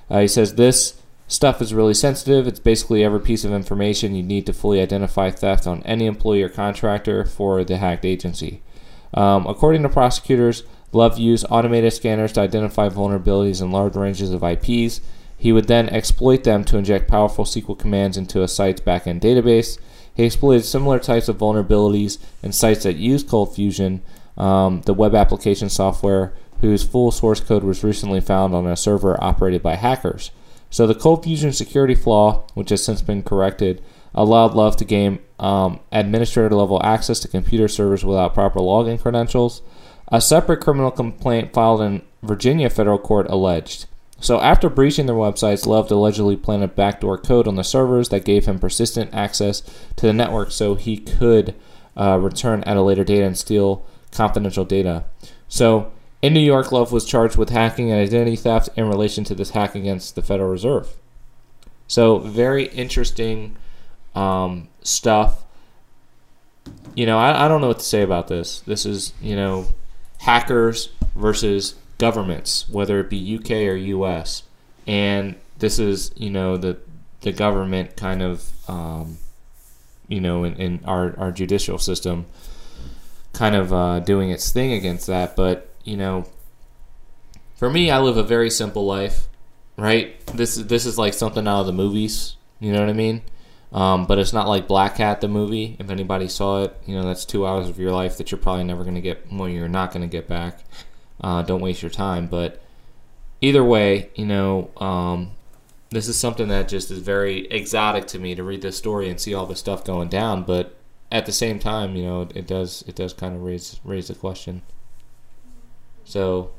Uh, 0.10 0.22
he 0.22 0.28
says 0.28 0.55
this 0.55 0.99
stuff 1.30 1.62
is 1.62 1.74
really 1.74 1.94
sensitive. 1.94 2.48
It's 2.48 2.60
basically 2.60 3.04
every 3.04 3.22
piece 3.22 3.46
of 3.46 3.54
information 3.54 4.16
you 4.16 4.24
need 4.24 4.46
to 4.48 4.54
fully 4.54 4.82
identify 4.82 5.32
theft 5.32 5.66
on 5.66 5.82
any 5.84 6.06
employee 6.06 6.44
or 6.44 6.50
contractor 6.50 7.24
for 7.24 7.64
the 7.64 7.78
hacked 7.78 8.04
agency. 8.04 8.62
Um, 9.14 9.48
according 9.48 9.84
to 9.84 9.90
prosecutors, 9.90 10.64
Love 10.92 11.20
used 11.20 11.46
automated 11.52 11.94
scanners 11.94 12.34
to 12.34 12.42
identify 12.42 12.90
vulnerabilities 12.90 13.62
in 13.62 13.72
large 13.72 13.96
ranges 13.96 14.34
of 14.34 14.44
IPs. 14.44 15.02
He 15.38 15.52
would 15.52 15.68
then 15.68 15.88
exploit 15.90 16.44
them 16.44 16.64
to 16.66 16.78
inject 16.78 17.08
powerful 17.08 17.46
SQL 17.46 17.78
commands 17.78 18.18
into 18.18 18.42
a 18.42 18.48
site's 18.48 18.82
backend 18.82 19.22
database. 19.22 19.78
He 20.14 20.24
exploited 20.24 20.66
similar 20.66 20.98
types 20.98 21.30
of 21.30 21.38
vulnerabilities 21.38 22.18
in 22.42 22.52
sites 22.52 22.84
that 22.84 22.96
use 22.96 23.24
Cold 23.24 23.54
Fusion, 23.56 24.02
um, 24.36 24.82
the 24.82 24.94
web 24.94 25.14
application 25.14 25.70
software 25.70 26.34
whose 26.62 26.84
full 26.84 27.12
source 27.12 27.40
code 27.40 27.64
was 27.64 27.84
recently 27.84 28.20
found 28.20 28.54
on 28.54 28.66
a 28.66 28.76
server 28.76 29.22
operated 29.24 29.62
by 29.62 29.76
hackers. 29.76 30.32
So 30.70 30.86
the 30.86 30.96
Cold 30.96 31.24
Fusion 31.24 31.52
security 31.52 31.96
flaw, 31.96 32.44
which 32.54 32.70
has 32.70 32.84
since 32.84 33.02
been 33.02 33.24
corrected, 33.24 33.84
allowed 34.14 34.54
Love 34.54 34.76
to 34.78 34.86
gain 34.86 35.20
um, 35.40 35.80
administrator 35.92 36.56
level 36.56 36.82
access 36.84 37.20
to 37.22 37.28
computer 37.28 37.68
servers 37.68 38.04
without 38.04 38.34
proper 38.34 38.60
login 38.60 39.02
credentials. 39.02 39.62
A 40.10 40.22
separate 40.22 40.62
criminal 40.62 40.92
complaint 40.92 41.54
filed 41.54 41.82
in 41.82 42.02
Virginia 42.22 42.70
federal 42.70 42.98
court 42.98 43.28
alleged. 43.30 43.86
So 44.20 44.42
after 44.42 44.70
breaching 44.70 45.06
their 45.06 45.16
websites, 45.16 45.66
Love 45.66 45.90
allegedly 45.92 46.36
planted 46.36 46.76
backdoor 46.76 47.18
code 47.18 47.48
on 47.48 47.56
the 47.56 47.64
servers 47.64 48.10
that 48.10 48.26
gave 48.26 48.46
him 48.46 48.60
persistent 48.60 49.14
access 49.14 49.62
to 49.96 50.06
the 50.06 50.14
network 50.14 50.52
so 50.52 50.76
he 50.76 50.98
could 50.98 51.56
uh, 51.96 52.18
return 52.20 52.64
at 52.64 52.78
a 52.78 52.82
later 52.82 53.04
date 53.04 53.24
and 53.24 53.38
steal 53.38 53.86
confidential 54.12 54.66
data. 54.66 55.06
So 55.48 55.92
in 56.22 56.34
New 56.34 56.40
York, 56.40 56.72
Love 56.72 56.92
was 56.92 57.06
charged 57.06 57.38
with 57.38 57.50
hacking 57.50 57.92
and 57.92 58.00
identity 58.00 58.36
theft 58.36 58.70
in 58.76 58.88
relation 58.88 59.24
to 59.26 59.36
this 59.36 59.52
hack 59.52 59.76
against 59.76 60.16
the 60.16 60.22
Federal 60.22 60.50
Reserve. 60.50 60.96
So, 61.88 62.20
very 62.20 62.66
interesting 62.66 63.56
um, 64.16 64.68
stuff. 64.82 65.46
You 66.94 67.06
know, 67.06 67.18
I, 67.18 67.46
I 67.46 67.48
don't 67.48 67.62
know 67.62 67.70
what 67.70 67.80
to 67.80 67.86
say 67.86 68.02
about 68.02 68.28
this. 68.28 68.60
This 68.62 68.86
is, 68.86 69.14
you 69.22 69.36
know, 69.36 69.68
hackers 70.20 70.90
versus 71.16 71.76
governments, 71.98 72.68
whether 72.70 73.00
it 73.00 73.10
be 73.10 73.38
UK 73.38 73.52
or 73.52 73.76
US. 73.76 74.44
And 74.86 75.36
this 75.58 75.80
is, 75.80 76.12
you 76.16 76.30
know, 76.30 76.58
the 76.58 76.78
the 77.22 77.32
government 77.32 77.98
kind 77.98 78.22
of, 78.22 78.50
um, 78.70 79.18
you 80.08 80.22
know, 80.22 80.44
in, 80.44 80.56
in 80.56 80.80
our, 80.86 81.18
our 81.20 81.32
judicial 81.32 81.78
system 81.78 82.26
kind 83.34 83.56
of 83.56 83.74
uh, 83.74 84.00
doing 84.00 84.30
its 84.30 84.52
thing 84.52 84.72
against 84.72 85.08
that. 85.08 85.36
But 85.36 85.69
you 85.90 85.98
know, 85.98 86.26
for 87.56 87.70
me, 87.70 87.90
I 87.90 88.00
live 88.00 88.16
a 88.16 88.24
very 88.24 88.52
simple 88.52 88.86
life, 88.86 89.28
right? 89.76 90.26
This 90.28 90.56
is 90.56 90.68
this 90.68 90.86
is 90.86 90.98
like 90.98 91.14
something 91.14 91.48
out 91.48 91.62
of 91.62 91.66
the 91.66 91.74
movies. 91.74 92.36
You 92.60 92.72
know 92.72 92.80
what 92.80 92.90
I 92.90 92.94
mean? 92.94 93.24
Um, 93.72 94.06
but 94.06 94.20
it's 94.20 94.34
not 94.34 94.48
like 94.48 94.68
Blackhat 94.68 95.20
the 95.20 95.28
movie. 95.28 95.76
If 95.80 95.90
anybody 95.90 96.28
saw 96.28 96.64
it, 96.64 96.78
you 96.86 96.96
know 96.96 97.04
that's 97.04 97.26
two 97.26 97.46
hours 97.46 97.70
of 97.70 97.80
your 97.80 97.92
life 97.92 98.18
that 98.18 98.32
you're 98.32 98.40
probably 98.40 98.64
never 98.64 98.84
going 98.84 98.96
to 98.96 99.02
get. 99.02 99.26
Well, 99.32 99.50
you're 99.50 99.68
not 99.68 99.92
going 99.92 100.02
to 100.02 100.08
get 100.08 100.28
back. 100.28 100.60
Uh, 101.22 101.42
don't 101.42 101.62
waste 101.62 101.82
your 101.82 101.92
time. 101.92 102.28
But 102.28 102.62
either 103.42 103.64
way, 103.64 104.12
you 104.16 104.26
know, 104.26 104.70
um, 104.78 105.32
this 105.90 106.08
is 106.08 106.18
something 106.18 106.50
that 106.50 106.68
just 106.68 106.92
is 106.92 107.00
very 107.00 107.48
exotic 107.48 108.06
to 108.08 108.20
me 108.20 108.36
to 108.36 108.44
read 108.44 108.62
this 108.62 108.78
story 108.78 109.10
and 109.10 109.20
see 109.20 109.34
all 109.34 109.48
this 109.48 109.60
stuff 109.60 109.84
going 109.84 110.08
down. 110.08 110.44
But 110.44 110.78
at 111.12 111.26
the 111.26 111.32
same 111.32 111.58
time, 111.58 111.96
you 111.96 112.04
know, 112.04 112.22
it, 112.22 112.32
it 112.36 112.48
does 112.48 112.84
it 112.88 112.96
does 112.96 113.14
kind 113.14 113.36
of 113.36 113.42
raise 113.42 113.80
raise 113.84 114.08
the 114.08 114.16
question. 114.16 114.62
So 116.10 116.49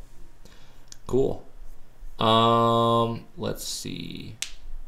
cool. 1.09 1.44
Um, 2.20 3.24
let's 3.36 3.64
see. 3.64 4.36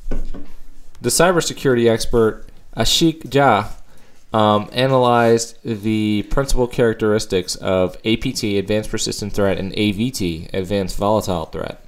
The 0.09 1.09
cybersecurity 1.09 1.91
expert 1.91 2.47
Ashiq 2.77 3.29
JA 3.29 3.71
um, 4.33 4.71
analyzed 4.73 5.59
the 5.65 6.23
principal 6.31 6.69
characteristics 6.69 7.57
of 7.57 7.97
APT, 8.05 8.45
Advanced 8.45 8.89
Persistent 8.89 9.33
Threat, 9.33 9.59
and 9.59 9.73
AVT, 9.73 10.55
Advanced 10.55 10.97
Volatile 10.97 11.47
Threat. 11.47 11.85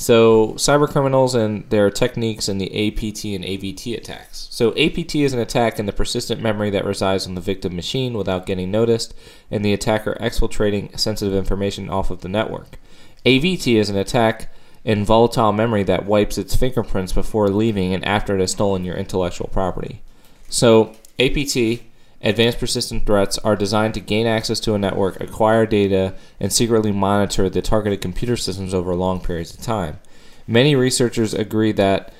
So, 0.00 0.50
cyber 0.52 0.88
criminals 0.88 1.34
and 1.34 1.68
their 1.70 1.90
techniques 1.90 2.48
in 2.48 2.58
the 2.58 2.66
APT 2.66 3.24
and 3.24 3.42
AVT 3.42 3.98
attacks. 3.98 4.46
So, 4.48 4.70
APT 4.76 5.16
is 5.16 5.32
an 5.32 5.40
attack 5.40 5.80
in 5.80 5.86
the 5.86 5.92
persistent 5.92 6.40
memory 6.40 6.70
that 6.70 6.84
resides 6.84 7.26
on 7.26 7.34
the 7.34 7.40
victim 7.40 7.74
machine 7.74 8.16
without 8.16 8.46
getting 8.46 8.70
noticed, 8.70 9.12
and 9.50 9.64
the 9.64 9.72
attacker 9.72 10.16
exfiltrating 10.20 10.96
sensitive 10.96 11.34
information 11.34 11.90
off 11.90 12.12
of 12.12 12.20
the 12.20 12.28
network. 12.28 12.78
AVT 13.26 13.74
is 13.74 13.90
an 13.90 13.96
attack 13.96 14.54
in 14.84 15.04
volatile 15.04 15.52
memory 15.52 15.82
that 15.82 16.06
wipes 16.06 16.38
its 16.38 16.54
fingerprints 16.54 17.12
before 17.12 17.48
leaving 17.48 17.92
and 17.92 18.04
after 18.04 18.36
it 18.36 18.40
has 18.40 18.52
stolen 18.52 18.84
your 18.84 18.96
intellectual 18.96 19.48
property. 19.48 20.00
So, 20.48 20.94
APT, 21.18 21.82
advanced 22.22 22.58
persistent 22.58 23.06
threats, 23.06 23.38
are 23.38 23.56
designed 23.56 23.94
to 23.94 24.00
gain 24.00 24.26
access 24.26 24.60
to 24.60 24.74
a 24.74 24.78
network, 24.78 25.20
acquire 25.20 25.66
data, 25.66 26.14
and 26.40 26.52
secretly 26.52 26.92
monitor 26.92 27.48
the 27.48 27.62
targeted 27.62 28.00
computer 28.00 28.36
systems 28.36 28.74
over 28.74 28.94
long 28.94 29.20
periods 29.20 29.54
of 29.54 29.60
time. 29.60 29.98
Many 30.46 30.74
researchers 30.74 31.34
agree 31.34 31.72
that 31.72 32.12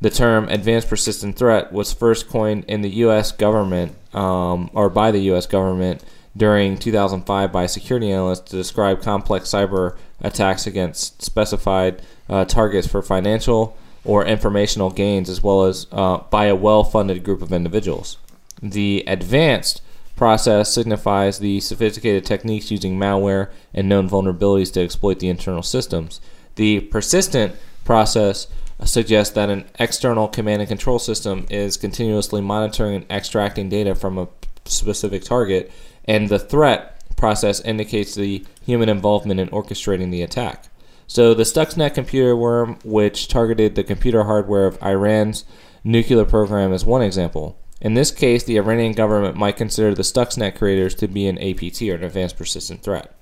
the 0.00 0.10
term 0.10 0.48
advanced 0.48 0.88
persistent 0.88 1.36
threat 1.36 1.72
was 1.72 1.92
first 1.92 2.28
coined 2.28 2.64
in 2.66 2.80
the 2.80 2.90
U.S. 2.90 3.32
government 3.32 3.94
um, 4.14 4.70
or 4.72 4.88
by 4.88 5.10
the 5.10 5.20
U.S. 5.24 5.46
government 5.46 6.02
during 6.36 6.78
2005 6.78 7.52
by 7.52 7.66
security 7.66 8.10
analyst 8.10 8.46
to 8.46 8.56
describe 8.56 9.02
complex 9.02 9.48
cyber 9.48 9.96
attacks 10.20 10.66
against 10.66 11.22
specified 11.22 12.02
uh, 12.28 12.44
targets 12.44 12.86
for 12.86 13.02
financial 13.02 13.76
or 14.04 14.24
informational 14.24 14.90
gains, 14.90 15.28
as 15.28 15.42
well 15.42 15.64
as 15.64 15.86
uh, 15.92 16.18
by 16.30 16.46
a 16.46 16.54
well 16.54 16.84
funded 16.84 17.22
group 17.24 17.42
of 17.42 17.52
individuals. 17.52 18.16
The 18.62 19.04
advanced 19.06 19.82
process 20.16 20.72
signifies 20.72 21.38
the 21.38 21.60
sophisticated 21.60 22.26
techniques 22.26 22.70
using 22.70 22.98
malware 22.98 23.50
and 23.72 23.88
known 23.88 24.08
vulnerabilities 24.08 24.72
to 24.74 24.82
exploit 24.82 25.18
the 25.18 25.28
internal 25.30 25.62
systems. 25.62 26.20
The 26.56 26.80
persistent 26.80 27.56
process 27.84 28.46
suggests 28.84 29.34
that 29.34 29.50
an 29.50 29.64
external 29.78 30.28
command 30.28 30.60
and 30.60 30.68
control 30.68 30.98
system 30.98 31.46
is 31.48 31.76
continuously 31.76 32.40
monitoring 32.40 32.96
and 32.96 33.10
extracting 33.10 33.68
data 33.68 33.94
from 33.94 34.18
a 34.18 34.28
specific 34.64 35.24
target, 35.24 35.70
and 36.04 36.28
the 36.28 36.38
threat 36.38 37.02
process 37.16 37.60
indicates 37.60 38.14
the 38.14 38.44
human 38.64 38.88
involvement 38.88 39.40
in 39.40 39.48
orchestrating 39.48 40.10
the 40.10 40.22
attack. 40.22 40.66
So, 41.06 41.34
the 41.34 41.42
Stuxnet 41.42 41.94
computer 41.94 42.36
worm, 42.36 42.78
which 42.84 43.26
targeted 43.26 43.74
the 43.74 43.84
computer 43.84 44.24
hardware 44.24 44.66
of 44.66 44.80
Iran's 44.82 45.44
nuclear 45.82 46.24
program, 46.24 46.72
is 46.72 46.84
one 46.84 47.02
example. 47.02 47.58
In 47.80 47.94
this 47.94 48.10
case, 48.10 48.44
the 48.44 48.58
Iranian 48.58 48.92
government 48.92 49.36
might 49.36 49.56
consider 49.56 49.94
the 49.94 50.02
Stuxnet 50.02 50.56
creators 50.56 50.94
to 50.96 51.08
be 51.08 51.26
an 51.26 51.38
APT 51.38 51.82
or 51.82 51.94
an 51.94 52.04
advanced 52.04 52.36
persistent 52.36 52.82
threat. 52.82 53.14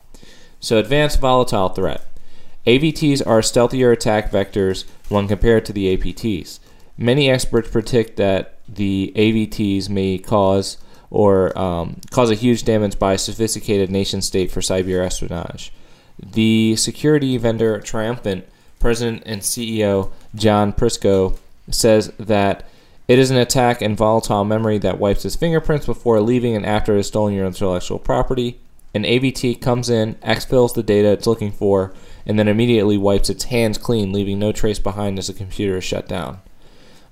So, 0.61 0.79
advanced 0.79 1.21
volatile 1.21 1.69
threat. 1.69 2.05
AVTs 2.67 3.25
are 3.27 3.41
stealthier 3.41 3.93
attack 3.93 4.31
vectors 4.31 4.85
when 5.09 5.29
compared 5.29 5.65
to 5.67 5.73
the 5.73 5.97
APTs. 5.97 6.59
Many 6.97 7.31
experts 7.31 7.71
predict 7.71 8.17
that 8.17 8.59
the 8.69 9.13
AVTs 9.15 9.89
may 9.89 10.19
cause 10.19 10.77
or 11.11 11.57
um, 11.59 12.01
cause 12.11 12.31
a 12.31 12.35
huge 12.35 12.65
damage 12.65 12.99
by 12.99 13.15
a 13.15 13.19
sophisticated 13.19 13.91
nation 13.91 14.21
state 14.21 14.51
for 14.51 14.61
cyber 14.61 15.05
espionage. 15.05 15.73
The 16.19 16.77
security 16.77 17.37
vendor 17.37 17.79
Triumfant 17.79 18.43
president 18.81 19.23
and 19.25 19.41
CEO 19.41 20.11
John 20.35 20.73
Prisco 20.73 21.39
says 21.71 22.13
that 22.19 22.69
it 23.09 23.19
is 23.19 23.31
an 23.31 23.39
attack 23.39 23.81
in 23.81 23.97
volatile 23.97 24.45
memory 24.45 24.77
that 24.79 24.99
wipes 24.99 25.25
its 25.25 25.35
fingerprints 25.35 25.87
before 25.87 26.21
leaving 26.21 26.55
and 26.55 26.67
after 26.67 26.93
it 26.93 26.99
has 26.99 27.07
stolen 27.09 27.33
your 27.33 27.47
intellectual 27.47 27.99
property. 27.99 28.61
An 28.95 29.05
AVT 29.05 29.61
comes 29.63 29.89
in, 29.89 30.15
exfils 30.17 30.75
the 30.75 30.83
data 30.83 31.09
it's 31.09 31.27
looking 31.27 31.51
for, 31.51 31.95
and 32.27 32.39
then 32.39 32.49
immediately 32.49 32.99
wipes 32.99 33.31
its 33.31 33.45
hands 33.45 33.79
clean, 33.79 34.13
leaving 34.13 34.39
no 34.39 34.53
trace 34.53 34.79
behind 34.79 35.19
as 35.19 35.29
the 35.29 35.33
computer 35.33 35.79
is 35.79 35.85
shut 35.85 36.07
down. 36.07 36.41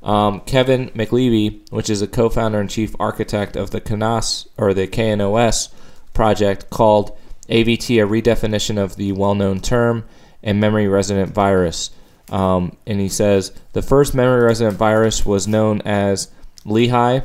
Um, 0.03 0.40
Kevin 0.40 0.90
McAleavey, 0.90 1.70
which 1.72 1.88
is 1.90 2.03
a 2.03 2.07
co-founder 2.07 2.61
and 2.61 2.70
chief 2.70 2.94
architect 3.01 3.57
of 3.57 3.70
the 3.70 3.80
KNOS 3.80 4.47
or 4.59 4.74
the 4.74 4.86
KNOS 4.86 5.70
project, 6.12 6.70
called 6.70 7.16
AVT 7.49 8.03
a 8.03 8.07
redefinition 8.07 8.78
of 8.78 8.97
the 8.97 9.12
well-known 9.12 9.61
term 9.61 10.05
and 10.42 10.61
memory 10.61 10.86
resident 10.86 11.32
virus. 11.32 11.90
Um, 12.31 12.77
and 12.87 13.01
he 13.01 13.09
says 13.09 13.53
the 13.72 13.83
first 13.83 14.14
memory 14.14 14.45
resident 14.45 14.77
virus 14.77 15.24
was 15.24 15.47
known 15.47 15.81
as 15.83 16.31
Lehigh, 16.64 17.20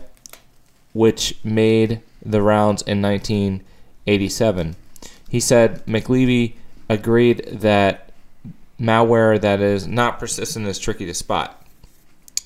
which 0.93 1.36
made 1.43 2.02
the 2.24 2.41
rounds 2.41 2.82
in 2.84 3.02
1987. 3.02 4.76
He 5.30 5.39
said 5.39 5.86
McAleavey 5.86 6.54
agreed 6.89 7.47
that 7.52 8.12
malware 8.80 9.39
that 9.39 9.62
is 9.62 9.88
not 9.88 10.20
persistent 10.20 10.68
is 10.68 10.78
tricky 10.78 11.06
to 11.06 11.14
spot. 11.14 11.66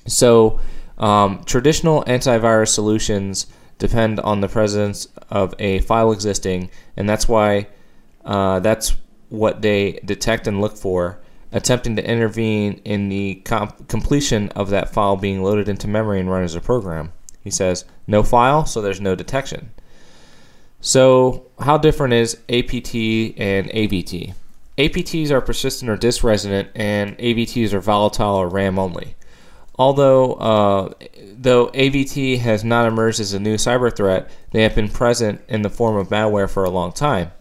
So, 0.08 0.60
um, 0.98 1.44
traditional 1.46 2.04
antivirus 2.04 2.70
solutions 2.70 3.48
depend 3.80 4.20
on 4.20 4.42
the 4.42 4.48
presence 4.48 5.08
of 5.30 5.54
a 5.60 5.80
file 5.80 6.12
existing, 6.12 6.70
and 6.96 7.10
that's 7.10 7.28
why 7.28 7.68
uh, 8.24 8.60
that's 8.60 8.96
what 9.30 9.62
they 9.62 10.00
detect 10.06 10.48
and 10.48 10.62
look 10.62 10.78
for, 10.78 11.20
attempting 11.56 11.96
to 11.96 12.08
intervene 12.08 12.82
in 12.84 13.08
the 13.08 13.36
comp- 13.46 13.88
completion 13.88 14.50
of 14.50 14.70
that 14.70 14.94
file 14.94 15.16
being 15.16 15.42
loaded 15.42 15.70
into 15.70 15.88
memory 15.88 16.20
and 16.20 16.30
run 16.30 16.44
as 16.44 16.54
a 16.54 16.60
program. 16.60 17.14
He 17.42 17.50
says, 17.50 17.86
no 18.06 18.24
file, 18.24 18.66
so 18.66 18.82
there's 18.82 19.00
no 19.00 19.16
detection. 19.16 19.72
So, 20.82 21.48
how 21.60 21.78
different 21.78 22.14
is 22.14 22.36
APT 22.50 22.94
and 23.40 23.70
AVT? 23.70 24.34
APTs 24.78 25.32
are 25.32 25.40
persistent 25.40 25.90
or 25.90 25.96
disk 25.96 26.26
resident, 26.26 26.70
and 26.76 27.18
AVTs 27.18 27.72
are 27.72 27.80
volatile 27.80 28.36
or 28.36 28.50
RAM 28.50 28.78
only. 28.78 29.16
Although, 29.78 30.34
uh, 30.34 30.94
though 31.38 31.68
AVT 31.68 32.40
has 32.40 32.66
not 32.66 32.86
emerged 32.86 33.22
as 33.22 33.34
a 33.34 33.40
new 33.40 33.56
cyber 33.56 33.96
threat, 33.96 34.30
they 34.52 34.64
have 34.64 34.76
been 34.76 34.90
present 34.90 35.42
in 35.48 35.62
the 35.62 35.70
form 35.70 35.96
of 35.96 36.10
malware 36.10 36.50
for 36.50 36.66
a 36.66 36.70
long 36.70 36.92
time. 36.92 37.32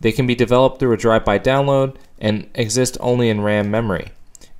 They 0.00 0.12
can 0.12 0.26
be 0.26 0.34
developed 0.34 0.78
through 0.78 0.92
a 0.92 0.98
drive-by 0.98 1.40
download 1.40 1.96
and 2.18 2.48
exist 2.54 2.96
only 3.00 3.28
in 3.28 3.40
RAM 3.40 3.70
memory. 3.70 4.12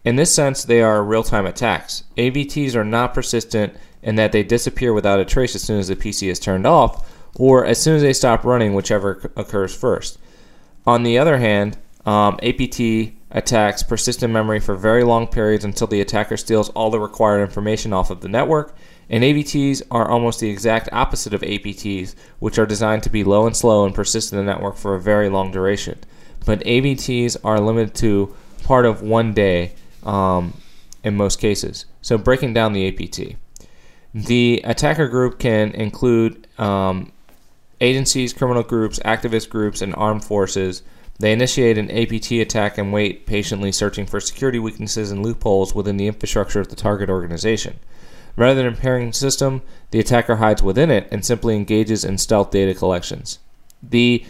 In 0.04 0.16
this 0.16 0.34
sense, 0.34 0.64
they 0.64 0.80
are 0.80 1.02
real-time 1.02 1.46
attacks. 1.46 2.04
AVTs 2.16 2.74
are 2.74 2.84
not 2.84 3.14
persistent 3.14 3.74
in 4.02 4.16
that 4.16 4.32
they 4.32 4.42
disappear 4.42 4.92
without 4.92 5.20
a 5.20 5.24
trace 5.24 5.54
as 5.54 5.62
soon 5.62 5.78
as 5.78 5.88
the 5.88 5.96
PC 5.96 6.28
is 6.28 6.38
turned 6.38 6.66
off, 6.66 7.10
or 7.36 7.64
as 7.64 7.80
soon 7.80 7.96
as 7.96 8.02
they 8.02 8.12
stop 8.12 8.44
running, 8.44 8.74
whichever 8.74 9.30
occurs 9.36 9.74
first. 9.74 10.18
On 10.86 11.02
the 11.02 11.18
other 11.18 11.38
hand, 11.38 11.76
um, 12.06 12.38
APT 12.42 13.12
attacks 13.30 13.82
persist 13.82 14.22
in 14.22 14.32
memory 14.32 14.60
for 14.60 14.74
very 14.74 15.04
long 15.04 15.26
periods 15.26 15.64
until 15.64 15.86
the 15.86 16.00
attacker 16.00 16.36
steals 16.36 16.70
all 16.70 16.90
the 16.90 17.00
required 17.00 17.42
information 17.42 17.92
off 17.92 18.10
of 18.10 18.20
the 18.20 18.28
network. 18.28 18.74
And 19.10 19.24
AVTs 19.24 19.82
are 19.90 20.10
almost 20.10 20.40
the 20.40 20.50
exact 20.50 20.88
opposite 20.92 21.32
of 21.32 21.40
APTs, 21.40 22.14
which 22.38 22.58
are 22.58 22.66
designed 22.66 23.02
to 23.04 23.10
be 23.10 23.24
low 23.24 23.46
and 23.46 23.56
slow 23.56 23.84
and 23.84 23.94
persist 23.94 24.32
in 24.32 24.38
the 24.38 24.44
network 24.44 24.76
for 24.76 24.94
a 24.94 25.00
very 25.00 25.28
long 25.28 25.50
duration. 25.50 25.98
But 26.44 26.60
AVTs 26.60 27.36
are 27.42 27.60
limited 27.60 27.94
to 27.96 28.34
part 28.64 28.84
of 28.84 29.02
one 29.02 29.32
day 29.32 29.72
um, 30.04 30.60
in 31.02 31.16
most 31.16 31.40
cases. 31.40 31.86
So, 32.02 32.18
breaking 32.18 32.54
down 32.54 32.74
the 32.74 32.88
APT, 32.88 33.36
the 34.14 34.60
attacker 34.64 35.08
group 35.08 35.38
can 35.38 35.72
include 35.72 36.46
um, 36.58 37.12
agencies, 37.80 38.32
criminal 38.32 38.62
groups, 38.62 38.98
activist 39.00 39.48
groups, 39.48 39.80
and 39.80 39.94
armed 39.94 40.24
forces 40.24 40.82
they 41.20 41.32
initiate 41.32 41.78
an 41.78 41.90
APT 41.90 42.32
attack 42.32 42.78
and 42.78 42.92
wait 42.92 43.26
patiently, 43.26 43.72
searching 43.72 44.06
for 44.06 44.20
security 44.20 44.60
weaknesses 44.60 45.10
and 45.10 45.24
loopholes 45.24 45.74
within 45.74 45.96
the 45.96 46.06
infrastructure 46.06 46.60
of 46.60 46.68
the 46.68 46.76
target 46.76 47.10
organization. 47.10 47.80
Rather 48.38 48.54
than 48.54 48.66
impairing 48.72 49.08
the 49.08 49.12
system, 49.12 49.62
the 49.90 49.98
attacker 49.98 50.36
hides 50.36 50.62
within 50.62 50.92
it 50.92 51.08
and 51.10 51.24
simply 51.24 51.56
engages 51.56 52.04
in 52.04 52.16
stealth 52.16 52.52
data 52.52 52.72
collections. 52.72 53.40
The 53.82 54.24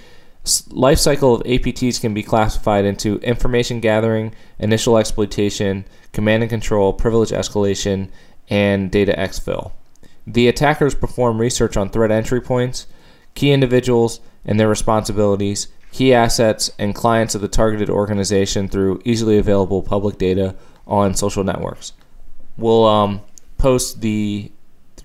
life 0.70 0.98
cycle 0.98 1.34
of 1.34 1.42
APTs 1.42 2.00
can 2.00 2.14
be 2.14 2.22
classified 2.22 2.86
into 2.86 3.18
information 3.18 3.80
gathering, 3.80 4.34
initial 4.58 4.96
exploitation, 4.96 5.84
command 6.14 6.42
and 6.42 6.48
control, 6.48 6.94
privilege 6.94 7.32
escalation, 7.32 8.08
and 8.48 8.90
data 8.90 9.12
exfil. 9.12 9.72
The 10.26 10.48
attackers 10.48 10.94
perform 10.94 11.38
research 11.38 11.76
on 11.76 11.90
threat 11.90 12.10
entry 12.10 12.40
points, 12.40 12.86
key 13.34 13.52
individuals, 13.52 14.20
and 14.42 14.58
their 14.58 14.68
responsibilities, 14.70 15.68
key 15.92 16.14
assets, 16.14 16.70
and 16.78 16.94
clients 16.94 17.34
of 17.34 17.42
the 17.42 17.48
targeted 17.48 17.90
organization 17.90 18.68
through 18.68 19.02
easily 19.04 19.36
available 19.36 19.82
public 19.82 20.16
data 20.16 20.56
on 20.86 21.14
social 21.14 21.44
networks. 21.44 21.92
We'll 22.56 22.86
um, 22.86 23.20
post 23.58 24.00
the 24.00 24.50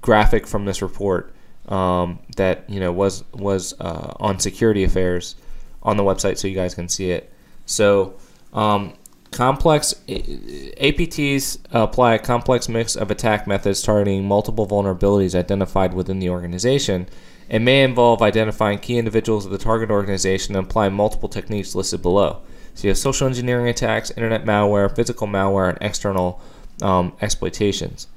graphic 0.02 0.48
from 0.48 0.66
this 0.66 0.82
report 0.82 1.34
um, 1.68 2.20
that 2.38 2.70
you 2.70 2.80
know 2.80 2.92
was 2.92 3.24
was 3.34 3.74
uh, 3.80 4.14
on 4.20 4.40
security 4.40 4.84
affairs 4.84 5.36
on 5.82 5.98
the 5.98 6.04
website, 6.04 6.38
so 6.38 6.48
you 6.48 6.56
guys 6.56 6.76
can 6.76 6.90
see 6.90 7.12
it. 7.12 7.32
So. 7.66 8.16
Um, 8.54 8.94
complex 9.32 9.96
APTs 10.08 11.58
apply 11.72 12.14
a 12.14 12.20
complex 12.20 12.70
mix 12.70 12.96
of 12.96 13.10
attack 13.10 13.48
methods 13.48 13.82
targeting 13.82 14.28
multiple 14.28 14.68
vulnerabilities 14.68 15.34
identified 15.34 15.96
within 15.96 16.20
the 16.20 16.30
organization 16.30 17.08
it 17.50 17.60
may 17.60 17.84
involve 17.84 18.22
identifying 18.22 18.80
key 18.80 18.98
individuals 18.98 19.46
of 19.46 19.52
the 19.52 19.58
target 19.58 19.92
organization 19.92 20.56
and 20.56 20.66
applying 20.66 20.94
multiple 20.94 21.30
techniques 21.30 21.76
listed 21.76 22.02
below. 22.02 22.42
So 22.74 22.88
you 22.88 22.90
have 22.90 22.98
social 22.98 23.28
engineering 23.28 23.68
attacks, 23.68 24.12
internet 24.12 24.46
malware, 24.46 24.94
physical 24.96 25.28
malware, 25.28 25.70
and 25.70 25.78
external 25.82 26.42
um, 26.82 27.14
exploitations. 27.22 28.08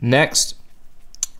Next, 0.00 0.54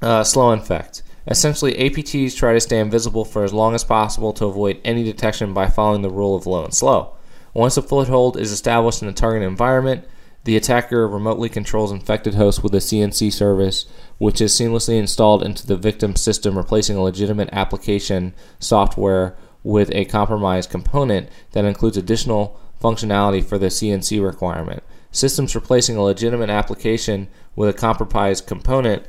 uh, 0.01 0.25
slow 0.25 0.53
infect. 0.53 1.03
Essentially, 1.29 1.75
APTs 1.75 2.37
try 2.37 2.53
to 2.53 2.61
stay 2.61 2.79
invisible 2.79 3.25
for 3.25 3.43
as 3.43 3.53
long 3.53 3.75
as 3.75 3.83
possible 3.83 4.33
to 4.35 4.47
avoid 4.47 4.81
any 4.85 5.03
detection 5.03 5.53
by 5.53 5.69
following 5.69 6.03
the 6.03 6.11
rule 6.11 6.37
of 6.37 6.47
low 6.47 6.65
and 6.65 6.75
slow. 6.75 7.15
Once 7.53 7.77
a 7.77 7.83
foothold 7.83 8.37
is 8.37 8.53
established 8.53 9.03
in 9.03 9.09
the 9.09 9.15
target 9.15 9.43
environment, 9.43 10.05
the 10.45 10.57
attacker 10.57 11.09
remotely 11.09 11.49
controls 11.49 11.91
infected 11.91 12.35
hosts 12.35 12.63
with 12.63 12.73
a 12.75 12.79
CNC 12.79 13.33
service, 13.33 13.87
which 14.19 14.41
is 14.41 14.53
seamlessly 14.53 14.97
installed 14.97 15.43
into 15.43 15.67
the 15.67 15.77
victim 15.77 16.15
system, 16.15 16.57
replacing 16.57 16.97
a 16.97 17.03
legitimate 17.03 17.49
application 17.51 18.33
software 18.61 19.37
with 19.65 19.91
a 19.93 20.05
compromised 20.05 20.71
component 20.71 21.29
that 21.51 21.65
includes 21.65 21.97
additional 21.97 22.61
functionality 22.81 23.45
for 23.45 23.59
the 23.59 23.67
CNC 23.67 24.25
requirement. 24.25 24.85
Systems 25.17 25.55
replacing 25.55 25.97
a 25.97 26.03
legitimate 26.03 26.51
application 26.51 27.29
with 27.55 27.71
a 27.71 27.73
compromised 27.73 28.47
component, 28.47 29.07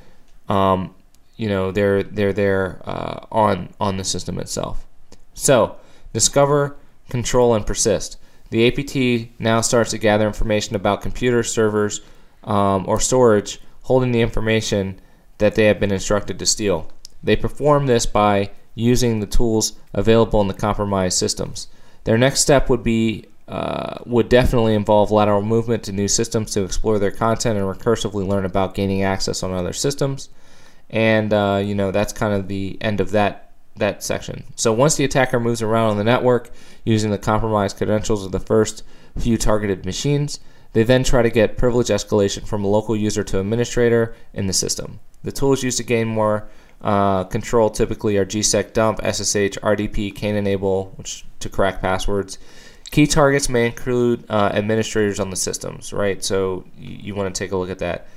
um, 0.48 0.96
you 1.36 1.50
know, 1.50 1.70
they're 1.70 2.02
they're 2.02 2.32
there 2.32 2.82
uh, 2.86 3.26
on 3.30 3.74
on 3.78 3.98
the 3.98 4.06
system 4.06 4.40
itself. 4.40 4.88
So, 5.34 5.76
discover, 6.14 6.78
control, 7.10 7.54
and 7.54 7.68
persist. 7.68 8.18
The 8.52 8.68
APT 8.70 9.38
now 9.38 9.60
starts 9.60 9.92
to 9.92 9.98
gather 9.98 10.26
information 10.26 10.78
about 10.78 11.02
computer 11.02 11.44
servers 11.44 12.00
um, 12.46 12.86
or 12.88 13.02
storage 13.02 13.60
holding 13.82 14.14
the 14.14 14.22
information 14.22 15.02
that 15.40 15.56
they 15.56 15.66
have 15.66 15.78
been 15.78 15.92
instructed 15.92 16.40
to 16.40 16.46
steal. 16.46 16.90
They 17.22 17.36
perform 17.36 17.86
this 17.86 18.06
by 18.06 18.52
using 18.76 19.20
the 19.20 19.28
tools 19.28 19.74
available 19.94 20.40
in 20.40 20.48
the 20.48 20.54
compromised 20.54 21.18
systems. 21.18 21.68
Their 22.06 22.18
next 22.18 22.40
step 22.40 22.70
would 22.70 22.82
be 22.82 23.26
uh, 23.48 24.00
would 24.06 24.30
definitely 24.30 24.74
involve 24.74 25.12
lateral 25.12 25.42
movement 25.42 25.84
to 25.84 25.92
new 25.92 26.08
systems 26.08 26.52
to 26.52 26.64
explore 26.64 27.00
their 27.00 27.12
content 27.12 27.58
and 27.58 27.66
recursively 27.66 28.28
learn 28.28 28.46
about 28.46 28.76
gaining 28.76 29.04
access 29.04 29.42
on 29.44 29.52
other 29.52 29.74
systems. 29.74 30.30
And 30.90 31.34
uh, 31.34 31.62
you 31.64 31.76
know 31.76 31.92
that's 31.92 32.14
kind 32.14 32.34
of 32.34 32.48
the 32.48 32.78
end 32.82 33.00
of 33.00 33.12
that 33.12 33.52
that 33.76 34.04
section. 34.04 34.44
So 34.56 34.74
once 34.74 34.96
the 34.96 35.04
attacker 35.04 35.40
moves 35.40 35.62
around 35.62 35.92
on 35.92 35.98
the 35.98 36.04
network 36.04 36.52
using 36.84 37.12
the 37.12 37.18
compromised 37.18 37.78
credentials 37.78 38.26
of 38.26 38.32
the 38.32 38.40
first 38.40 38.84
few 39.18 39.38
targeted 39.38 39.86
machines, 39.86 40.40
they 40.74 40.84
then 40.84 41.04
try 41.04 41.22
to 41.22 41.30
get 41.30 41.58
privilege 41.58 41.88
escalation 41.88 42.48
from 42.48 42.64
a 42.64 42.68
local 42.68 42.96
user 42.96 43.24
to 43.24 43.40
administrator 43.40 44.16
in 44.34 44.48
the 44.48 44.54
system. 44.54 45.00
The 45.24 45.32
tools 45.32 45.64
used 45.64 45.78
to 45.78 45.84
gain 45.84 46.08
more 46.08 46.50
uh, 46.82 47.24
control 47.26 47.70
typically 47.70 48.18
are 48.18 48.26
gsecdump, 48.26 49.00
SSH, 49.02 49.58
RDP, 49.60 50.14
Cain 50.14 50.36
and 50.36 50.48
Abel, 50.48 50.94
which 50.96 51.26
to 51.40 51.50
crack 51.50 51.82
passwords. 51.82 52.38
Key 52.92 53.08
targets 53.08 53.50
may 53.50 53.66
include 53.66 54.26
uh, 54.30 54.52
administrators 54.54 55.20
on 55.20 55.30
the 55.30 55.36
systems, 55.36 55.92
right? 55.92 56.24
So 56.24 56.66
you, 56.78 56.98
you 57.02 57.16
want 57.16 57.34
to 57.34 57.38
take 57.38 57.52
a 57.52 57.58
look 57.58 57.70
at 57.70 57.80
that. 57.80 58.08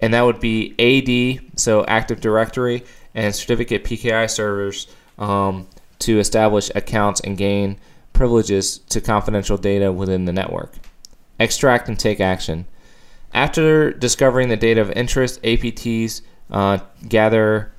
And 0.00 0.12
that 0.12 0.22
would 0.22 0.40
be 0.40 0.74
AD, 0.78 1.58
so 1.58 1.84
Active 1.86 2.20
Directory, 2.20 2.84
and 3.14 3.34
certificate 3.34 3.84
PKI 3.84 4.28
servers 4.28 4.88
um, 5.18 5.66
to 6.00 6.18
establish 6.18 6.70
accounts 6.74 7.20
and 7.20 7.36
gain 7.36 7.78
privileges 8.12 8.78
to 8.78 9.00
confidential 9.00 9.56
data 9.56 9.92
within 9.92 10.24
the 10.24 10.32
network. 10.32 10.74
Extract 11.38 11.88
and 11.88 11.98
take 11.98 12.20
action. 12.20 12.66
After 13.32 13.90
discovering 13.92 14.48
the 14.48 14.56
data 14.56 14.80
of 14.80 14.90
interest, 14.92 15.42
APTs 15.42 16.22
uh, 16.50 16.78
gather 17.08 17.72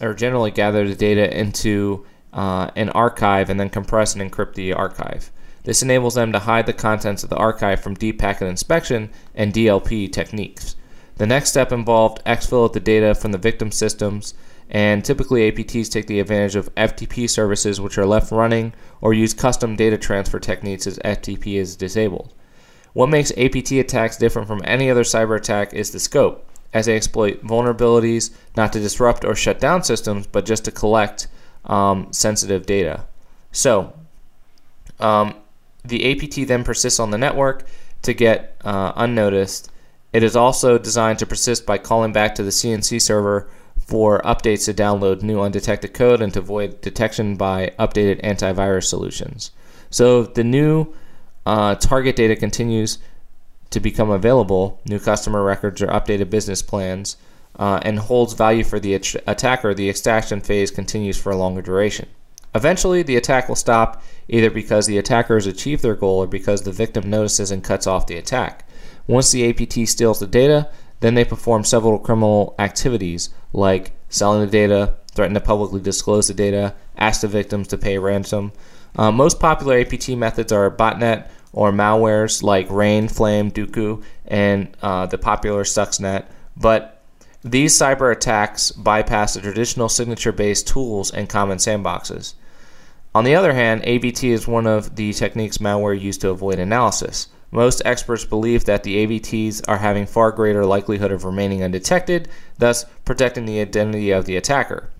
or 0.00 0.14
generally 0.14 0.50
gather 0.50 0.86
the 0.86 0.94
data 0.94 1.38
into 1.38 2.06
uh, 2.32 2.70
an 2.76 2.90
archive 2.90 3.48
and 3.48 3.58
then 3.58 3.70
compress 3.70 4.14
and 4.14 4.30
encrypt 4.30 4.54
the 4.54 4.72
archive. 4.72 5.30
This 5.66 5.82
enables 5.82 6.14
them 6.14 6.32
to 6.32 6.38
hide 6.38 6.64
the 6.64 6.72
contents 6.72 7.22
of 7.22 7.28
the 7.28 7.36
archive 7.36 7.80
from 7.80 7.94
deep 7.94 8.18
packet 8.18 8.46
inspection 8.46 9.10
and 9.34 9.52
DLP 9.52 10.10
techniques. 10.10 10.74
The 11.16 11.26
next 11.26 11.50
step 11.50 11.70
involved 11.70 12.24
exfil 12.24 12.72
the 12.72 12.80
data 12.80 13.14
from 13.14 13.32
the 13.32 13.38
victim 13.38 13.70
systems 13.70 14.32
and 14.68 15.04
typically, 15.04 15.50
APTs 15.50 15.90
take 15.90 16.06
the 16.06 16.18
advantage 16.18 16.56
of 16.56 16.74
FTP 16.74 17.30
services 17.30 17.80
which 17.80 17.98
are 17.98 18.06
left 18.06 18.32
running 18.32 18.72
or 19.00 19.14
use 19.14 19.32
custom 19.32 19.76
data 19.76 19.96
transfer 19.96 20.40
techniques 20.40 20.86
as 20.86 20.98
FTP 21.00 21.54
is 21.54 21.76
disabled. 21.76 22.32
What 22.92 23.08
makes 23.08 23.30
APT 23.36 23.72
attacks 23.72 24.16
different 24.16 24.48
from 24.48 24.62
any 24.64 24.90
other 24.90 25.04
cyber 25.04 25.36
attack 25.36 25.72
is 25.72 25.90
the 25.90 26.00
scope, 26.00 26.48
as 26.72 26.86
they 26.86 26.96
exploit 26.96 27.44
vulnerabilities 27.44 28.30
not 28.56 28.72
to 28.72 28.80
disrupt 28.80 29.24
or 29.24 29.36
shut 29.36 29.60
down 29.60 29.84
systems, 29.84 30.26
but 30.26 30.46
just 30.46 30.64
to 30.64 30.72
collect 30.72 31.28
um, 31.66 32.08
sensitive 32.10 32.66
data. 32.66 33.04
So, 33.52 33.92
um, 34.98 35.34
the 35.88 36.12
APT 36.12 36.48
then 36.48 36.64
persists 36.64 37.00
on 37.00 37.10
the 37.10 37.18
network 37.18 37.66
to 38.02 38.14
get 38.14 38.56
uh, 38.64 38.92
unnoticed. 38.96 39.70
It 40.12 40.22
is 40.22 40.36
also 40.36 40.78
designed 40.78 41.18
to 41.18 41.26
persist 41.26 41.66
by 41.66 41.78
calling 41.78 42.12
back 42.12 42.34
to 42.36 42.42
the 42.42 42.50
CNC 42.50 43.02
server 43.02 43.48
for 43.78 44.20
updates 44.22 44.64
to 44.64 44.74
download 44.74 45.22
new 45.22 45.40
undetected 45.40 45.94
code 45.94 46.20
and 46.20 46.32
to 46.32 46.40
avoid 46.40 46.80
detection 46.80 47.36
by 47.36 47.72
updated 47.78 48.22
antivirus 48.22 48.84
solutions. 48.84 49.52
So 49.90 50.24
the 50.24 50.44
new 50.44 50.92
uh, 51.44 51.76
target 51.76 52.16
data 52.16 52.34
continues 52.34 52.98
to 53.70 53.80
become 53.80 54.10
available, 54.10 54.80
new 54.86 54.98
customer 54.98 55.42
records 55.42 55.82
or 55.82 55.88
updated 55.88 56.30
business 56.30 56.62
plans, 56.62 57.16
uh, 57.58 57.80
and 57.82 57.98
holds 57.98 58.34
value 58.34 58.64
for 58.64 58.80
the 58.80 58.94
at- 58.94 59.16
attacker. 59.26 59.74
The 59.74 59.88
extraction 59.88 60.40
phase 60.40 60.70
continues 60.70 61.16
for 61.16 61.30
a 61.30 61.36
longer 61.36 61.62
duration. 61.62 62.08
Eventually, 62.56 63.02
the 63.02 63.16
attack 63.16 63.48
will 63.48 63.54
stop 63.54 64.02
either 64.28 64.50
because 64.50 64.86
the 64.86 64.96
attacker 64.96 65.34
has 65.34 65.46
achieved 65.46 65.82
their 65.82 65.94
goal 65.94 66.20
or 66.20 66.26
because 66.26 66.62
the 66.62 66.72
victim 66.72 67.10
notices 67.10 67.50
and 67.50 67.62
cuts 67.62 67.86
off 67.86 68.06
the 68.06 68.16
attack. 68.16 68.66
Once 69.06 69.30
the 69.30 69.48
APT 69.48 69.86
steals 69.86 70.20
the 70.20 70.26
data, 70.26 70.70
then 71.00 71.14
they 71.14 71.24
perform 71.24 71.64
several 71.64 71.98
criminal 71.98 72.54
activities 72.58 73.28
like 73.52 73.92
selling 74.08 74.40
the 74.40 74.46
data, 74.46 74.94
threaten 75.12 75.34
to 75.34 75.40
publicly 75.40 75.80
disclose 75.80 76.28
the 76.28 76.34
data, 76.34 76.74
ask 76.96 77.20
the 77.20 77.28
victims 77.28 77.68
to 77.68 77.76
pay 77.76 77.98
ransom. 77.98 78.52
Uh, 78.96 79.12
most 79.12 79.38
popular 79.38 79.78
APT 79.78 80.08
methods 80.10 80.50
are 80.50 80.70
botnet 80.70 81.28
or 81.52 81.72
malwares 81.72 82.42
like 82.42 82.70
Regin, 82.70 83.08
Flame, 83.08 83.50
Duqu, 83.50 84.02
and 84.26 84.74
uh, 84.80 85.04
the 85.04 85.18
popular 85.18 85.64
Stuxnet. 85.64 86.24
But 86.56 87.02
these 87.44 87.78
cyber 87.78 88.10
attacks 88.10 88.72
bypass 88.72 89.34
the 89.34 89.42
traditional 89.42 89.90
signature 89.90 90.32
based 90.32 90.66
tools 90.66 91.10
and 91.10 91.28
common 91.28 91.58
sandboxes. 91.58 92.34
On 93.16 93.24
the 93.24 93.34
other 93.34 93.54
hand, 93.54 93.82
AVT 93.84 94.28
is 94.28 94.46
one 94.46 94.66
of 94.66 94.94
the 94.94 95.10
techniques 95.14 95.56
malware 95.56 95.98
used 95.98 96.20
to 96.20 96.28
avoid 96.28 96.58
analysis. 96.58 97.28
Most 97.50 97.80
experts 97.86 98.26
believe 98.26 98.66
that 98.66 98.82
the 98.82 99.06
AVTs 99.06 99.66
are 99.66 99.78
having 99.78 100.04
far 100.04 100.30
greater 100.30 100.66
likelihood 100.66 101.10
of 101.10 101.24
remaining 101.24 101.62
undetected, 101.62 102.28
thus 102.58 102.84
protecting 103.06 103.46
the 103.46 103.58
identity 103.58 104.10
of 104.10 104.26
the 104.26 104.36
attacker. 104.36 104.90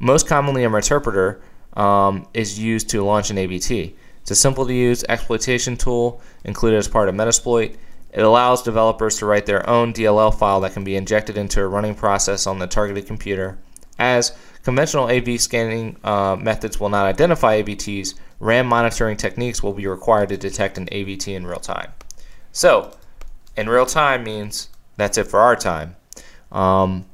Most 0.00 0.26
commonly, 0.26 0.62
Meterpreter 0.62 1.42
um, 1.74 2.26
is 2.34 2.58
used 2.58 2.90
to 2.90 3.04
launch 3.04 3.30
an 3.30 3.36
AVT. 3.36 3.94
It's 4.22 4.32
a 4.32 4.34
simple 4.34 4.66
to 4.66 4.74
use 4.74 5.04
exploitation 5.08 5.76
tool 5.76 6.20
included 6.42 6.76
as 6.76 6.88
part 6.88 7.08
of 7.08 7.14
Metasploit. 7.14 7.76
It 8.12 8.22
allows 8.24 8.64
developers 8.64 9.16
to 9.18 9.26
write 9.26 9.46
their 9.46 9.70
own 9.70 9.92
DLL 9.92 10.36
file 10.36 10.60
that 10.62 10.72
can 10.72 10.82
be 10.82 10.96
injected 10.96 11.38
into 11.38 11.60
a 11.60 11.68
running 11.68 11.94
process 11.94 12.48
on 12.48 12.58
the 12.58 12.66
targeted 12.66 13.06
computer. 13.06 13.58
As 13.96 14.36
conventional 14.62 15.08
AV 15.10 15.40
scanning 15.40 15.96
uh, 16.04 16.36
methods 16.38 16.78
will 16.80 16.88
not 16.88 17.06
identify 17.06 17.62
AVTs, 17.62 18.14
RAM 18.40 18.66
monitoring 18.66 19.16
techniques 19.16 19.62
will 19.62 19.72
be 19.72 19.86
required 19.86 20.28
to 20.30 20.36
detect 20.36 20.78
an 20.78 20.86
AVT 20.86 21.28
in 21.34 21.46
real 21.46 21.58
time. 21.60 21.92
So, 22.52 22.96
in 23.56 23.68
real 23.68 23.86
time 23.86 24.24
means 24.24 24.68
that's 24.96 25.18
it 25.18 25.26
for 25.26 25.40
our 25.40 25.56
time. 25.56 25.96
Um, 26.52 27.06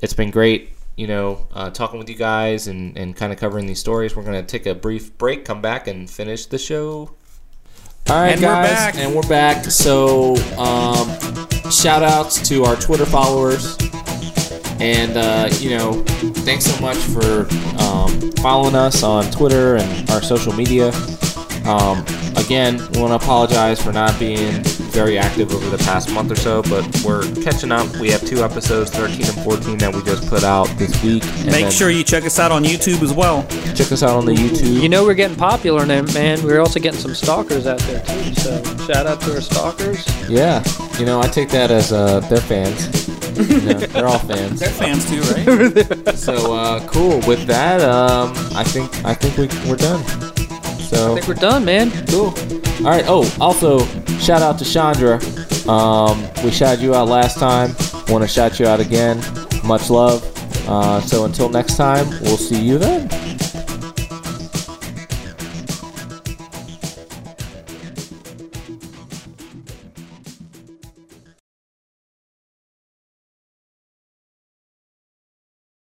it's 0.00 0.14
been 0.14 0.30
great, 0.30 0.70
you 0.96 1.06
know, 1.06 1.46
uh, 1.52 1.70
talking 1.70 1.98
with 1.98 2.08
you 2.08 2.16
guys 2.16 2.66
and, 2.66 2.96
and 2.98 3.14
kind 3.16 3.32
of 3.32 3.38
covering 3.38 3.66
these 3.66 3.78
stories. 3.78 4.16
We're 4.16 4.24
going 4.24 4.44
to 4.44 4.46
take 4.46 4.66
a 4.66 4.74
brief 4.74 5.16
break, 5.18 5.44
come 5.44 5.60
back, 5.62 5.86
and 5.86 6.08
finish 6.10 6.46
the 6.46 6.58
show. 6.58 7.14
All 8.10 8.16
right, 8.20 8.32
And 8.32 8.40
we're 8.40 8.48
guys, 8.48 8.68
back. 8.70 8.94
and 8.96 9.14
we're 9.14 9.28
back. 9.28 9.64
So, 9.66 10.34
um, 10.58 11.08
shout 11.70 12.02
outs 12.02 12.46
to 12.48 12.64
our 12.64 12.74
Twitter 12.76 13.06
followers. 13.06 13.76
And, 14.82 15.16
uh, 15.16 15.48
you 15.60 15.70
know, 15.70 16.02
thanks 16.42 16.64
so 16.64 16.80
much 16.82 16.96
for 16.96 17.46
um, 17.80 18.32
following 18.42 18.74
us 18.74 19.04
on 19.04 19.30
Twitter 19.30 19.76
and 19.76 20.10
our 20.10 20.20
social 20.20 20.52
media. 20.52 20.88
Um, 21.64 22.04
again, 22.34 22.78
we 22.90 23.00
want 23.00 23.10
to 23.12 23.14
apologize 23.14 23.80
for 23.80 23.92
not 23.92 24.18
being 24.18 24.64
very 24.90 25.18
active 25.18 25.52
over 25.54 25.70
the 25.70 25.78
past 25.84 26.12
month 26.12 26.32
or 26.32 26.34
so, 26.34 26.62
but 26.64 26.84
we're 27.04 27.22
catching 27.44 27.70
up. 27.70 27.94
We 27.98 28.10
have 28.10 28.26
two 28.26 28.42
episodes, 28.42 28.90
13 28.90 29.24
and 29.24 29.44
14, 29.44 29.78
that 29.78 29.94
we 29.94 30.02
just 30.02 30.28
put 30.28 30.42
out 30.42 30.66
this 30.76 31.00
week. 31.04 31.22
And 31.24 31.52
Make 31.52 31.70
sure 31.70 31.88
you 31.88 32.02
check 32.02 32.24
us 32.24 32.40
out 32.40 32.50
on 32.50 32.64
YouTube 32.64 33.02
as 33.02 33.12
well. 33.12 33.46
check 33.76 33.92
us 33.92 34.02
out 34.02 34.16
on 34.16 34.26
the 34.26 34.34
YouTube. 34.34 34.82
You 34.82 34.88
know 34.88 35.04
we're 35.04 35.14
getting 35.14 35.36
popular 35.36 35.86
now, 35.86 36.02
man. 36.12 36.42
We're 36.42 36.58
also 36.58 36.80
getting 36.80 36.98
some 36.98 37.14
stalkers 37.14 37.68
out 37.68 37.78
there 37.78 38.04
too. 38.04 38.34
So 38.34 38.60
shout 38.78 39.06
out 39.06 39.20
to 39.20 39.34
our 39.34 39.40
stalkers. 39.40 40.04
Yeah, 40.28 40.64
you 40.98 41.06
know, 41.06 41.20
I 41.20 41.28
take 41.28 41.50
that 41.50 41.70
as 41.70 41.92
uh, 41.92 42.18
they're 42.28 42.40
fans. 42.40 43.21
You 43.36 43.86
they're 43.86 44.06
all 44.06 44.18
fans. 44.18 44.60
They're 44.60 44.68
fans 44.70 45.08
too, 45.08 45.20
right? 45.20 46.16
So 46.16 46.54
uh, 46.54 46.86
cool. 46.86 47.20
With 47.26 47.46
that, 47.46 47.80
um, 47.80 48.32
I 48.54 48.64
think 48.64 49.04
I 49.04 49.14
think 49.14 49.36
we, 49.36 49.46
we're 49.68 49.76
done. 49.76 50.02
So 50.80 51.12
I 51.12 51.14
think 51.14 51.28
we're 51.28 51.34
done, 51.34 51.64
man. 51.64 51.90
cool. 52.06 52.34
All 52.84 52.90
right. 52.90 53.04
Oh, 53.06 53.28
also 53.40 53.84
shout 54.18 54.42
out 54.42 54.58
to 54.58 54.64
Chandra. 54.64 55.20
Um, 55.68 56.22
we 56.44 56.50
shouted 56.50 56.80
you 56.80 56.94
out 56.94 57.08
last 57.08 57.38
time. 57.38 57.74
Want 58.08 58.22
to 58.22 58.28
shout 58.28 58.58
you 58.60 58.66
out 58.66 58.80
again. 58.80 59.18
Much 59.64 59.90
love. 59.90 60.22
Uh, 60.68 61.00
so 61.00 61.24
until 61.24 61.48
next 61.48 61.76
time, 61.76 62.08
we'll 62.22 62.36
see 62.36 62.60
you 62.60 62.78
then. 62.78 63.08